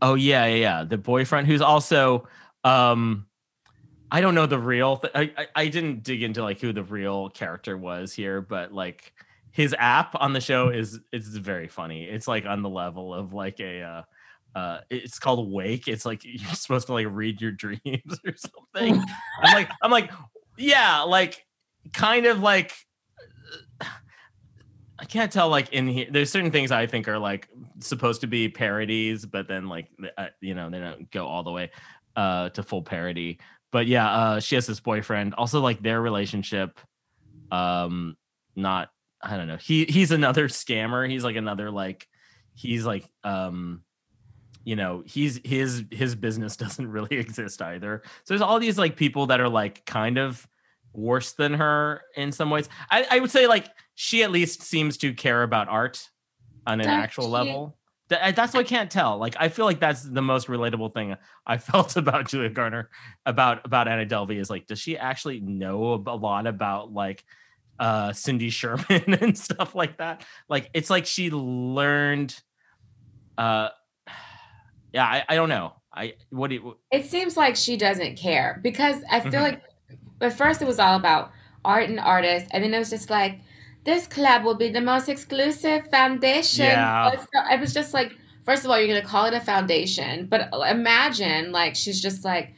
Oh 0.00 0.14
yeah, 0.14 0.46
yeah, 0.46 0.54
yeah. 0.56 0.84
The 0.84 0.98
boyfriend 0.98 1.48
who's 1.48 1.62
also 1.62 2.28
um. 2.62 3.26
I 4.14 4.20
don't 4.20 4.36
know 4.36 4.46
the 4.46 4.60
real. 4.60 4.98
Th- 4.98 5.12
I, 5.12 5.32
I 5.36 5.46
I 5.56 5.66
didn't 5.66 6.04
dig 6.04 6.22
into 6.22 6.40
like 6.40 6.60
who 6.60 6.72
the 6.72 6.84
real 6.84 7.30
character 7.30 7.76
was 7.76 8.12
here, 8.12 8.40
but 8.40 8.72
like 8.72 9.12
his 9.50 9.74
app 9.76 10.14
on 10.14 10.32
the 10.32 10.40
show 10.40 10.68
is 10.68 11.00
it's 11.10 11.26
very 11.26 11.66
funny. 11.66 12.04
It's 12.04 12.28
like 12.28 12.46
on 12.46 12.62
the 12.62 12.68
level 12.68 13.12
of 13.12 13.32
like 13.32 13.58
a 13.58 13.82
uh, 13.82 14.02
uh 14.56 14.78
it's 14.88 15.18
called 15.18 15.50
Wake. 15.50 15.88
It's 15.88 16.06
like 16.06 16.20
you're 16.24 16.54
supposed 16.54 16.86
to 16.86 16.92
like 16.92 17.08
read 17.10 17.40
your 17.40 17.50
dreams 17.50 17.80
or 18.24 18.34
something. 18.36 19.02
I'm 19.42 19.52
like 19.52 19.70
I'm 19.82 19.90
like 19.90 20.12
yeah, 20.56 21.00
like 21.00 21.44
kind 21.92 22.26
of 22.26 22.38
like 22.38 22.72
I 24.96 25.06
can't 25.06 25.32
tell 25.32 25.48
like 25.48 25.72
in 25.72 25.88
here 25.88 26.06
there's 26.08 26.30
certain 26.30 26.52
things 26.52 26.70
I 26.70 26.86
think 26.86 27.08
are 27.08 27.18
like 27.18 27.48
supposed 27.80 28.20
to 28.20 28.28
be 28.28 28.48
parodies 28.48 29.26
but 29.26 29.48
then 29.48 29.68
like 29.68 29.88
uh, 30.16 30.28
you 30.40 30.54
know 30.54 30.70
they 30.70 30.78
don't 30.78 31.10
go 31.10 31.26
all 31.26 31.42
the 31.42 31.50
way 31.50 31.72
uh 32.14 32.50
to 32.50 32.62
full 32.62 32.82
parody. 32.82 33.40
But 33.74 33.88
yeah, 33.88 34.08
uh 34.08 34.40
she 34.40 34.54
has 34.54 34.68
this 34.68 34.78
boyfriend. 34.78 35.34
Also 35.34 35.60
like 35.60 35.82
their 35.82 36.00
relationship 36.00 36.78
um 37.50 38.16
not 38.54 38.90
I 39.20 39.36
don't 39.36 39.48
know. 39.48 39.56
He 39.56 39.84
he's 39.86 40.12
another 40.12 40.46
scammer. 40.46 41.10
He's 41.10 41.24
like 41.24 41.34
another 41.34 41.72
like 41.72 42.06
he's 42.54 42.86
like 42.86 43.04
um 43.24 43.82
you 44.62 44.76
know 44.76 45.02
he's 45.04 45.40
his 45.44 45.82
his 45.90 46.14
business 46.14 46.56
doesn't 46.64 46.88
really 46.88 47.16
exist 47.18 47.60
either 47.60 48.02
so 48.04 48.34
there's 48.34 48.40
all 48.40 48.60
these 48.60 48.78
like 48.78 48.96
people 48.96 49.26
that 49.26 49.40
are 49.40 49.48
like 49.48 49.84
kind 49.86 50.18
of 50.18 50.46
worse 50.92 51.32
than 51.32 51.52
her 51.52 52.02
in 52.16 52.30
some 52.30 52.50
ways 52.50 52.68
i, 52.88 53.04
I 53.10 53.18
would 53.18 53.32
say 53.32 53.48
like 53.48 53.66
she 53.96 54.22
at 54.22 54.30
least 54.30 54.62
seems 54.62 54.96
to 54.98 55.12
care 55.12 55.42
about 55.42 55.68
art 55.68 56.08
on 56.66 56.80
an 56.80 56.86
actual 56.86 57.28
level 57.28 57.76
Th- 58.10 58.34
that's 58.34 58.52
what 58.54 58.60
i 58.60 58.68
can't 58.68 58.90
tell. 58.90 59.18
Like 59.18 59.34
i 59.38 59.48
feel 59.48 59.64
like 59.64 59.80
that's 59.80 60.02
the 60.02 60.20
most 60.22 60.46
relatable 60.48 60.92
thing 60.94 61.16
i 61.46 61.56
felt 61.70 61.96
about 61.96 62.28
julia 62.28 62.50
garner 62.50 62.90
about 63.24 63.64
about 63.64 63.88
anna 63.88 64.04
delvey 64.06 64.38
is 64.38 64.50
like 64.50 64.66
does 64.66 64.78
she 64.78 64.98
actually 64.98 65.40
know 65.40 65.94
a 66.06 66.16
lot 66.16 66.46
about 66.46 66.92
like 66.92 67.24
uh 67.80 68.12
cindy 68.12 68.50
sherman 68.50 69.14
and 69.20 69.36
stuff 69.36 69.74
like 69.74 69.98
that? 69.98 70.24
Like 70.48 70.70
it's 70.74 70.90
like 70.90 71.06
she 71.06 71.30
learned 71.30 72.40
uh 73.36 73.70
yeah 74.92 75.04
i, 75.04 75.24
I 75.28 75.34
don't 75.34 75.48
know. 75.48 75.72
I 75.92 76.14
what 76.30 76.48
do 76.50 76.56
you 76.56 76.76
It 76.90 77.06
seems 77.06 77.36
like 77.36 77.56
she 77.56 77.76
doesn't 77.76 78.16
care 78.16 78.60
because 78.62 79.02
I 79.10 79.20
feel 79.20 79.40
Mhm. 79.40 79.42
like 79.42 79.62
at 80.20 80.36
first 80.36 80.60
it 80.62 80.66
was 80.66 80.78
all 80.78 80.96
about 80.96 81.30
art 81.64 81.88
and 81.88 81.98
artists, 82.00 82.48
and 82.52 82.62
then 82.62 82.74
it 82.74 82.78
was 82.78 82.90
just 82.90 83.10
like 83.10 83.40
this 83.84 84.06
club 84.06 84.44
will 84.44 84.54
be 84.56 84.68
the 84.70 84.80
most 84.80 85.08
exclusive 85.08 85.88
foundation. 85.90 86.64
Yeah. 86.66 87.12
It 87.52 87.60
was 87.60 87.74
just 87.74 87.92
like, 87.94 88.16
first 88.44 88.64
of 88.64 88.70
all, 88.70 88.78
you're 88.78 88.88
gonna 88.88 89.02
call 89.06 89.26
it 89.26 89.34
a 89.34 89.40
foundation, 89.40 90.26
but 90.26 90.48
imagine 90.68 91.52
like 91.52 91.74
she's 91.76 92.00
just 92.00 92.24
like. 92.24 92.54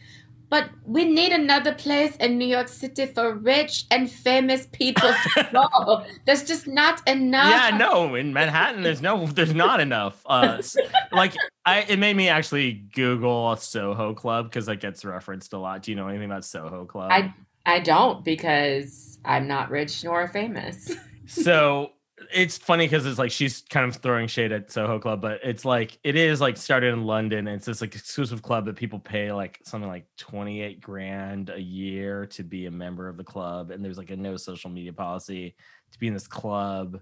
But 0.49 0.70
we 0.85 1.05
need 1.05 1.33
another 1.33 1.74
place 1.74 2.14
in 2.16 2.39
New 2.39 2.47
York 2.47 2.68
City 2.68 3.07
for 3.07 3.35
rich 3.35 3.85
and 3.91 4.09
famous 4.09 4.66
people 4.70 5.11
to 5.35 5.49
go. 5.53 6.05
There's 6.24 6.45
just 6.45 6.68
not 6.68 7.03
enough. 7.09 7.51
yeah 7.51 7.77
no 7.77 8.14
in 8.14 8.33
manhattan 8.33 8.85
there's 8.85 9.03
no 9.03 9.27
there's 9.27 9.53
not 9.55 9.81
enough 9.81 10.22
uh 10.27 10.62
like 11.11 11.35
i 11.64 11.81
it 11.89 11.99
made 11.99 12.16
me 12.16 12.29
actually 12.29 12.74
google 12.95 13.51
a 13.53 13.59
soho 13.59 14.14
club 14.14 14.49
because 14.49 14.66
that 14.66 14.77
gets 14.77 15.05
referenced 15.05 15.53
a 15.53 15.59
lot 15.59 15.83
do 15.83 15.91
you 15.91 15.97
know 15.97 16.07
anything 16.07 16.31
about 16.31 16.45
soho 16.45 16.85
club 16.85 17.11
I 17.11 17.35
I 17.66 17.81
don't 17.81 18.24
because 18.24 19.18
I'm 19.24 19.49
not 19.49 19.70
rich 19.70 20.05
nor 20.05 20.29
famous. 20.29 20.93
so 21.27 21.93
it's 22.33 22.57
funny 22.57 22.87
because 22.87 23.05
it's 23.05 23.18
like 23.18 23.31
she's 23.31 23.62
kind 23.68 23.89
of 23.89 23.97
throwing 23.97 24.27
shade 24.27 24.53
at 24.53 24.70
Soho 24.70 24.99
Club, 24.99 25.20
but 25.20 25.41
it's 25.43 25.64
like 25.64 25.99
it 26.03 26.16
is 26.16 26.41
like 26.41 26.57
started 26.57 26.93
in 26.93 27.05
London. 27.05 27.47
It's 27.47 27.66
this 27.66 27.81
like 27.81 27.95
exclusive 27.95 28.43
club 28.43 28.64
that 28.66 28.77
people 28.77 28.99
pay 28.99 29.33
like 29.33 29.61
something 29.64 29.89
like 29.89 30.07
twenty 30.16 30.62
eight 30.62 30.81
grand 30.81 31.51
a 31.51 31.61
year 31.61 32.27
to 32.27 32.43
be 32.43 32.66
a 32.66 32.70
member 32.70 33.09
of 33.09 33.16
the 33.16 33.24
club, 33.24 33.70
and 33.70 33.85
there's 33.85 33.99
like 33.99 34.11
a 34.11 34.16
no 34.16 34.37
social 34.37 34.70
media 34.70 34.93
policy 34.93 35.57
to 35.93 35.99
be 35.99 36.07
in 36.07 36.14
this 36.14 36.27
club, 36.27 37.01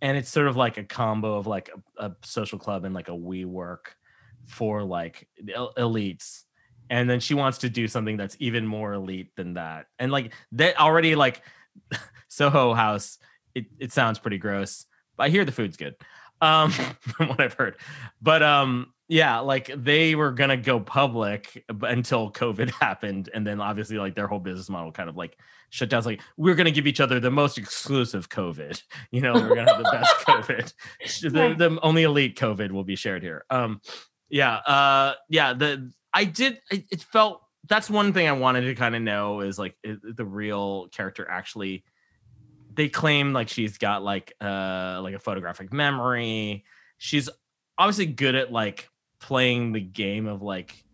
and 0.00 0.16
it's 0.16 0.30
sort 0.30 0.48
of 0.48 0.56
like 0.56 0.78
a 0.78 0.84
combo 0.84 1.34
of 1.34 1.46
like 1.46 1.70
a, 1.98 2.06
a 2.06 2.16
social 2.24 2.58
club 2.58 2.84
and 2.84 2.94
like 2.94 3.08
a 3.08 3.12
WeWork 3.12 3.86
for 4.46 4.82
like 4.82 5.28
el- 5.54 5.74
elites. 5.74 6.42
And 6.88 7.10
then 7.10 7.18
she 7.18 7.34
wants 7.34 7.58
to 7.58 7.68
do 7.68 7.88
something 7.88 8.16
that's 8.16 8.36
even 8.38 8.64
more 8.64 8.92
elite 8.92 9.34
than 9.36 9.54
that, 9.54 9.86
and 9.98 10.10
like 10.10 10.32
that 10.52 10.78
already 10.78 11.14
like 11.14 11.42
Soho 12.28 12.74
House 12.74 13.18
it, 13.56 13.66
it 13.78 13.92
sounds 13.92 14.18
pretty 14.18 14.38
gross 14.38 14.86
I 15.18 15.28
hear 15.28 15.44
the 15.44 15.52
food's 15.52 15.76
good. 15.76 15.96
Um, 16.40 16.70
from 17.00 17.28
what 17.28 17.40
I've 17.40 17.54
heard, 17.54 17.76
but 18.20 18.42
um, 18.42 18.92
yeah, 19.08 19.38
like 19.38 19.70
they 19.74 20.14
were 20.14 20.32
gonna 20.32 20.56
go 20.56 20.80
public 20.80 21.64
until 21.82 22.30
COVID 22.30 22.70
happened, 22.80 23.30
and 23.32 23.46
then 23.46 23.60
obviously 23.60 23.96
like 23.96 24.14
their 24.14 24.26
whole 24.26 24.38
business 24.38 24.68
model 24.68 24.92
kind 24.92 25.08
of 25.08 25.16
like 25.16 25.38
shut 25.70 25.88
down. 25.88 25.98
It's 25.98 26.06
like 26.06 26.20
we're 26.36 26.54
gonna 26.54 26.70
give 26.70 26.86
each 26.86 27.00
other 27.00 27.20
the 27.20 27.30
most 27.30 27.56
exclusive 27.58 28.28
COVID. 28.28 28.82
You 29.10 29.22
know, 29.22 29.32
we're 29.32 29.54
gonna 29.54 29.72
have 29.72 29.82
the 29.82 29.90
best 29.90 30.14
COVID. 30.26 30.72
The, 31.22 31.54
the 31.56 31.78
only 31.82 32.02
elite 32.02 32.38
COVID 32.38 32.70
will 32.70 32.84
be 32.84 32.96
shared 32.96 33.22
here. 33.22 33.44
Um, 33.48 33.80
yeah, 34.28 34.56
uh, 34.56 35.14
yeah. 35.30 35.54
The 35.54 35.90
I 36.12 36.24
did. 36.24 36.60
It, 36.70 36.84
it 36.90 37.00
felt 37.00 37.40
that's 37.66 37.88
one 37.88 38.12
thing 38.12 38.28
I 38.28 38.32
wanted 38.32 38.62
to 38.62 38.74
kind 38.74 38.94
of 38.94 39.00
know 39.00 39.40
is 39.40 39.58
like 39.58 39.76
the 39.82 40.24
real 40.24 40.88
character 40.88 41.26
actually. 41.30 41.84
They 42.76 42.88
claim 42.88 43.32
like 43.32 43.48
she's 43.48 43.78
got 43.78 44.04
like 44.04 44.32
uh 44.40 45.00
like 45.02 45.14
a 45.14 45.18
photographic 45.18 45.72
memory. 45.72 46.64
She's 46.98 47.28
obviously 47.78 48.06
good 48.06 48.34
at 48.34 48.52
like 48.52 48.88
playing 49.20 49.72
the 49.72 49.80
game 49.80 50.26
of 50.26 50.42
like 50.42 50.84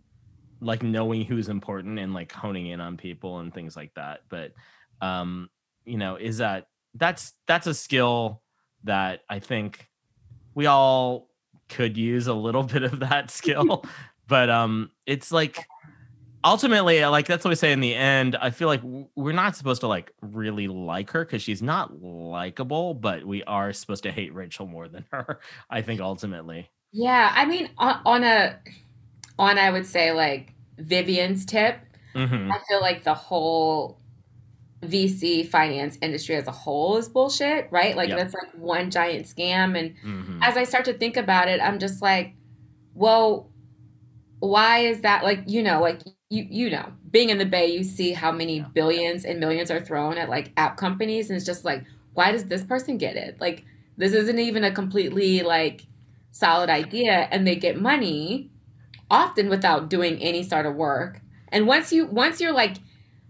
like 0.61 0.83
knowing 0.83 1.25
who's 1.25 1.49
important 1.49 1.99
and 1.99 2.15
like 2.15 2.33
honing 2.33 2.69
in 2.69 2.81
on 2.81 2.97
people 2.97 3.41
and 3.41 3.53
things 3.53 3.77
like 3.77 3.93
that 3.95 4.21
but 4.29 4.53
um 5.01 5.51
you 5.85 5.99
know 5.99 6.17
is 6.17 6.39
that 6.39 6.67
that's 6.95 7.33
that's 7.47 7.67
a 7.67 7.75
skill 7.75 8.41
that 8.85 9.21
i 9.29 9.39
think 9.39 9.89
we 10.55 10.67
all 10.67 11.29
could 11.69 11.97
use 11.97 12.29
a 12.29 12.35
little 12.35 12.63
bit 12.75 12.85
of 12.85 13.01
that 13.01 13.31
skill 13.31 13.85
but 14.29 14.49
um 14.49 14.91
it's 15.05 15.33
like 15.33 15.67
ultimately 16.45 17.05
like 17.07 17.27
that's 17.27 17.45
what 17.45 17.51
we 17.51 17.55
say 17.55 17.73
in 17.73 17.81
the 17.81 17.95
end 17.95 18.37
i 18.41 18.51
feel 18.51 18.67
like 18.69 18.81
we're 19.15 19.33
not 19.33 19.55
supposed 19.57 19.81
to 19.81 19.87
like 19.87 20.13
really 20.23 20.67
like 20.69 21.11
her 21.11 21.25
because 21.25 21.41
she's 21.43 21.63
not 21.63 22.01
likable 22.03 22.95
but 22.95 23.25
we 23.25 23.43
are 23.45 23.73
supposed 23.73 24.03
to 24.03 24.11
hate 24.11 24.35
rachel 24.35 24.67
more 24.67 24.89
than 24.89 25.05
her 25.13 25.39
i 25.71 25.81
think 25.83 26.01
ultimately 26.01 26.69
Yeah, 26.93 27.31
I 27.35 27.47
mean, 27.47 27.71
on, 27.79 28.01
on 28.05 28.25
a, 28.25 28.59
on 29.39 29.59
I 29.59 29.71
would 29.71 29.87
say 29.87 30.13
like 30.13 30.53
Vivian's 30.79 31.47
tip, 31.47 31.79
Mhm. 32.15 32.51
I 32.53 32.59
feel 32.69 32.81
like 32.83 33.05
the 33.05 33.15
whole 33.15 33.99
VC 34.85 35.49
finance 35.49 35.97
industry 36.03 36.35
as 36.37 36.47
a 36.49 36.53
whole 36.53 36.97
is 36.99 37.09
bullshit, 37.09 37.69
right? 37.71 37.97
Like 37.97 38.09
Yeah. 38.11 38.17
that's 38.17 38.35
like 38.35 38.53
one 38.55 38.91
giant 38.91 39.27
scam. 39.27 39.79
And 39.79 39.95
Mhm. 40.05 40.39
as 40.43 40.57
I 40.57 40.65
start 40.65 40.85
to 40.87 40.93
think 40.93 41.17
about 41.17 41.49
it, 41.49 41.61
I'm 41.63 41.79
just 41.79 42.03
like, 42.03 42.35
well, 42.95 43.49
why 44.41 44.81
is 44.81 45.01
that? 45.03 45.23
Like, 45.25 45.45
you 45.47 45.63
know, 45.63 45.81
like 45.81 46.01
you 46.33 46.47
you 46.49 46.71
know, 46.71 46.91
being 47.11 47.29
in 47.29 47.37
the 47.37 47.45
Bay, 47.45 47.67
you 47.67 47.85
see 47.85 48.13
how 48.13 48.33
many 48.33 48.65
billions 48.73 49.27
and 49.27 49.39
millions 49.39 49.71
are 49.71 49.81
thrown 49.81 50.17
at 50.17 50.31
like 50.31 50.51
app 50.57 50.79
companies, 50.79 51.29
and 51.29 51.37
it's 51.37 51.45
just 51.45 51.65
like, 51.65 51.85
why 52.15 52.33
does 52.33 52.47
this 52.47 52.65
person 52.65 52.97
get 52.97 53.17
it? 53.17 53.39
Like, 53.39 53.65
this 53.99 54.13
isn't 54.15 54.39
even 54.39 54.65
a 54.65 54.73
completely 54.73 55.43
like 55.43 55.83
solid 56.31 56.71
idea, 56.71 57.29
and 57.31 57.47
they 57.47 57.55
get 57.55 57.79
money 57.79 58.51
often 59.11 59.51
without 59.51 59.91
doing 59.91 60.17
any 60.23 60.43
sort 60.43 60.65
of 60.65 60.75
work. 60.75 61.21
And 61.49 61.67
once 61.67 61.93
you 61.93 62.07
once 62.07 62.41
you're 62.41 62.55
like 62.55 62.79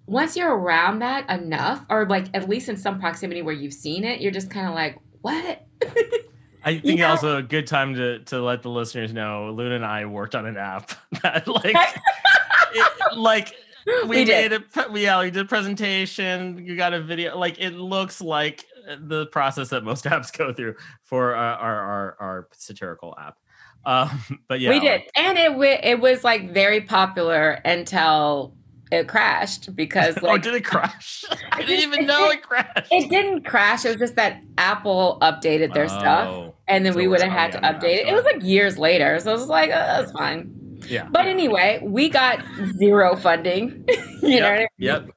once 0.07 0.37
you're 0.37 0.57
around 0.57 1.01
that 1.01 1.29
enough, 1.29 1.85
or 1.91 2.07
like 2.07 2.27
at 2.35 2.49
least 2.49 2.69
in 2.69 2.77
some 2.77 3.01
proximity 3.01 3.43
where 3.43 3.55
you've 3.55 3.75
seen 3.75 4.05
it, 4.05 4.21
you're 4.21 4.31
just 4.31 4.49
kind 4.49 4.69
of 4.69 4.75
like, 4.75 5.01
what? 5.23 5.67
I 6.65 6.79
think 6.79 7.01
know- 7.01 7.09
also 7.09 7.39
a 7.39 7.43
good 7.43 7.67
time 7.67 7.97
to 7.97 8.21
to 8.21 8.41
let 8.41 8.63
the 8.63 8.71
listeners 8.71 9.13
know 9.13 9.53
Luna 9.57 9.75
and 9.75 9.85
I 9.85 10.07
worked 10.07 10.37
on 10.37 10.47
an 10.47 10.57
app 10.57 10.93
that 11.23 11.49
like 11.49 11.75
it, 12.75 13.17
like 13.17 13.55
we, 13.87 14.05
We 14.07 14.25
did. 14.25 14.51
made 14.53 14.61
a 14.61 14.99
yeah 15.01 15.21
we 15.21 15.31
did 15.31 15.45
a 15.45 15.49
presentation 15.49 16.65
you 16.65 16.77
got 16.77 16.93
a 16.95 17.01
video 17.01 17.37
like 17.39 17.59
it 17.59 17.71
looks 17.75 18.21
like 18.21 18.65
the 19.01 19.27
process 19.27 19.69
that 19.71 19.85
most 19.85 20.05
apps 20.07 20.37
go 20.37 20.53
through 20.53 20.75
for 21.05 21.35
our 21.35 21.55
our 21.57 21.79
our, 21.81 22.17
our 22.21 22.49
satirical 22.53 23.15
app 23.19 23.39
um 23.85 24.23
but 24.49 24.61
yeah 24.61 24.71
we 24.71 24.79
did, 24.81 24.93
like- 25.03 25.11
and 25.17 25.39
it 25.39 25.55
wa 25.55 25.65
it 25.83 26.01
was 26.01 26.23
like 26.25 26.53
very 26.53 26.81
popular 26.81 27.61
until 27.65 28.55
it 28.93 29.09
crashed 29.09 29.75
because 29.75 30.17
oh 30.23 30.27
like 30.27 30.43
did 30.43 30.55
it 30.55 30.65
crash 30.65 31.25
I 31.51 31.63
didn't 31.63 31.81
even 31.93 32.07
know 32.07 32.29
it 32.29 32.43
crashed 32.43 32.89
it 32.93 33.09
didn't 33.11 33.43
crash. 33.45 33.85
It 33.85 33.89
was 33.89 33.97
just 33.97 34.17
that 34.17 34.43
Apple 34.59 35.19
updated 35.23 35.73
their 35.75 35.89
stuff, 35.89 36.29
Oh. 36.29 36.55
and 36.69 36.85
then 36.85 36.93
So 36.93 36.99
we 36.99 37.09
would 37.09 37.21
have 37.23 37.33
had 37.33 37.53
to 37.53 37.59
already 37.59 37.75
on 37.77 37.81
the 37.81 37.87
update 37.87 37.99
it. 38.03 38.09
It 38.09 38.15
was 38.15 38.25
like 38.25 38.43
years 38.43 38.79
later, 38.79 39.19
so 39.19 39.31
it 39.31 39.35
was 39.39 39.47
like, 39.49 39.71
oh, 39.71 39.73
that's 39.73 40.13
fine. 40.13 40.53
Yeah 40.89 41.09
But 41.11 41.27
anyway, 41.27 41.81
we 41.83 42.09
got 42.09 42.45
zero 42.77 43.17
funding. 43.17 43.85
you 44.23 44.41
know 44.41 44.51
what 44.51 44.55
I 44.55 44.59
mean? 44.59 44.69
yep 44.79 45.09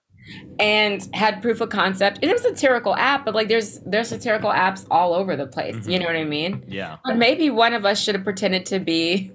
and 0.60 1.08
had 1.14 1.42
proof 1.42 1.62
of 1.62 1.70
concept. 1.70 2.20
And 2.22 2.32
it 2.32 2.34
was 2.34 2.46
a 2.46 2.56
satirical 2.56 2.96
app, 2.96 3.26
but 3.26 3.36
like 3.36 3.48
there's 3.48 3.80
there's 3.86 4.10
satirical 4.10 4.50
apps 4.50 4.86
all 4.90 5.14
over 5.14 5.36
the 5.36 5.48
place. 5.48 5.76
Mm-hmm. 5.76 5.90
You 5.92 6.00
know 6.00 6.06
what 6.06 6.16
I 6.16 6.24
mean? 6.24 6.64
yeah 6.68 6.98
But 7.04 7.18
maybe 7.18 7.50
one 7.50 7.74
of 7.74 7.86
us 7.86 8.00
should 8.00 8.16
have 8.16 8.24
pretended 8.24 8.66
to 8.68 8.80
be 8.80 9.32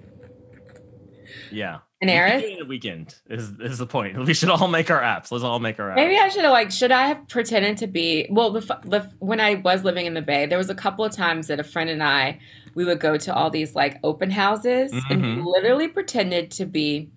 yeah 1.51 1.79
an 2.01 2.07
We 2.07 2.13
heiress. 2.13 2.31
can 2.33 2.41
do 2.41 2.47
it 2.47 2.53
in 2.53 2.59
the 2.59 2.65
weekend 2.65 3.15
is 3.29 3.51
is 3.59 3.77
the 3.77 3.85
point 3.85 4.17
we 4.25 4.33
should 4.33 4.49
all 4.49 4.67
make 4.67 4.89
our 4.89 5.01
apps 5.01 5.31
let's 5.31 5.43
all 5.43 5.59
make 5.59 5.79
our 5.79 5.89
apps 5.91 5.95
Maybe 5.95 6.17
I 6.17 6.29
should 6.29 6.43
have 6.43 6.51
like 6.51 6.71
should 6.71 6.91
I 6.91 7.07
have 7.07 7.27
pretended 7.27 7.77
to 7.77 7.87
be 7.87 8.27
well 8.31 8.51
the, 8.51 8.61
the 8.85 9.09
when 9.19 9.39
I 9.39 9.55
was 9.55 9.83
living 9.83 10.05
in 10.05 10.13
the 10.13 10.21
Bay 10.21 10.45
there 10.45 10.57
was 10.57 10.69
a 10.69 10.75
couple 10.75 11.05
of 11.05 11.11
times 11.11 11.47
that 11.47 11.59
a 11.59 11.63
friend 11.63 11.89
and 11.89 12.03
I 12.03 12.39
we 12.73 12.85
would 12.85 12.99
go 12.99 13.17
to 13.17 13.33
all 13.35 13.49
these 13.49 13.75
like 13.75 13.97
open 14.03 14.31
houses 14.31 14.91
and 15.09 15.21
we 15.21 15.27
Mhm. 15.41 15.45
literally 15.45 15.87
pretended 15.87 16.49
to 16.51 16.65
be 16.65 17.09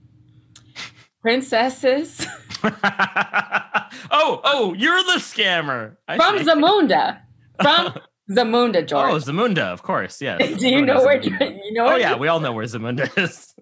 princesses 1.23 2.27
oh, 2.65 4.41
oh, 4.45 4.75
you're 4.77 5.03
the 5.05 5.19
scammer. 5.19 5.97
I 6.09 6.17
from 6.17 6.39
see. 6.39 6.45
Zamunda 6.45 7.21
from 7.61 7.95
Zamunda 8.31 8.87
George. 8.87 9.13
Oh, 9.13 9.17
Zamunda, 9.17 9.65
of 9.73 9.83
course. 9.83 10.21
Yes. 10.23 10.39
Do 10.59 10.69
you 10.69 10.79
Zamunda, 10.79 10.87
know 10.87 11.05
where 11.05 11.21
Zamunda. 11.21 11.59
you 11.65 11.73
know? 11.75 11.87
Oh 11.89 11.97
yeah, 11.97 12.17
we 12.17 12.29
all 12.29 12.41
know 12.41 12.53
where 12.53 12.65
Zamunda 12.65 13.11
is. 13.19 13.55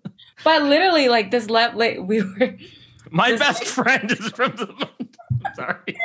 But 0.45 0.63
literally, 0.65 1.09
like 1.09 1.31
this 1.31 1.49
left, 1.51 1.77
like, 1.77 1.99
we 2.01 2.23
were 2.23 2.57
My 3.11 3.31
This- 3.31 3.41
best 3.41 3.65
friend 3.65 4.11
is 4.11 4.29
from 4.31 4.53
Zamunda. 4.53 4.89
Sorry. 5.57 5.77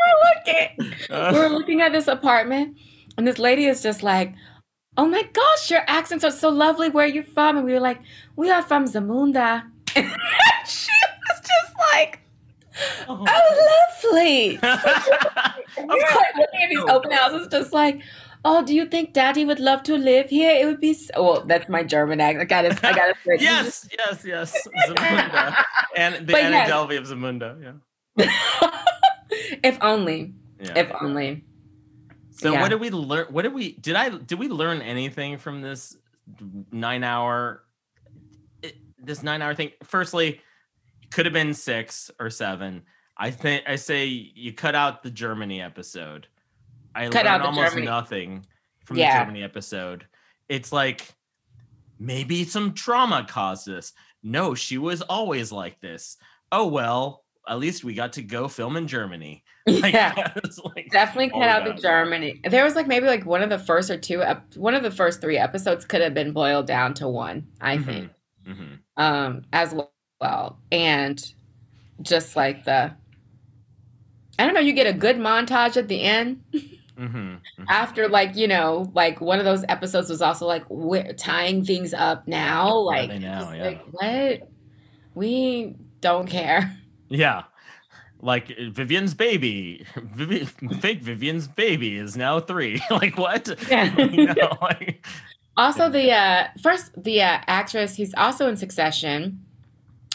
looking, 0.46 0.94
Uh. 1.10 1.32
we 1.34 1.40
were 1.40 1.50
looking 1.50 1.82
at 1.82 1.92
this 1.92 2.08
apartment, 2.08 2.78
and 3.18 3.26
this 3.28 3.38
lady 3.40 3.66
is 3.66 3.82
just 3.84 4.02
like, 4.04 4.34
"Oh 4.98 5.06
my 5.08 5.24
gosh, 5.32 5.70
your 5.72 5.84
accents 5.88 6.24
are 6.24 6.32
so 6.32 6.50
lovely. 6.50 6.90
Where 6.90 7.06
are 7.06 7.10
you 7.10 7.24
from?" 7.24 7.56
And 7.58 7.66
we 7.66 7.74
were 7.74 7.80
like, 7.80 8.00
"We 8.36 8.50
are 8.52 8.62
from 8.64 8.86
Zamunda." 8.86 9.64
And 9.96 10.06
she 10.68 10.92
was 11.30 11.40
just 11.40 11.74
like, 11.94 12.20
"Oh, 13.08 13.24
lovely." 13.24 14.60
And 14.62 15.88
we 15.88 15.96
were 15.96 16.16
like 16.24 16.36
looking 16.36 16.62
at 16.64 16.70
these 16.70 16.84
open 16.90 17.12
houses, 17.12 17.48
just 17.50 17.74
like. 17.74 18.02
Oh, 18.46 18.64
do 18.64 18.74
you 18.74 18.86
think 18.86 19.14
Daddy 19.14 19.44
would 19.46 19.60
love 19.60 19.84
to 19.84 19.96
live 19.98 20.30
here? 20.30 20.52
It 20.52 20.66
would 20.66 20.80
be 20.80 20.94
so. 20.94 21.22
Well, 21.24 21.46
that's 21.46 21.68
my 21.68 21.84
German 21.84 22.22
accent. 22.22 22.42
I 22.42 22.46
gotta, 22.46 22.88
I 22.88 22.94
gotta. 22.94 23.14
yes, 23.40 23.88
yes, 23.98 24.24
yes. 24.26 24.68
Zamunda. 24.88 25.64
And 25.96 26.28
the 26.28 26.32
But 26.34 26.44
Anna 26.44 26.56
yes. 26.58 26.70
Delvey 26.70 26.98
of 26.98 27.06
Zamunda. 27.08 27.78
Yeah. 28.18 28.72
if 29.64 29.78
only. 29.82 30.34
Yeah. 30.62 30.74
If 30.78 30.92
only. 31.02 31.46
So 32.32 32.54
Yeah. 32.54 32.62
what 32.62 32.70
did 32.70 32.80
we 32.80 32.90
learn? 32.90 33.28
What 33.32 33.42
did 33.42 33.54
we 33.54 33.74
did 33.74 33.96
I 33.96 34.10
did 34.10 34.40
we 34.40 34.48
learn 34.48 34.82
anything 34.82 35.38
from 35.40 35.62
this 35.62 35.98
nine 36.72 37.04
hour 37.04 37.64
it- 38.62 38.78
this 39.00 39.24
nine 39.24 39.42
hour 39.42 39.54
thing? 39.56 39.72
Firstly, 39.84 40.42
could 41.12 41.26
have 41.26 41.34
been 41.34 41.54
six 41.54 42.12
or 42.20 42.30
seven. 42.30 42.84
I 43.18 43.32
think 43.32 43.64
I 43.68 43.76
say 43.76 44.06
you 44.06 44.54
cut 44.54 44.76
out 44.76 45.02
the 45.04 45.10
Germany 45.12 45.62
episode. 45.62 46.28
I 46.98 47.08
Cut 47.10 47.26
learned 47.26 47.28
out 47.28 47.42
almost 47.42 47.70
Germany. 47.72 47.86
nothing 47.86 48.46
from 48.86 48.98
Yeah. 48.98 49.20
the 49.20 49.26
Germany 49.26 49.44
episode. 49.44 50.06
It's 50.50 50.72
like 50.72 51.08
maybe 52.00 52.44
some 52.44 52.74
trauma 52.74 53.26
caused 53.30 53.66
this. 53.68 53.94
No, 54.24 54.56
she 54.56 54.78
was 54.78 55.02
always 55.04 55.52
like 55.52 55.80
this. 55.80 56.18
Oh 56.52 56.68
well, 56.68 57.24
at 57.48 57.60
least 57.60 57.84
we 57.84 57.94
got 57.94 58.14
to 58.14 58.22
go 58.24 58.48
film 58.48 58.76
in 58.78 58.88
Germany. 58.88 59.44
Like, 59.68 59.94
Yeah. 59.94 60.34
like 60.76 60.88
Definitely 60.92 61.30
cut 61.32 61.50
out 61.50 61.66
the 61.66 61.74
Germany. 61.74 62.40
There 62.50 62.64
was 62.64 62.76
like 62.76 62.88
maybe 62.88 63.06
like 63.06 63.26
one 63.26 63.42
of 63.44 63.50
the 63.50 63.60
first 63.60 63.90
or 63.90 63.98
two, 63.98 64.24
ep- 64.24 64.56
one 64.56 64.74
of 64.76 64.82
the 64.82 64.92
first 64.92 65.20
three 65.20 65.38
episodes 65.38 65.84
could 65.84 66.00
have 66.02 66.14
been 66.14 66.32
boiled 66.32 66.68
down 66.68 66.94
to 66.96 67.08
one, 67.10 67.48
I 67.60 67.78
Mhm. 67.78 67.86
think, 67.86 68.12
Mhm. 68.48 68.80
um, 68.96 69.42
as 69.52 69.76
well. 70.22 70.60
And 70.72 71.22
just 72.02 72.38
like 72.38 72.64
the, 72.64 72.94
I 74.40 74.46
don't 74.46 74.54
know, 74.54 74.62
you 74.62 74.72
get 74.72 74.88
a 74.88 74.94
good 74.94 75.18
montage 75.18 75.76
at 75.76 75.90
the 75.90 76.02
end 76.02 76.44
Mm-hmm. 76.98 77.64
after 77.70 78.08
like 78.10 78.36
you 78.36 78.48
know 78.48 78.92
like 78.96 79.22
one 79.22 79.38
of 79.40 79.46
those 79.46 79.64
episodes 79.70 80.10
was 80.10 80.22
also 80.22 80.48
like 80.48 80.66
we're 80.70 81.14
tying 81.14 81.64
things 81.64 81.94
up 81.94 82.28
now, 82.28 82.76
like 82.78 83.10
now? 83.20 83.52
Yeah. 83.52 83.64
like 83.64 83.86
what 83.92 84.50
we 85.14 85.76
don't 86.02 86.28
care. 86.28 86.76
Yeah. 87.10 87.44
Like 88.20 88.48
Vivian's 88.72 89.14
baby, 89.14 89.86
Vivi- 89.96 90.46
fake 90.82 91.02
Vivian's 91.04 91.48
baby 91.48 91.98
is 91.98 92.18
now 92.18 92.40
three. 92.40 92.82
like 92.90 93.16
what? 93.18 93.48
Yeah. 93.70 93.96
you 94.12 94.26
know, 94.34 94.58
like, 94.62 95.06
Also, 95.56 95.90
the 95.90 96.12
uh, 96.12 96.48
first 96.62 96.92
the 97.02 97.22
uh, 97.22 97.40
actress 97.46 97.96
who's 97.96 98.14
also 98.16 98.48
in 98.48 98.58
Succession. 98.58 99.44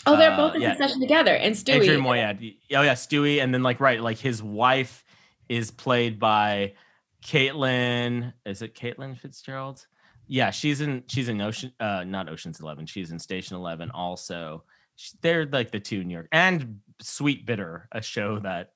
Oh, 0.04 0.16
they're 0.16 0.32
Uh, 0.32 0.36
both 0.36 0.56
in 0.56 0.62
yeah. 0.62 0.72
Succession 0.72 1.00
together, 1.00 1.32
and 1.34 1.54
Stewy. 1.54 1.76
Arian 1.76 2.00
Moayed. 2.00 2.56
Oh 2.74 2.82
yeah, 2.82 2.94
Stewy, 2.94 3.40
and 3.40 3.54
then 3.54 3.62
like 3.62 3.78
right, 3.78 4.00
like 4.02 4.18
his 4.18 4.42
wife 4.42 5.04
is 5.48 5.70
played 5.70 6.18
by 6.18 6.74
Caitlin, 7.24 8.32
is 8.44 8.62
it 8.62 8.74
Caitlin 8.74 9.18
Fitzgerald? 9.18 9.86
Yeah, 10.26 10.50
she's 10.50 10.80
in 10.80 11.04
she's 11.08 11.28
in 11.28 11.40
Ocean 11.40 11.72
uh 11.80 12.04
not 12.04 12.28
Ocean's 12.28 12.60
11. 12.60 12.86
She's 12.86 13.10
in 13.10 13.18
Station 13.18 13.56
11 13.56 13.90
also. 13.90 14.64
Sh- 14.96 15.12
They're 15.20 15.46
like 15.46 15.70
the 15.70 15.80
two 15.80 16.04
New 16.04 16.12
York 16.14 16.28
and 16.32 16.80
Sweetbitter, 17.02 17.82
a 17.92 18.02
show 18.02 18.38
that 18.40 18.72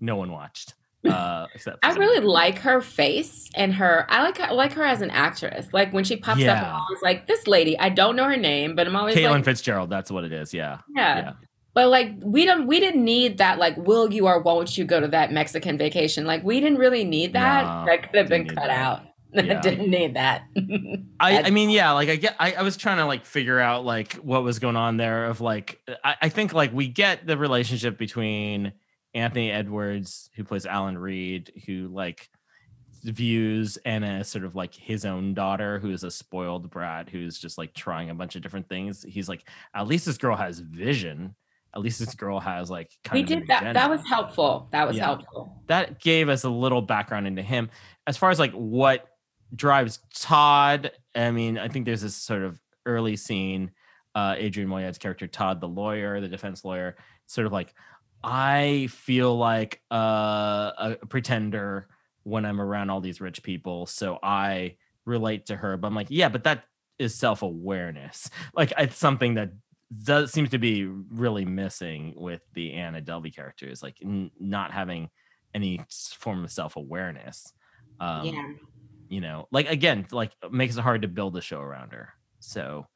no 0.00 0.16
one 0.16 0.32
watched. 0.32 0.74
Uh 1.08 1.46
except 1.54 1.78
I 1.84 1.92
really 1.94 2.16
people. 2.16 2.32
like 2.32 2.58
her 2.60 2.80
face 2.80 3.48
and 3.54 3.72
her. 3.74 4.06
I 4.08 4.22
like 4.22 4.38
her, 4.38 4.52
like 4.54 4.72
her 4.72 4.82
as 4.84 5.02
an 5.02 5.10
actress. 5.10 5.68
Like 5.72 5.92
when 5.92 6.02
she 6.04 6.16
pops 6.16 6.42
up, 6.42 6.58
I'm 6.58 6.80
always 6.80 7.02
like 7.02 7.26
this 7.26 7.46
lady. 7.46 7.78
I 7.78 7.88
don't 7.90 8.16
know 8.16 8.24
her 8.24 8.36
name, 8.36 8.74
but 8.74 8.86
I'm 8.86 8.96
always 8.96 9.14
Caitlin 9.14 9.30
like, 9.30 9.44
Fitzgerald, 9.44 9.90
that's 9.90 10.10
what 10.10 10.24
it 10.24 10.32
is. 10.32 10.52
Yeah. 10.52 10.78
yeah. 10.94 11.16
yeah. 11.18 11.32
But 11.76 11.90
like 11.90 12.14
we 12.22 12.46
don't, 12.46 12.66
we 12.66 12.80
didn't 12.80 13.04
need 13.04 13.36
that. 13.36 13.58
Like, 13.58 13.76
will 13.76 14.10
you 14.10 14.26
or 14.26 14.40
won't 14.40 14.78
you 14.78 14.86
go 14.86 14.98
to 14.98 15.08
that 15.08 15.30
Mexican 15.30 15.76
vacation? 15.76 16.24
Like, 16.24 16.42
we 16.42 16.58
didn't 16.58 16.78
really 16.78 17.04
need 17.04 17.34
that. 17.34 17.64
No, 17.64 17.84
that 17.84 18.02
could 18.02 18.16
have 18.16 18.28
been 18.30 18.48
cut 18.48 18.68
that. 18.68 18.70
out. 18.70 19.02
Yeah. 19.34 19.60
didn't 19.60 19.90
need 19.90 20.14
that. 20.14 20.44
I, 21.20 21.42
I 21.42 21.50
mean, 21.50 21.68
yeah, 21.68 21.90
like 21.92 22.08
I 22.08 22.16
get, 22.16 22.36
I, 22.40 22.54
I 22.54 22.62
was 22.62 22.78
trying 22.78 22.96
to 22.96 23.04
like 23.04 23.26
figure 23.26 23.60
out 23.60 23.84
like 23.84 24.14
what 24.14 24.42
was 24.42 24.58
going 24.58 24.76
on 24.76 24.96
there. 24.96 25.26
Of 25.26 25.42
like, 25.42 25.78
I, 26.02 26.16
I 26.22 26.28
think 26.30 26.54
like 26.54 26.72
we 26.72 26.88
get 26.88 27.26
the 27.26 27.36
relationship 27.36 27.98
between 27.98 28.72
Anthony 29.12 29.50
Edwards, 29.50 30.30
who 30.36 30.44
plays 30.44 30.64
Alan 30.64 30.96
Reed, 30.96 31.52
who 31.66 31.88
like 31.88 32.30
views 33.04 33.76
Anna 33.84 34.20
as 34.20 34.28
sort 34.28 34.46
of 34.46 34.54
like 34.54 34.72
his 34.72 35.04
own 35.04 35.34
daughter, 35.34 35.80
who 35.80 35.90
is 35.90 36.04
a 36.04 36.10
spoiled 36.10 36.70
brat, 36.70 37.10
who's 37.10 37.38
just 37.38 37.58
like 37.58 37.74
trying 37.74 38.08
a 38.08 38.14
bunch 38.14 38.36
of 38.36 38.40
different 38.40 38.70
things. 38.70 39.04
He's 39.06 39.28
like, 39.28 39.46
at 39.74 39.86
least 39.86 40.06
this 40.06 40.16
girl 40.16 40.36
has 40.36 40.60
vision. 40.60 41.34
At 41.76 41.82
least 41.82 41.98
this 42.00 42.14
girl 42.14 42.40
has 42.40 42.70
like 42.70 42.90
kind 43.04 43.20
we 43.20 43.22
did 43.22 43.46
that. 43.48 43.74
That 43.74 43.90
was 43.90 44.00
helpful. 44.08 44.68
That 44.72 44.88
was 44.88 44.96
Yeah. 44.96 45.04
helpful. 45.04 45.52
that 45.66 46.00
gave 46.00 46.28
us 46.30 46.42
a 46.44 46.48
little 46.48 46.80
background 46.82 47.26
into 47.26 47.42
him. 47.42 47.68
As 48.06 48.16
far 48.16 48.30
as 48.30 48.38
like 48.38 48.52
what 48.52 49.06
drives 49.54 50.00
Todd, 50.18 50.90
I 51.14 51.30
mean, 51.32 51.58
I 51.58 51.68
think 51.68 51.84
there's 51.84 52.00
this 52.02 52.16
sort 52.16 52.42
of 52.42 52.58
early 52.86 53.16
scene. 53.16 53.72
Uh, 54.14 54.34
Arian 54.38 54.68
Moayed's 54.68 54.96
character, 54.96 55.26
Todd, 55.26 55.60
the 55.60 55.68
lawyer, 55.68 56.20
the 56.22 56.28
defense 56.28 56.64
lawyer, 56.64 56.96
sort 57.26 57.46
of 57.46 57.52
like, 57.52 57.74
I 58.24 58.88
feel 58.90 59.36
like 59.36 59.82
uh, 59.92 60.72
a 60.78 60.96
pretender 61.08 61.88
when 62.22 62.46
I'm 62.46 62.60
around 62.60 62.88
all 62.90 63.00
these 63.02 63.20
rich 63.20 63.42
people, 63.42 63.84
so 63.86 64.18
I 64.22 64.76
relate 65.04 65.46
to 65.46 65.56
her. 65.56 65.76
But 65.76 65.88
I'm 65.88 65.94
like, 65.94 66.06
yeah, 66.08 66.30
but 66.30 66.44
that 66.44 66.64
is 66.98 67.14
self 67.14 67.42
awareness. 67.42 68.30
Like 68.54 68.72
it's 68.78 68.96
something 68.96 69.34
that 69.34 69.50
does 70.02 70.32
seems 70.32 70.50
to 70.50 70.58
be 70.58 70.84
really 70.84 71.44
missing 71.44 72.14
with 72.16 72.42
the 72.54 72.72
Anna 72.72 73.00
Delvey 73.00 73.34
character 73.34 73.66
is 73.66 73.82
like 73.82 73.96
n- 74.02 74.30
not 74.38 74.72
having 74.72 75.08
any 75.54 75.80
form 76.18 76.44
of 76.44 76.50
self 76.50 76.76
awareness. 76.76 77.52
Um, 78.00 78.26
yeah. 78.26 78.48
you 79.08 79.20
know, 79.20 79.48
like 79.52 79.68
again, 79.70 80.06
like 80.10 80.32
makes 80.50 80.76
it 80.76 80.82
hard 80.82 81.02
to 81.02 81.08
build 81.08 81.36
a 81.36 81.40
show 81.40 81.60
around 81.60 81.92
her. 81.92 82.10
So 82.40 82.86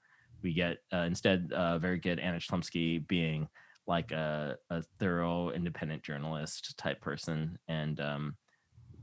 we 0.42 0.52
get 0.52 0.78
uh, 0.92 0.98
instead 0.98 1.52
uh, 1.52 1.78
very 1.78 1.98
good 1.98 2.18
Anna 2.18 2.38
Chlumsky 2.38 3.06
being 3.06 3.48
like 3.86 4.12
a, 4.12 4.56
a 4.68 4.82
thorough 4.98 5.50
independent 5.50 6.02
journalist 6.02 6.76
type 6.76 7.00
person, 7.00 7.58
and 7.68 8.00
um, 8.00 8.36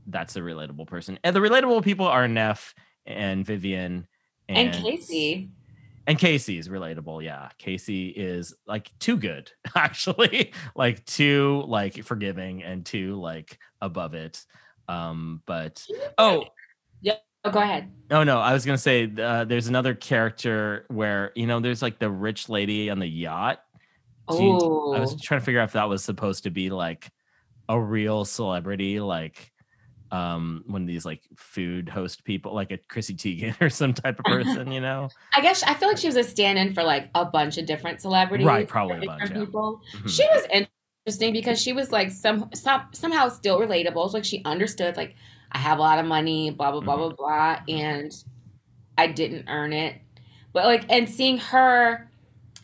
that's 0.06 0.36
a 0.36 0.40
relatable 0.40 0.86
person. 0.86 1.18
And 1.24 1.34
the 1.34 1.40
relatable 1.40 1.82
people 1.84 2.06
are 2.06 2.28
Neff 2.28 2.74
and 3.06 3.44
Vivian 3.44 4.06
And, 4.48 4.72
Kacy. 4.74 5.50
And 6.08 6.18
Kacy 6.18 6.58
is 6.58 6.70
relatable. 6.70 7.22
Yeah. 7.22 7.50
Kacy 7.60 8.14
is 8.16 8.54
like 8.66 8.90
too 8.98 9.18
good, 9.18 9.52
actually. 9.76 10.54
like 10.74 11.04
too 11.04 11.62
like 11.68 12.02
forgiving 12.02 12.62
and 12.62 12.84
too 12.84 13.16
like 13.16 13.58
above 13.82 14.14
it. 14.14 14.42
Um, 14.88 15.42
but 15.44 15.86
oh, 16.16 16.44
yeah. 17.02 17.16
Oh, 17.44 17.50
go 17.50 17.60
ahead. 17.60 17.92
oh 18.10 18.24
no, 18.24 18.38
I 18.38 18.54
was 18.54 18.64
gonna 18.64 18.78
say 18.78 19.12
uh, 19.18 19.44
there's 19.44 19.68
another 19.68 19.94
character 19.94 20.86
where 20.88 21.30
you 21.36 21.46
know 21.46 21.60
there's 21.60 21.82
like 21.82 21.98
the 21.98 22.10
rich 22.10 22.48
lady 22.48 22.88
on 22.88 22.98
the 22.98 23.06
yacht. 23.06 23.60
Oh, 24.28 24.94
I 24.94 25.00
was 25.00 25.20
trying 25.20 25.40
to 25.40 25.44
figure 25.44 25.60
out 25.60 25.64
if 25.68 25.72
that 25.72 25.90
was 25.90 26.02
supposed 26.02 26.44
to 26.44 26.50
be 26.50 26.70
like 26.70 27.10
a 27.68 27.78
real 27.78 28.24
celebrity, 28.24 28.98
like 29.00 29.52
um 30.10 30.64
one 30.66 30.82
of 30.82 30.88
these 30.88 31.04
like 31.04 31.22
food 31.36 31.88
host 31.88 32.24
people, 32.24 32.54
like 32.54 32.70
a 32.70 32.78
Chrissy 32.78 33.14
Teigen 33.14 33.54
or 33.60 33.68
some 33.68 33.92
type 33.94 34.18
of 34.18 34.24
person, 34.26 34.72
you 34.72 34.80
know? 34.80 35.08
I 35.34 35.40
guess 35.40 35.62
I 35.62 35.74
feel 35.74 35.88
like 35.88 35.98
she 35.98 36.06
was 36.06 36.16
a 36.16 36.24
stand-in 36.24 36.72
for 36.74 36.82
like 36.82 37.10
a 37.14 37.24
bunch 37.24 37.58
of 37.58 37.66
different 37.66 38.00
celebrities, 38.00 38.46
Right, 38.46 38.66
probably 38.68 38.98
a 38.98 39.06
bunch, 39.06 39.30
yeah. 39.30 39.38
people. 39.38 39.80
Mhm. 39.96 40.08
She 40.08 40.24
was 40.32 40.66
interesting 41.06 41.32
because 41.32 41.60
she 41.60 41.72
was 41.72 41.92
like 41.92 42.10
some, 42.10 42.48
some 42.54 42.82
somehow 42.92 43.28
still 43.28 43.58
relatable. 43.60 44.12
Like 44.12 44.24
she 44.24 44.42
understood 44.44 44.96
like 44.96 45.14
I 45.52 45.58
have 45.58 45.78
a 45.78 45.80
lot 45.80 45.98
of 45.98 46.06
money, 46.06 46.50
blah 46.50 46.70
blah 46.72 46.80
blah 46.80 46.96
Mhm. 46.96 47.16
blah 47.16 47.56
blah, 47.66 47.74
and 47.74 48.12
I 48.96 49.06
didn't 49.08 49.48
earn 49.48 49.72
it. 49.72 49.96
But 50.52 50.64
like, 50.64 50.84
and 50.90 51.08
seeing 51.08 51.38
her, 51.38 52.10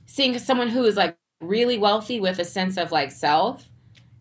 seeing 0.07 0.39
someone 0.39 0.69
who 0.69 0.85
is 0.85 0.97
like 0.97 1.17
really 1.41 1.79
wealthy 1.79 2.21
with 2.21 2.39
a 2.39 2.45
sense 2.45 2.77
of 2.79 2.91
like 2.93 3.11
self, 3.13 3.69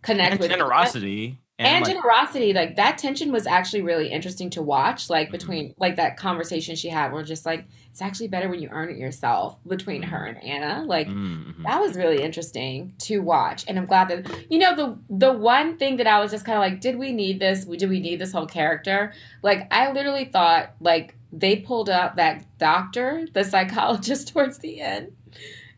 connect 0.02 0.32
and 0.34 0.40
with 0.42 0.50
generosity 0.52 1.40
and, 1.60 1.86
like, 1.86 1.94
generosity 1.94 2.52
like 2.54 2.76
that 2.78 2.98
tension 2.98 3.32
was 3.32 3.46
actually 3.46 3.82
really 3.82 4.08
interesting 4.08 4.50
to 4.50 4.62
watch 4.62 5.10
like 5.10 5.30
between 5.32 5.74
like 5.78 5.96
that 5.98 6.18
conversation 6.18 6.76
she 6.76 6.90
had 6.90 7.14
where 7.14 7.24
just 7.24 7.46
like 7.46 7.66
it's 7.92 8.02
actually 8.02 8.28
better 8.28 8.50
when 8.50 8.60
you 8.60 8.70
earn 8.72 8.90
it 8.90 8.98
yourself 8.98 9.60
between 9.68 10.02
her 10.02 10.26
and 10.26 10.44
anna 10.44 10.84
like 10.88 11.08
mm, 11.08 11.46
mhm. 11.46 11.64
that 11.64 11.80
was 11.80 11.96
really 11.96 12.24
interesting 12.24 12.94
to 12.98 13.20
watch. 13.20 13.66
And 13.68 13.78
i'm 13.78 13.86
glad 13.86 14.10
that 14.10 14.46
you 14.50 14.58
know 14.58 14.76
the 14.76 14.98
the 15.10 15.32
one 15.32 15.78
thing 15.78 15.98
that 15.98 16.08
i 16.08 16.20
was 16.20 16.32
just 16.32 16.46
kind 16.46 16.58
of 16.58 16.62
like 16.62 16.82
did 16.82 16.98
we 16.98 17.12
need 17.12 17.40
this? 17.40 17.66
Did 17.66 17.90
we 17.90 18.00
need 18.00 18.20
this 18.20 18.32
whole 18.32 18.48
character? 18.48 19.14
Like 19.42 19.68
i 19.72 19.92
literally 19.92 20.26
thought 20.26 20.74
like 20.80 21.16
they 21.32 21.58
pulled 21.58 21.90
up 21.90 22.16
that 22.16 22.46
doctor 22.58 23.28
the 23.34 23.44
psychologist 23.54 24.30
towards 24.30 24.60
the 24.60 24.82
end 24.82 25.12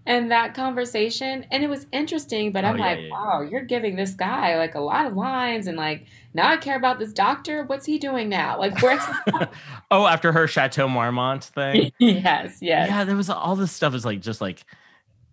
and 0.05 0.31
that 0.31 0.53
conversation 0.53 1.45
and 1.51 1.63
it 1.63 1.69
was 1.69 1.87
interesting 1.91 2.51
but 2.51 2.63
oh, 2.63 2.67
i'm 2.69 2.75
Oh, 2.75 2.77
yeah, 2.77 2.83
like 2.85 2.97
yeah, 2.97 3.03
yeah. 3.05 3.11
wow 3.11 3.41
you're 3.41 3.63
giving 3.63 3.95
this 3.95 4.13
guy 4.13 4.57
like 4.57 4.75
a 4.75 4.79
lot 4.79 5.05
of 5.05 5.15
lines 5.15 5.67
and 5.67 5.77
like 5.77 6.05
now 6.33 6.47
i 6.49 6.57
care 6.57 6.77
about 6.77 6.99
this 6.99 7.11
doctor 7.13 7.63
what's 7.63 7.85
he 7.85 7.97
doing 7.97 8.29
now 8.29 8.57
like 8.59 8.79
where's 8.81 9.01
oh, 9.91 10.05
after 10.05 10.31
her 10.31 10.47
Chateau 10.47 10.87
Marmont 10.87 11.43
thing. 11.45 11.91
yes 11.99 12.57
yes 12.61 12.89
Yeah, 12.89 13.03
there 13.03 13.15
was 13.15 13.29
all 13.29 13.55
this 13.55 13.71
stuff 13.71 13.93
is 13.93 14.05
like 14.05 14.21
just 14.21 14.41
like 14.41 14.63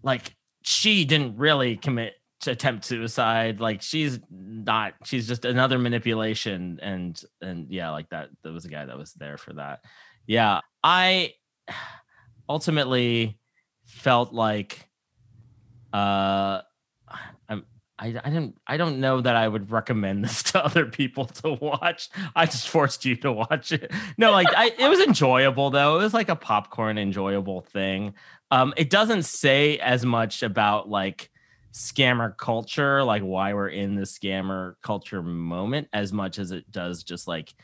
like 0.02 0.34
she 0.62 1.04
didn't 1.04 1.36
really 1.36 1.76
commit 1.76 2.14
to 2.40 2.50
attempt 2.50 2.84
suicide. 2.84 3.60
Like 3.60 3.82
she's 3.82 4.18
not 4.30 4.94
she's 5.04 5.28
just 5.28 5.44
another 5.44 5.78
manipulation 5.78 6.78
and 6.82 7.20
and 7.40 7.68
yeah, 7.70 7.90
like 7.90 8.08
that 8.10 8.30
there 8.42 8.52
was 8.52 8.64
a 8.64 8.68
guy 8.68 8.84
that 8.84 8.98
was 8.98 9.12
there 9.14 9.36
for 9.38 9.52
that. 9.54 9.80
Yeah. 10.26 10.60
I 10.82 11.34
ultimately 12.48 13.38
felt 13.92 14.32
like 14.32 14.88
uh 15.92 16.60
I'm 17.48 17.64
I, 17.98 18.06
I 18.24 18.30
didn't 18.30 18.56
I 18.66 18.76
don't 18.78 19.00
know 19.00 19.20
that 19.20 19.36
I 19.36 19.46
would 19.46 19.70
recommend 19.70 20.24
this 20.24 20.42
to 20.52 20.64
other 20.64 20.86
people 20.86 21.26
to 21.26 21.52
watch. 21.52 22.08
I 22.34 22.46
just 22.46 22.68
forced 22.68 23.04
you 23.04 23.16
to 23.16 23.30
watch 23.30 23.70
it. 23.70 23.92
No, 24.16 24.32
like 24.32 24.48
I 24.56 24.72
it 24.78 24.88
was 24.88 25.00
enjoyable 25.00 25.70
though. 25.70 26.00
It 26.00 26.02
was 26.02 26.14
like 26.14 26.30
a 26.30 26.36
popcorn 26.36 26.98
enjoyable 26.98 27.60
thing. 27.60 28.14
Um 28.50 28.72
it 28.76 28.90
doesn't 28.90 29.24
say 29.24 29.78
as 29.78 30.04
much 30.04 30.42
about 30.42 30.88
like 30.88 31.30
scammer 31.72 32.36
culture, 32.36 33.04
like 33.04 33.22
why 33.22 33.54
we're 33.54 33.68
in 33.68 33.94
the 33.94 34.02
scammer 34.02 34.74
culture 34.82 35.22
moment 35.22 35.88
as 35.92 36.12
much 36.12 36.38
as 36.38 36.50
it 36.50 36.70
does 36.72 37.04
just 37.04 37.28
like 37.28 37.54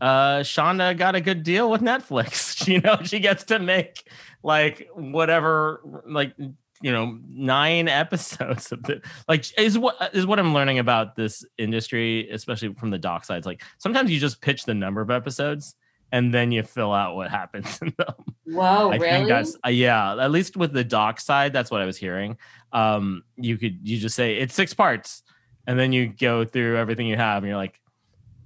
uh 0.00 0.40
Shonda 0.40 0.96
got 0.96 1.14
a 1.14 1.20
good 1.20 1.42
deal 1.42 1.70
with 1.70 1.80
Netflix. 1.80 2.66
you 2.68 2.80
know, 2.80 2.98
she 3.02 3.18
gets 3.18 3.44
to 3.44 3.58
make 3.58 4.04
like 4.42 4.88
whatever 4.94 5.80
like 6.06 6.34
you 6.80 6.92
know 6.92 7.18
nine 7.28 7.88
episodes 7.88 8.72
of 8.72 8.88
it 8.88 9.04
like 9.28 9.44
is 9.58 9.78
what 9.78 9.96
is 10.12 10.26
what 10.26 10.38
i'm 10.38 10.54
learning 10.54 10.78
about 10.78 11.16
this 11.16 11.44
industry 11.58 12.28
especially 12.30 12.72
from 12.74 12.90
the 12.90 12.98
doc 12.98 13.24
sides. 13.24 13.46
Like 13.46 13.62
sometimes 13.78 14.10
you 14.10 14.18
just 14.18 14.40
pitch 14.40 14.64
the 14.64 14.74
number 14.74 15.00
of 15.00 15.10
episodes 15.10 15.74
and 16.10 16.32
then 16.32 16.52
you 16.52 16.62
fill 16.62 16.92
out 16.92 17.16
what 17.16 17.30
happens 17.40 17.78
in 17.82 17.92
them. 17.98 18.14
Whoa 18.44 18.90
i 18.90 18.96
really? 18.96 19.10
think 19.10 19.28
that's 19.28 19.56
uh, 19.64 19.68
yeah 19.68 20.16
at 20.22 20.30
least 20.30 20.56
with 20.56 20.72
the 20.72 20.84
doc 20.84 21.20
side 21.20 21.52
that's 21.52 21.70
what 21.70 21.80
i 21.80 21.84
was 21.84 21.96
hearing. 21.96 22.36
Um 22.72 23.24
you 23.36 23.58
could 23.58 23.86
you 23.86 23.98
just 23.98 24.16
say 24.16 24.36
it's 24.36 24.54
six 24.54 24.74
parts 24.74 25.22
and 25.66 25.78
then 25.78 25.92
you 25.92 26.06
go 26.06 26.44
through 26.44 26.76
everything 26.76 27.06
you 27.06 27.16
have 27.16 27.42
and 27.42 27.48
you're 27.48 27.56
like 27.56 27.80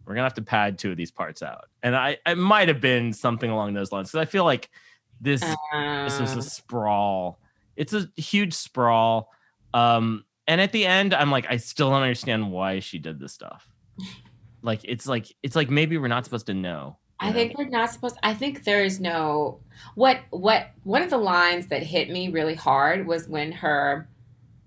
we're 0.05 0.15
gonna 0.15 0.25
have 0.25 0.35
to 0.35 0.43
pad 0.43 0.79
two 0.79 0.91
of 0.91 0.97
these 0.97 1.11
parts 1.11 1.43
out. 1.43 1.67
And 1.83 1.95
i 1.95 2.19
it 2.27 2.39
might 2.39 2.69
have 2.69 2.81
been 2.81 3.13
something 3.13 3.51
along 3.51 3.75
those 3.75 3.93
lines 3.93 4.11
because 4.11 4.27
i 4.27 4.31
feel 4.31 4.45
like 4.45 4.71
this 5.23 5.41
this 5.41 6.21
was 6.21 6.35
Uh, 6.35 6.41
a 6.41 6.43
sprawl. 6.43 7.39
It's 7.77 7.95
a 7.95 8.09
huge 8.17 8.53
sprawl. 8.53 9.31
Um, 9.73 10.25
and 10.47 10.61
at 10.61 10.73
the 10.73 10.85
end, 10.85 11.15
I'm 11.15 11.31
like, 11.31 11.47
I 11.49 11.57
still 11.57 11.89
don't 11.91 12.03
understand 12.03 12.51
why 12.53 12.81
she 12.81 12.99
did 12.99 13.19
this 13.19 13.33
stuff. 13.33 13.67
Like, 14.63 14.81
it's 14.85 15.07
like, 15.07 15.27
it's 15.43 15.57
like 15.57 15.71
maybe 15.71 15.97
we're 15.97 16.09
not 16.09 16.25
supposed 16.25 16.47
to 16.47 16.55
know. 16.55 16.99
I 17.19 17.29
know? 17.29 17.35
think 17.35 17.57
we're 17.57 17.69
not 17.69 17.91
supposed. 17.91 18.17
I 18.23 18.35
think 18.35 18.65
there 18.65 18.85
is 18.85 19.01
no 19.01 19.61
what 19.95 20.19
what 20.31 20.73
one 20.83 21.03
of 21.03 21.11
the 21.11 21.19
lines 21.19 21.69
that 21.69 21.83
hit 21.83 22.11
me 22.11 22.29
really 22.29 22.57
hard 22.57 23.07
was 23.07 23.29
when 23.29 23.53
her, 23.53 24.09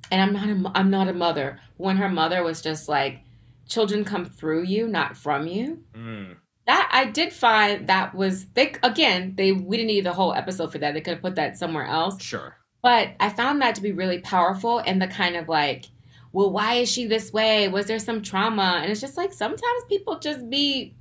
and 0.10 0.22
I'm 0.22 0.34
not 0.34 0.50
a 0.50 0.78
I'm 0.78 0.90
not 0.90 1.10
a 1.10 1.14
mother. 1.14 1.60
When 1.78 1.98
her 1.98 2.10
mother 2.10 2.44
was 2.44 2.62
just 2.62 2.88
like, 2.88 3.20
children 3.68 4.06
come 4.06 4.26
through 4.26 4.64
you, 4.64 4.88
not 4.88 5.18
from 5.18 5.48
you. 5.48 5.84
Mm. 5.94 6.38
That 6.68 6.90
I 6.92 7.06
did 7.06 7.32
find 7.32 7.88
that 7.88 8.16
was 8.16 8.46
they 8.54 8.74
again, 8.82 9.36
they 9.36 9.52
we 9.52 9.78
didn't 9.78 9.88
need 9.88 10.06
the 10.06 10.14
whole 10.14 10.34
episode 10.34 10.72
for 10.72 10.80
that. 10.80 10.94
They 10.94 11.02
could 11.02 11.14
have 11.16 11.22
put 11.22 11.36
that 11.36 11.58
somewhere 11.58 11.86
else. 11.86 12.22
Sure. 12.22 12.58
But 12.82 13.10
I 13.20 13.30
found 13.30 13.62
that 13.62 13.76
to 13.76 13.82
be 13.82 13.92
really 13.92 14.20
powerful 14.20 14.80
and 14.80 15.02
the 15.02 15.08
kind 15.08 15.36
of 15.36 15.48
like, 15.48 15.86
well, 16.32 16.52
why 16.52 16.76
is 16.76 16.92
she 16.92 17.08
this 17.08 17.34
way? 17.34 17.68
Was 17.68 17.88
there 17.88 17.98
some 17.98 18.22
trauma? 18.22 18.80
And 18.82 18.92
it's 18.92 19.02
just 19.02 19.18
like 19.18 19.34
sometimes 19.34 19.84
people 19.90 20.20
just 20.20 20.50
be 20.50 20.96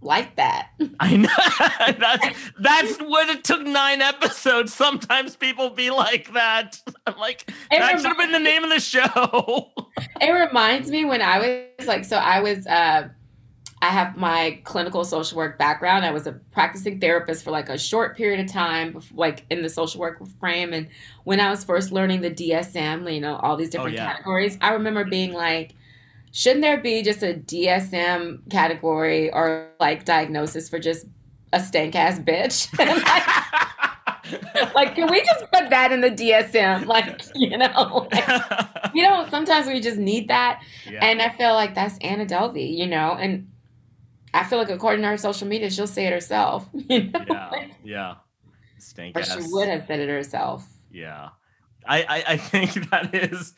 like 0.00 0.36
that. 0.36 0.70
I 1.00 1.16
know 1.16 1.28
that's 1.98 2.50
that's 2.58 2.98
what 2.98 3.28
it 3.28 3.44
took 3.44 3.62
nine 3.62 4.02
episodes. 4.02 4.72
Sometimes 4.72 5.36
people 5.36 5.70
be 5.70 5.90
like 5.90 6.32
that. 6.34 6.80
I'm 7.06 7.18
like, 7.18 7.44
It 7.70 7.78
that 7.78 8.00
should 8.00 8.06
have 8.06 8.18
been 8.18 8.32
the 8.32 8.38
name 8.38 8.64
of 8.64 8.70
the 8.70 8.80
show. 8.80 9.70
it 10.20 10.30
reminds 10.30 10.90
me 10.90 11.04
when 11.04 11.22
I 11.22 11.70
was 11.78 11.86
like, 11.86 12.04
so 12.04 12.16
I 12.16 12.40
was, 12.40 12.66
uh, 12.66 13.08
I 13.80 13.88
have 13.88 14.16
my 14.16 14.60
clinical 14.64 15.04
social 15.04 15.36
work 15.36 15.58
background. 15.58 16.04
I 16.04 16.10
was 16.10 16.26
a 16.26 16.32
practicing 16.32 17.00
therapist 17.00 17.44
for 17.44 17.50
like 17.50 17.68
a 17.68 17.78
short 17.78 18.16
period 18.16 18.40
of 18.40 18.50
time, 18.50 19.00
like 19.14 19.44
in 19.50 19.62
the 19.62 19.68
social 19.68 20.00
work 20.00 20.20
frame. 20.40 20.72
And 20.72 20.88
when 21.24 21.38
I 21.38 21.50
was 21.50 21.62
first 21.62 21.92
learning 21.92 22.22
the 22.22 22.30
DSM, 22.30 23.12
you 23.12 23.20
know, 23.20 23.36
all 23.36 23.56
these 23.56 23.68
oh, 23.68 23.72
different 23.72 23.96
yeah. 23.96 24.12
categories, 24.12 24.58
I 24.60 24.72
remember 24.72 25.04
being 25.04 25.32
like, 25.32 25.74
shouldn't 26.32 26.62
there 26.62 26.78
be 26.78 27.02
just 27.02 27.22
a 27.22 27.34
DSM 27.34 28.50
category 28.50 29.32
or 29.32 29.68
like 29.78 30.04
diagnosis 30.04 30.68
for 30.68 30.78
just 30.78 31.06
a 31.52 31.60
stank 31.60 31.94
ass 31.94 32.18
bitch? 32.18 32.68
Like, 34.28 34.74
like, 34.74 34.94
can 34.94 35.10
we 35.10 35.22
just 35.24 35.50
put 35.52 35.70
that 35.70 35.92
in 35.92 36.00
the 36.00 36.10
DSM? 36.10 36.86
Like, 36.86 37.22
you 37.34 37.56
know, 37.56 38.08
like, 38.12 38.44
you 38.94 39.02
know, 39.02 39.26
sometimes 39.30 39.66
we 39.66 39.80
just 39.80 39.98
need 39.98 40.28
that. 40.28 40.62
Yeah. 40.90 41.04
And 41.04 41.22
I 41.22 41.30
feel 41.30 41.54
like 41.54 41.74
that's 41.74 41.98
Anna 41.98 42.26
Delvey, 42.26 42.76
you 42.76 42.86
know, 42.86 43.12
and 43.12 43.50
I 44.34 44.44
feel 44.44 44.58
like 44.58 44.70
according 44.70 45.02
to 45.02 45.08
her 45.08 45.16
social 45.16 45.48
media, 45.48 45.70
she'll 45.70 45.86
say 45.86 46.06
it 46.06 46.12
herself. 46.12 46.68
You 46.88 47.04
know? 47.10 47.24
yeah, 47.28 47.66
yeah. 47.84 48.14
Stank 48.78 49.16
Or 49.16 49.20
ass. 49.20 49.34
she 49.34 49.40
would 49.52 49.68
have 49.68 49.86
said 49.86 50.00
it 50.00 50.08
herself. 50.08 50.66
Yeah. 50.90 51.30
I, 51.86 52.02
I, 52.02 52.24
I 52.28 52.36
think 52.36 52.72
that 52.90 53.14
is 53.14 53.54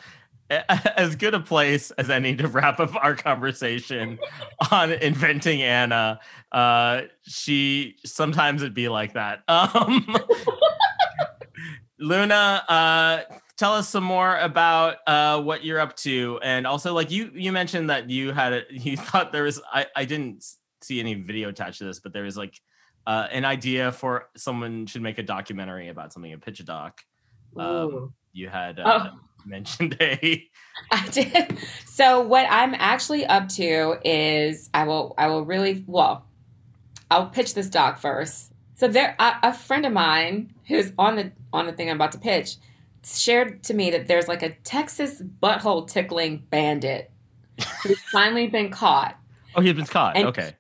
as 0.97 1.15
good 1.17 1.35
a 1.35 1.41
place 1.41 1.91
as 1.93 2.11
any 2.11 2.35
to 2.37 2.49
wrap 2.49 2.81
up 2.81 2.95
our 3.05 3.15
conversation 3.15 4.19
on 4.71 4.93
inventing 4.93 5.63
Anna. 5.63 6.19
Uh, 6.51 7.03
she 7.23 7.97
sometimes 8.05 8.63
it'd 8.63 8.75
be 8.75 8.89
like 8.89 9.13
that. 9.15 9.43
Um, 9.49 10.17
Luna, 11.99 12.65
uh, 12.69 13.21
tell 13.59 13.75
us 13.75 13.89
some 13.89 14.05
more 14.05 14.37
about 14.39 14.97
uh, 15.07 15.41
what 15.43 15.65
you're 15.65 15.79
up 15.81 15.95
to, 15.97 16.41
and 16.43 16.67
also 16.67 16.95
like 16.95 17.11
you 17.11 17.31
you 17.35 17.53
mentioned 17.53 17.91
that 17.91 18.09
you 18.09 18.33
had 18.33 18.53
a, 18.53 18.63
you 18.71 18.97
thought 18.97 19.33
there 19.33 19.45
was 19.45 19.61
I 19.73 19.87
I 19.95 20.05
didn't 20.05 20.45
see 20.83 21.01
any 21.01 21.15
video 21.15 21.49
attached 21.49 21.79
to 21.79 21.85
this, 21.85 22.01
but 22.01 22.13
there 22.13 22.23
was 22.25 22.37
like 22.37 22.61
uh, 23.07 23.27
an 23.31 23.45
idea 23.45 23.93
for 23.93 24.29
someone 24.37 24.87
should 24.87 25.03
make 25.03 25.19
a 25.19 25.23
documentary 25.23 25.89
about 25.89 26.13
something, 26.13 26.33
a 26.33 26.39
pitch 26.39 26.61
a 26.61 26.65
doc. 26.65 27.01
Um, 27.57 28.13
you 28.33 28.49
had 28.49 28.79
uh, 28.79 29.09
Oh. 29.13 29.19
mentioned 29.47 29.97
a 30.01 30.47
I 30.93 31.09
did. 31.09 31.59
So 31.87 32.21
what 32.21 32.47
I'm 32.51 32.75
actually 32.75 33.25
up 33.27 33.49
to 33.51 33.97
is 34.05 34.69
I 34.75 34.85
will 34.85 35.15
I 35.17 35.29
will 35.29 35.45
really 35.47 35.83
well 35.87 36.27
I'll 37.11 37.27
pitch 37.27 37.55
this 37.55 37.69
doc 37.69 37.99
first. 37.99 38.53
So 38.75 38.87
there 38.87 39.17
a, 39.19 39.33
a 39.45 39.55
friend 39.55 39.87
of 39.87 39.93
mine 39.93 40.53
who's 40.69 40.93
on 40.99 41.17
the 41.17 41.33
on 41.55 41.67
the 41.67 41.73
thing 41.73 41.89
I'm 41.91 41.97
about 41.97 42.13
to 42.13 42.19
pitch 42.19 42.57
shared 43.03 43.63
to 43.65 43.73
me 43.75 43.91
that 43.93 44.07
there's 44.09 44.29
like 44.29 44.43
a 44.43 44.51
Texas 44.63 45.23
butthole 45.43 45.89
tickling 45.91 46.45
bandit 46.51 47.11
who's 47.83 47.99
finally 48.13 48.47
been 48.47 48.71
caught. 48.71 49.19
oh 49.55 49.63
he's 49.63 49.73
been 49.73 49.87
caught. 49.87 50.17
And- 50.19 50.29
okay. 50.29 50.53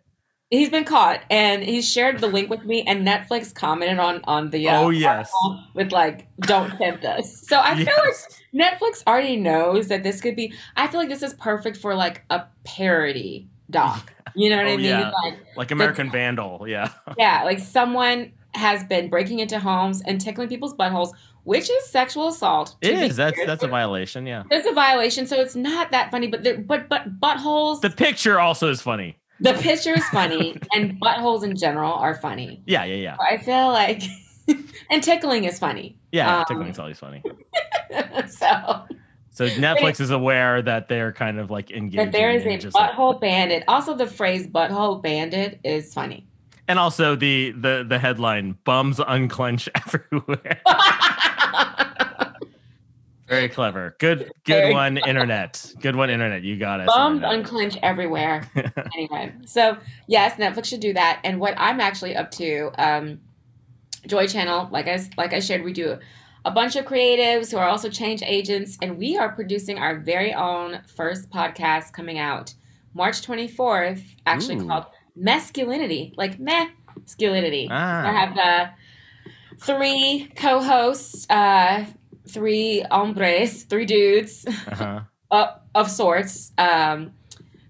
He's 0.51 0.68
been 0.68 0.84
caught 0.84 1.20
and 1.30 1.62
he 1.62 1.80
shared 1.80 2.18
the 2.18 2.26
link 2.26 2.51
with 2.51 2.64
me 2.64 2.82
and 2.82 3.07
Netflix 3.07 3.55
commented 3.55 3.98
on 4.01 4.20
on 4.24 4.51
the 4.51 4.68
uh, 4.68 4.80
Oh, 4.80 4.90
yes. 4.90 5.30
with 5.74 5.92
like 5.92 6.26
don't 6.40 6.70
tempt 6.76 7.05
us. 7.05 7.46
So 7.46 7.61
I 7.61 7.76
feel 7.76 7.86
like 7.86 8.16
Netflix 8.53 9.05
already 9.07 9.36
knows 9.36 9.86
that 9.88 10.03
this 10.03 10.20
could 10.20 10.34
be. 10.34 10.53
I 10.76 10.88
feel 10.88 10.98
like 10.98 11.09
this 11.09 11.22
is 11.22 11.34
perfect 11.34 11.76
for 11.76 11.94
like 11.94 12.24
a 12.30 12.42
parody 12.64 13.48
doc. 13.70 14.12
You 14.34 14.51
know 14.51 14.57
what 14.57 14.66
Oh, 14.66 14.72
I 14.72 14.76
mean? 14.76 14.86
yeah. 14.86 15.11
Like, 15.24 15.38
like 15.57 15.70
American 15.70 16.11
Vandal. 16.11 16.64
Yeah. 16.68 16.90
yeah, 17.18 17.42
like 17.44 17.61
someone 17.61 18.32
has 18.55 18.82
been 18.84 19.09
breaking 19.09 19.38
into 19.38 19.61
homes 19.61 20.03
and 20.03 20.20
tickling 20.20 20.48
people's 20.48 20.74
buttholes, 20.74 21.12
which 21.44 21.70
is 21.70 21.86
sexual 21.86 22.28
assault. 22.28 22.74
It 22.80 22.94
is. 22.98 23.16
That's 23.16 23.38
that's 23.46 23.62
a 23.62 23.68
violation. 23.68 24.26
Yeah. 24.26 24.42
It's 24.51 24.66
a 24.68 24.72
violation, 24.72 25.26
so 25.28 25.40
it's 25.40 25.55
not 25.55 25.92
that 25.92 26.11
funny. 26.11 26.26
But 26.26 26.42
there, 26.42 26.59
but 26.59 26.88
but 26.88 27.20
buttholes. 27.20 27.80
The 27.82 27.88
The, 27.88 27.94
picture 27.96 28.40
also 28.40 28.68
is 28.68 28.80
funny. 28.82 29.16
Picture 29.43 29.95
is 29.95 30.05
funny, 30.09 30.57
and 30.74 31.01
buttholes 31.01 31.43
in 31.45 31.57
general 31.57 31.93
are 31.93 32.14
funny. 32.14 32.62
Yeah, 32.66 32.84
yeah, 32.84 32.95
yeah. 32.97 33.16
I 33.20 33.38
feel 33.38 33.68
like, 33.68 34.03
and 34.91 35.03
tickling 35.03 35.45
is 35.45 35.59
funny. 35.59 35.97
Yeah, 36.12 36.38
Um, 36.41 36.45
tickling's 36.49 36.78
always 36.78 36.99
funny. 36.99 37.22
so 38.28 38.84
So 39.30 39.47
Netflix 39.49 40.01
is 40.01 40.11
aware 40.11 40.61
that 40.62 40.88
they're 40.88 41.12
kind 41.12 41.38
of 41.38 41.51
like 41.51 41.70
engaging. 41.70 42.05
that 42.07 42.12
there 42.12 42.30
is 42.30 42.45
a 42.45 42.59
just 42.59 42.74
like- 42.74 42.93
butthole 42.93 43.20
bandit. 43.20 43.64
Also, 43.68 43.95
the 43.95 44.07
phrase 44.07 44.47
"butthole 44.47 45.03
bandit" 45.03 45.61
is 45.64 45.93
funny. 45.95 46.26
and 46.68 46.78
also 46.78 47.16
the 47.16 47.53
the 47.53 47.84
the 47.88 47.99
headline 47.99 48.57
"Bums 48.64 49.01
unclench 49.01 49.68
everywhere." 49.74 50.61
Very 53.31 53.49
clever. 53.49 53.95
Good 54.01 54.33
good 54.45 54.55
Very 54.55 54.74
one, 54.74 54.99
internet. 54.99 55.72
Good 55.81 55.95
one, 55.95 56.11
internet. 56.11 56.43
You 56.43 56.59
got 56.59 56.81
it. 56.81 56.89
Internet. 56.89 57.33
unclench 57.33 57.76
everywhere. 57.81 58.51
anyway, 58.97 59.33
so 59.47 59.76
yes, 60.09 60.35
Netflix 60.35 60.64
should 60.64 60.81
do 60.81 60.93
that. 60.95 61.20
And 61.22 61.39
what 61.39 61.55
I'm 61.57 61.81
actually 61.81 62.16
up 62.16 62.33
to, 62.33 62.72
um, 62.76 63.20
Joy 64.09 64.26
Channel, 64.26 64.68
like 64.72 64.89
I 64.89 64.99
like 65.16 65.33
I 65.33 65.39
shared, 65.39 65.62
we 65.62 65.72
do 65.72 65.97
a 66.45 66.51
bunch 66.51 66.74
of 66.74 66.85
creatives 66.87 67.53
who 67.53 67.59
are 67.59 67.68
also 67.68 67.89
change 67.89 68.20
agents, 68.24 68.76
and 68.83 68.99
we 68.99 69.16
are 69.16 69.28
producing 69.28 69.78
our 69.78 70.01
very 70.01 70.35
own 70.35 70.81
first 70.89 71.31
podcast 71.31 71.93
coming 71.93 72.18
out 72.18 72.53
March 72.95 73.24
24th, 73.24 74.03
actually 74.26 74.57
Ooh. 74.57 74.66
called 74.66 74.87
Masculinity, 75.14 76.14
like 76.16 76.41
meh, 76.41 76.66
masculinity. 76.99 77.68
Ah. 77.70 78.09
I 78.09 78.12
have 78.12 78.39
uh, 78.39 78.66
three 79.61 80.33
co-hosts, 80.35 81.31
uh, 81.31 81.85
three 82.33 82.85
hombres, 82.91 83.64
three 83.64 83.87
dudes 83.87 84.47
Uh-huh. 84.47 85.01
uh, 85.31 85.47
of 85.74 85.91
sorts 85.91 86.53
um, 86.59 87.12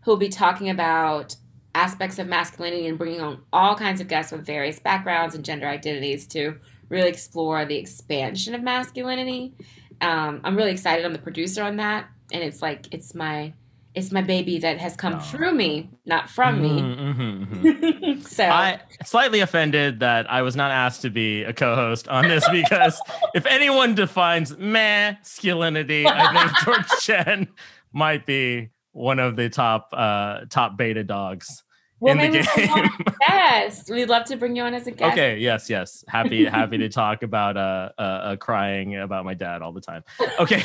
who'll 0.04 0.16
be 0.16 0.28
talking 0.28 0.70
about 0.70 1.36
aspects 1.74 2.18
of 2.18 2.26
masculinity 2.26 2.86
and 2.86 2.98
bringing 2.98 3.20
on 3.20 3.42
all 3.52 3.76
kinds 3.76 4.00
of 4.00 4.08
guests 4.08 4.32
with 4.32 4.44
various 4.44 4.78
backgrounds 4.78 5.34
and 5.34 5.44
gender 5.44 5.68
identities 5.68 6.26
to 6.26 6.56
really 6.88 7.08
explore 7.08 7.64
the 7.64 7.76
expansion 7.76 8.54
of 8.54 8.62
masculinity. 8.62 9.52
Um, 10.00 10.40
I'm 10.42 10.56
really 10.56 10.72
excited. 10.72 11.04
I'm 11.04 11.12
the 11.12 11.18
producer 11.18 11.62
on 11.62 11.76
that, 11.76 12.08
and 12.32 12.42
it's 12.42 12.62
like 12.62 12.92
it's 12.92 13.14
my 13.14 13.52
it's 13.95 14.12
my 14.12 14.22
baby 14.22 14.59
that 14.59 14.78
has 14.78 14.95
come 14.97 15.14
Oh. 15.14 15.18
through 15.18 15.53
me, 15.53 15.91
not 16.07 16.30
from 16.30 16.62
Mhm, 16.62 17.14
mhm, 17.16 17.47
mhm. 17.47 18.01
me. 18.01 18.20
so 18.22 18.45
I 18.45 18.80
slightly 19.05 19.41
offended 19.41 20.01
that 20.01 20.30
I 20.30 20.43
was 20.43 20.55
not 20.55 20.70
asked 20.70 21.03
to 21.03 21.11
be 21.11 21.43
a 21.43 21.53
co-host 21.53 22.07
on 22.09 22.28
this 22.28 22.49
because 22.53 23.01
if 23.34 23.47
anyone 23.47 23.95
defines 23.95 24.57
masculinity, 24.57 26.07
I 26.07 26.32
think 26.32 26.59
George 26.64 27.01
Chen 27.01 27.49
might 27.93 28.26
be 28.26 28.70
one 28.93 29.18
of 29.18 29.36
the 29.36 29.49
top 29.49 29.88
uh 29.93 30.41
top 30.51 30.76
beta 30.76 31.03
dogs 31.05 31.64
well, 32.01 32.18
in 32.18 32.32
the 32.32 32.38
game. 32.57 33.14
Yes, 33.28 33.91
we'd 33.91 34.09
love 34.09 34.24
to 34.26 34.36
bring 34.36 34.57
you 34.57 34.62
on 34.62 34.72
as 34.72 34.86
a 34.86 34.91
guest. 34.91 35.12
Okay, 35.12 35.38
yes, 35.38 35.68
yes. 35.68 36.03
Happy 36.09 36.45
happy 36.47 36.78
to 36.78 36.88
talk 36.88 37.22
about 37.22 37.57
uh, 37.57 37.91
uh, 37.99 38.03
uh 38.03 38.36
crying 38.36 38.97
about 38.97 39.24
my 39.24 39.34
dad 39.34 39.61
all 39.62 39.72
the 39.72 39.82
time. 39.82 40.03
Okay. 40.38 40.62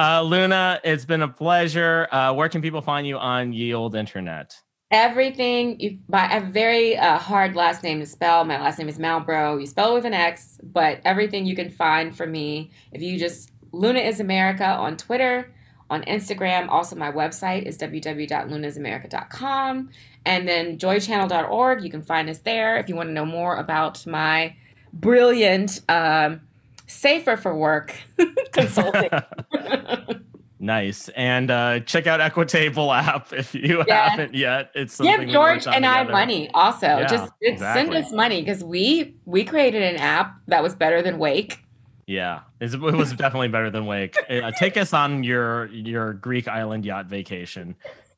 Uh 0.00 0.22
Luna, 0.22 0.80
it's 0.82 1.04
been 1.04 1.20
a 1.20 1.28
pleasure. 1.28 2.08
Uh 2.10 2.32
where 2.32 2.48
can 2.48 2.62
people 2.62 2.80
find 2.80 3.06
you 3.06 3.18
on 3.18 3.52
ye 3.52 3.74
old 3.74 3.94
internet? 3.94 4.58
Everything 4.90 5.78
you 5.78 5.98
by 6.08 6.24
a 6.32 6.40
very 6.40 6.96
uh, 6.96 7.18
hard 7.18 7.54
last 7.54 7.82
name 7.82 8.00
to 8.00 8.06
spell. 8.06 8.46
My 8.46 8.58
last 8.58 8.78
name 8.78 8.88
is 8.88 8.98
Malbroux. 8.98 9.60
You 9.60 9.66
spell 9.66 9.90
it 9.90 9.94
with 9.96 10.06
an 10.06 10.14
X, 10.14 10.58
but 10.62 11.02
everything 11.04 11.44
you 11.44 11.54
can 11.54 11.68
find 11.68 12.16
for 12.16 12.26
me 12.26 12.70
if 12.92 13.02
you 13.02 13.18
just 13.18 13.52
Luna 13.72 13.98
is 13.98 14.20
America 14.20 14.64
on 14.64 14.96
Twitter, 14.96 15.52
on 15.90 16.00
Instagram. 16.04 16.70
Also, 16.70 16.96
my 16.96 17.12
website 17.12 17.64
is 17.64 17.76
www.lunasamerica.com, 17.76 19.90
and 20.24 20.48
then 20.48 20.78
joychannel.org. 20.78 21.84
You 21.84 21.90
can 21.90 22.02
find 22.02 22.30
us 22.30 22.38
there 22.38 22.78
if 22.78 22.88
you 22.88 22.96
want 22.96 23.10
to 23.10 23.12
know 23.12 23.26
more 23.26 23.56
about 23.56 24.06
my 24.06 24.56
brilliant 24.94 25.82
um, 25.90 26.40
safer 26.90 27.36
for 27.36 27.54
work 27.56 27.94
consulting. 28.52 29.10
Nice. 30.62 31.08
And 31.16 31.50
uh 31.50 31.80
check 31.80 32.06
out 32.06 32.20
Equitable 32.20 32.92
app 32.92 33.32
if 33.32 33.54
you 33.54 33.82
Yes. 33.88 34.10
haven't 34.10 34.34
yet. 34.34 34.70
It's 34.74 34.92
something 34.92 35.20
Give 35.20 35.30
George 35.30 35.66
and 35.66 35.86
I 35.86 36.00
together. 36.00 36.12
money 36.12 36.50
also. 36.52 36.86
Yeah, 36.86 37.06
Just 37.06 37.32
it- 37.40 37.58
send 37.58 37.94
us 37.94 38.12
money 38.12 38.42
because 38.42 38.62
we 38.62 39.14
we 39.24 39.42
created 39.42 39.82
an 39.82 39.96
app 39.96 40.34
that 40.48 40.62
was 40.62 40.74
better 40.74 41.00
than 41.00 41.16
Wake. 41.18 41.60
Yeah, 42.06 42.40
it 42.60 42.78
was 42.78 43.12
definitely 43.14 43.48
better 43.48 43.70
than 43.70 43.86
Wake. 43.86 44.14
Uh, 44.28 44.50
take 44.58 44.76
us 44.76 44.92
on 44.92 45.24
your 45.24 45.64
your 45.68 46.12
Greek 46.12 46.46
island 46.46 46.84
yacht 46.84 47.06
vacation. 47.06 47.74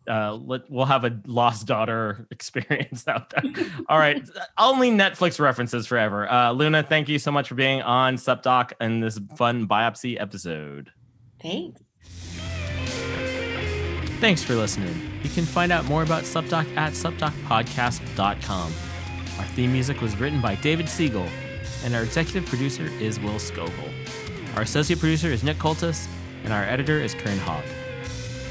Uh, 0.09 0.35
let, 0.35 0.69
we'll 0.69 0.87
have 0.87 1.05
a 1.05 1.21
lost 1.27 1.67
daughter 1.67 2.27
experience 2.31 3.07
out 3.07 3.31
there. 3.31 3.43
All 3.89 3.99
right, 3.99 4.23
only 4.59 4.91
Netflix 4.91 5.39
references 5.39 5.87
forever. 5.87 6.31
Uh, 6.31 6.53
Luna, 6.53 6.83
thank 6.83 7.09
you 7.09 7.19
so 7.19 7.31
much 7.31 7.49
for 7.49 7.55
being 7.55 7.83
on 7.83 8.17
SupDoc 8.17 8.73
in 8.81 9.01
this 9.01 9.21
fun 9.37 9.69
biopic 9.69 10.21
episode. 10.21 10.91
Thanks. 11.41 11.81
Thanks 14.21 14.43
for 14.45 14.55
listening. 14.55 14.95
You 15.25 15.31
can 15.31 15.45
find 15.45 15.73
out 15.73 15.85
more 15.87 16.03
about 16.03 16.23
SupDoc 16.23 16.77
at 16.77 16.93
supdocpodcast.com. 16.93 18.73
Our 19.39 19.45
theme 19.47 19.73
music 19.73 20.01
was 20.01 20.17
written 20.17 20.41
by 20.41 20.55
David 20.57 20.89
Siegel, 20.89 21.27
and 21.85 21.95
our 21.95 22.03
executive 22.03 22.47
producer 22.47 22.87
is 23.01 23.19
Will 23.19 23.39
Scoville. 23.39 23.91
Our 24.55 24.63
associate 24.63 25.01
producer 25.01 25.29
is 25.29 25.43
Nick 25.43 25.57
Coltis, 25.59 26.07
and 26.45 26.53
our 26.53 26.63
editor 26.63 27.01
is 27.01 27.15
Karen 27.15 27.39
Hogg. 27.39 27.65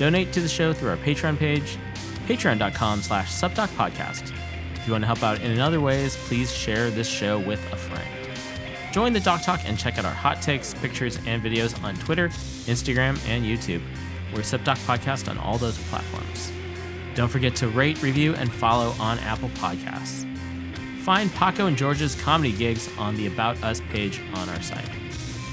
Donate 0.01 0.33
to 0.33 0.41
the 0.41 0.47
show 0.47 0.73
through 0.73 0.89
our 0.89 0.97
Patreon 0.97 1.37
page, 1.37 1.77
patreon.com 2.25 3.03
slash 3.03 3.31
supdocpodcast. 3.31 4.33
If 4.73 4.87
you 4.87 4.93
want 4.93 5.03
to 5.03 5.05
help 5.05 5.21
out 5.21 5.39
in 5.41 5.59
other 5.59 5.79
ways, 5.79 6.17
please 6.25 6.51
share 6.51 6.89
this 6.89 7.07
show 7.07 7.37
with 7.37 7.59
a 7.71 7.75
friend. 7.75 8.09
Join 8.91 9.13
the 9.13 9.19
Doc 9.19 9.43
Talk 9.43 9.59
and 9.63 9.77
check 9.77 9.99
out 9.99 10.05
our 10.05 10.11
hot 10.11 10.41
takes, 10.41 10.73
pictures, 10.73 11.19
and 11.27 11.43
videos 11.43 11.79
on 11.83 11.93
Twitter, 11.97 12.29
Instagram, 12.29 13.15
and 13.27 13.45
YouTube. 13.45 13.83
We're 14.33 14.39
SupDoc 14.39 14.77
Podcast 14.87 15.29
on 15.29 15.37
all 15.37 15.59
those 15.59 15.77
platforms. 15.89 16.51
Don't 17.13 17.29
forget 17.29 17.55
to 17.57 17.67
rate, 17.67 18.01
review, 18.01 18.33
and 18.33 18.51
follow 18.51 18.95
on 18.99 19.19
Apple 19.19 19.49
Podcasts. 19.49 20.25
Find 21.03 21.31
Paco 21.35 21.67
and 21.67 21.77
George's 21.77 22.15
comedy 22.15 22.53
gigs 22.53 22.89
on 22.97 23.15
the 23.17 23.27
About 23.27 23.61
Us 23.61 23.81
page 23.91 24.19
on 24.33 24.49
our 24.49 24.63
site. 24.63 24.89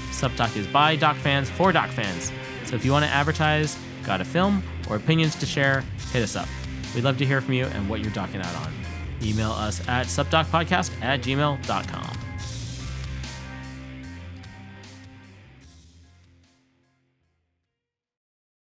SupDoc 0.09 0.57
is 0.57 0.65
by 0.65 0.95
Doc 0.95 1.17
fans 1.17 1.51
for 1.51 1.71
Doc 1.71 1.91
fans. 1.91 2.31
So 2.65 2.75
if 2.75 2.83
you 2.83 2.91
want 2.91 3.05
to 3.05 3.11
advertise, 3.11 3.77
got 4.09 4.21
a 4.21 4.25
film, 4.25 4.63
or 4.89 4.95
opinions 4.95 5.35
to 5.35 5.45
share, 5.45 5.83
hit 6.11 6.23
us 6.23 6.35
up. 6.35 6.47
We'd 6.95 7.03
love 7.03 7.19
to 7.19 7.25
hear 7.25 7.41
from 7.41 7.53
you 7.53 7.65
and 7.65 7.87
what 7.87 7.99
you're 8.01 8.11
docking 8.11 8.41
out 8.41 8.55
on. 8.55 8.73
Email 9.21 9.51
us 9.51 9.87
at 9.87 10.07
supdocpodcast 10.07 10.99
at 11.03 11.21
gmail.com. 11.21 12.18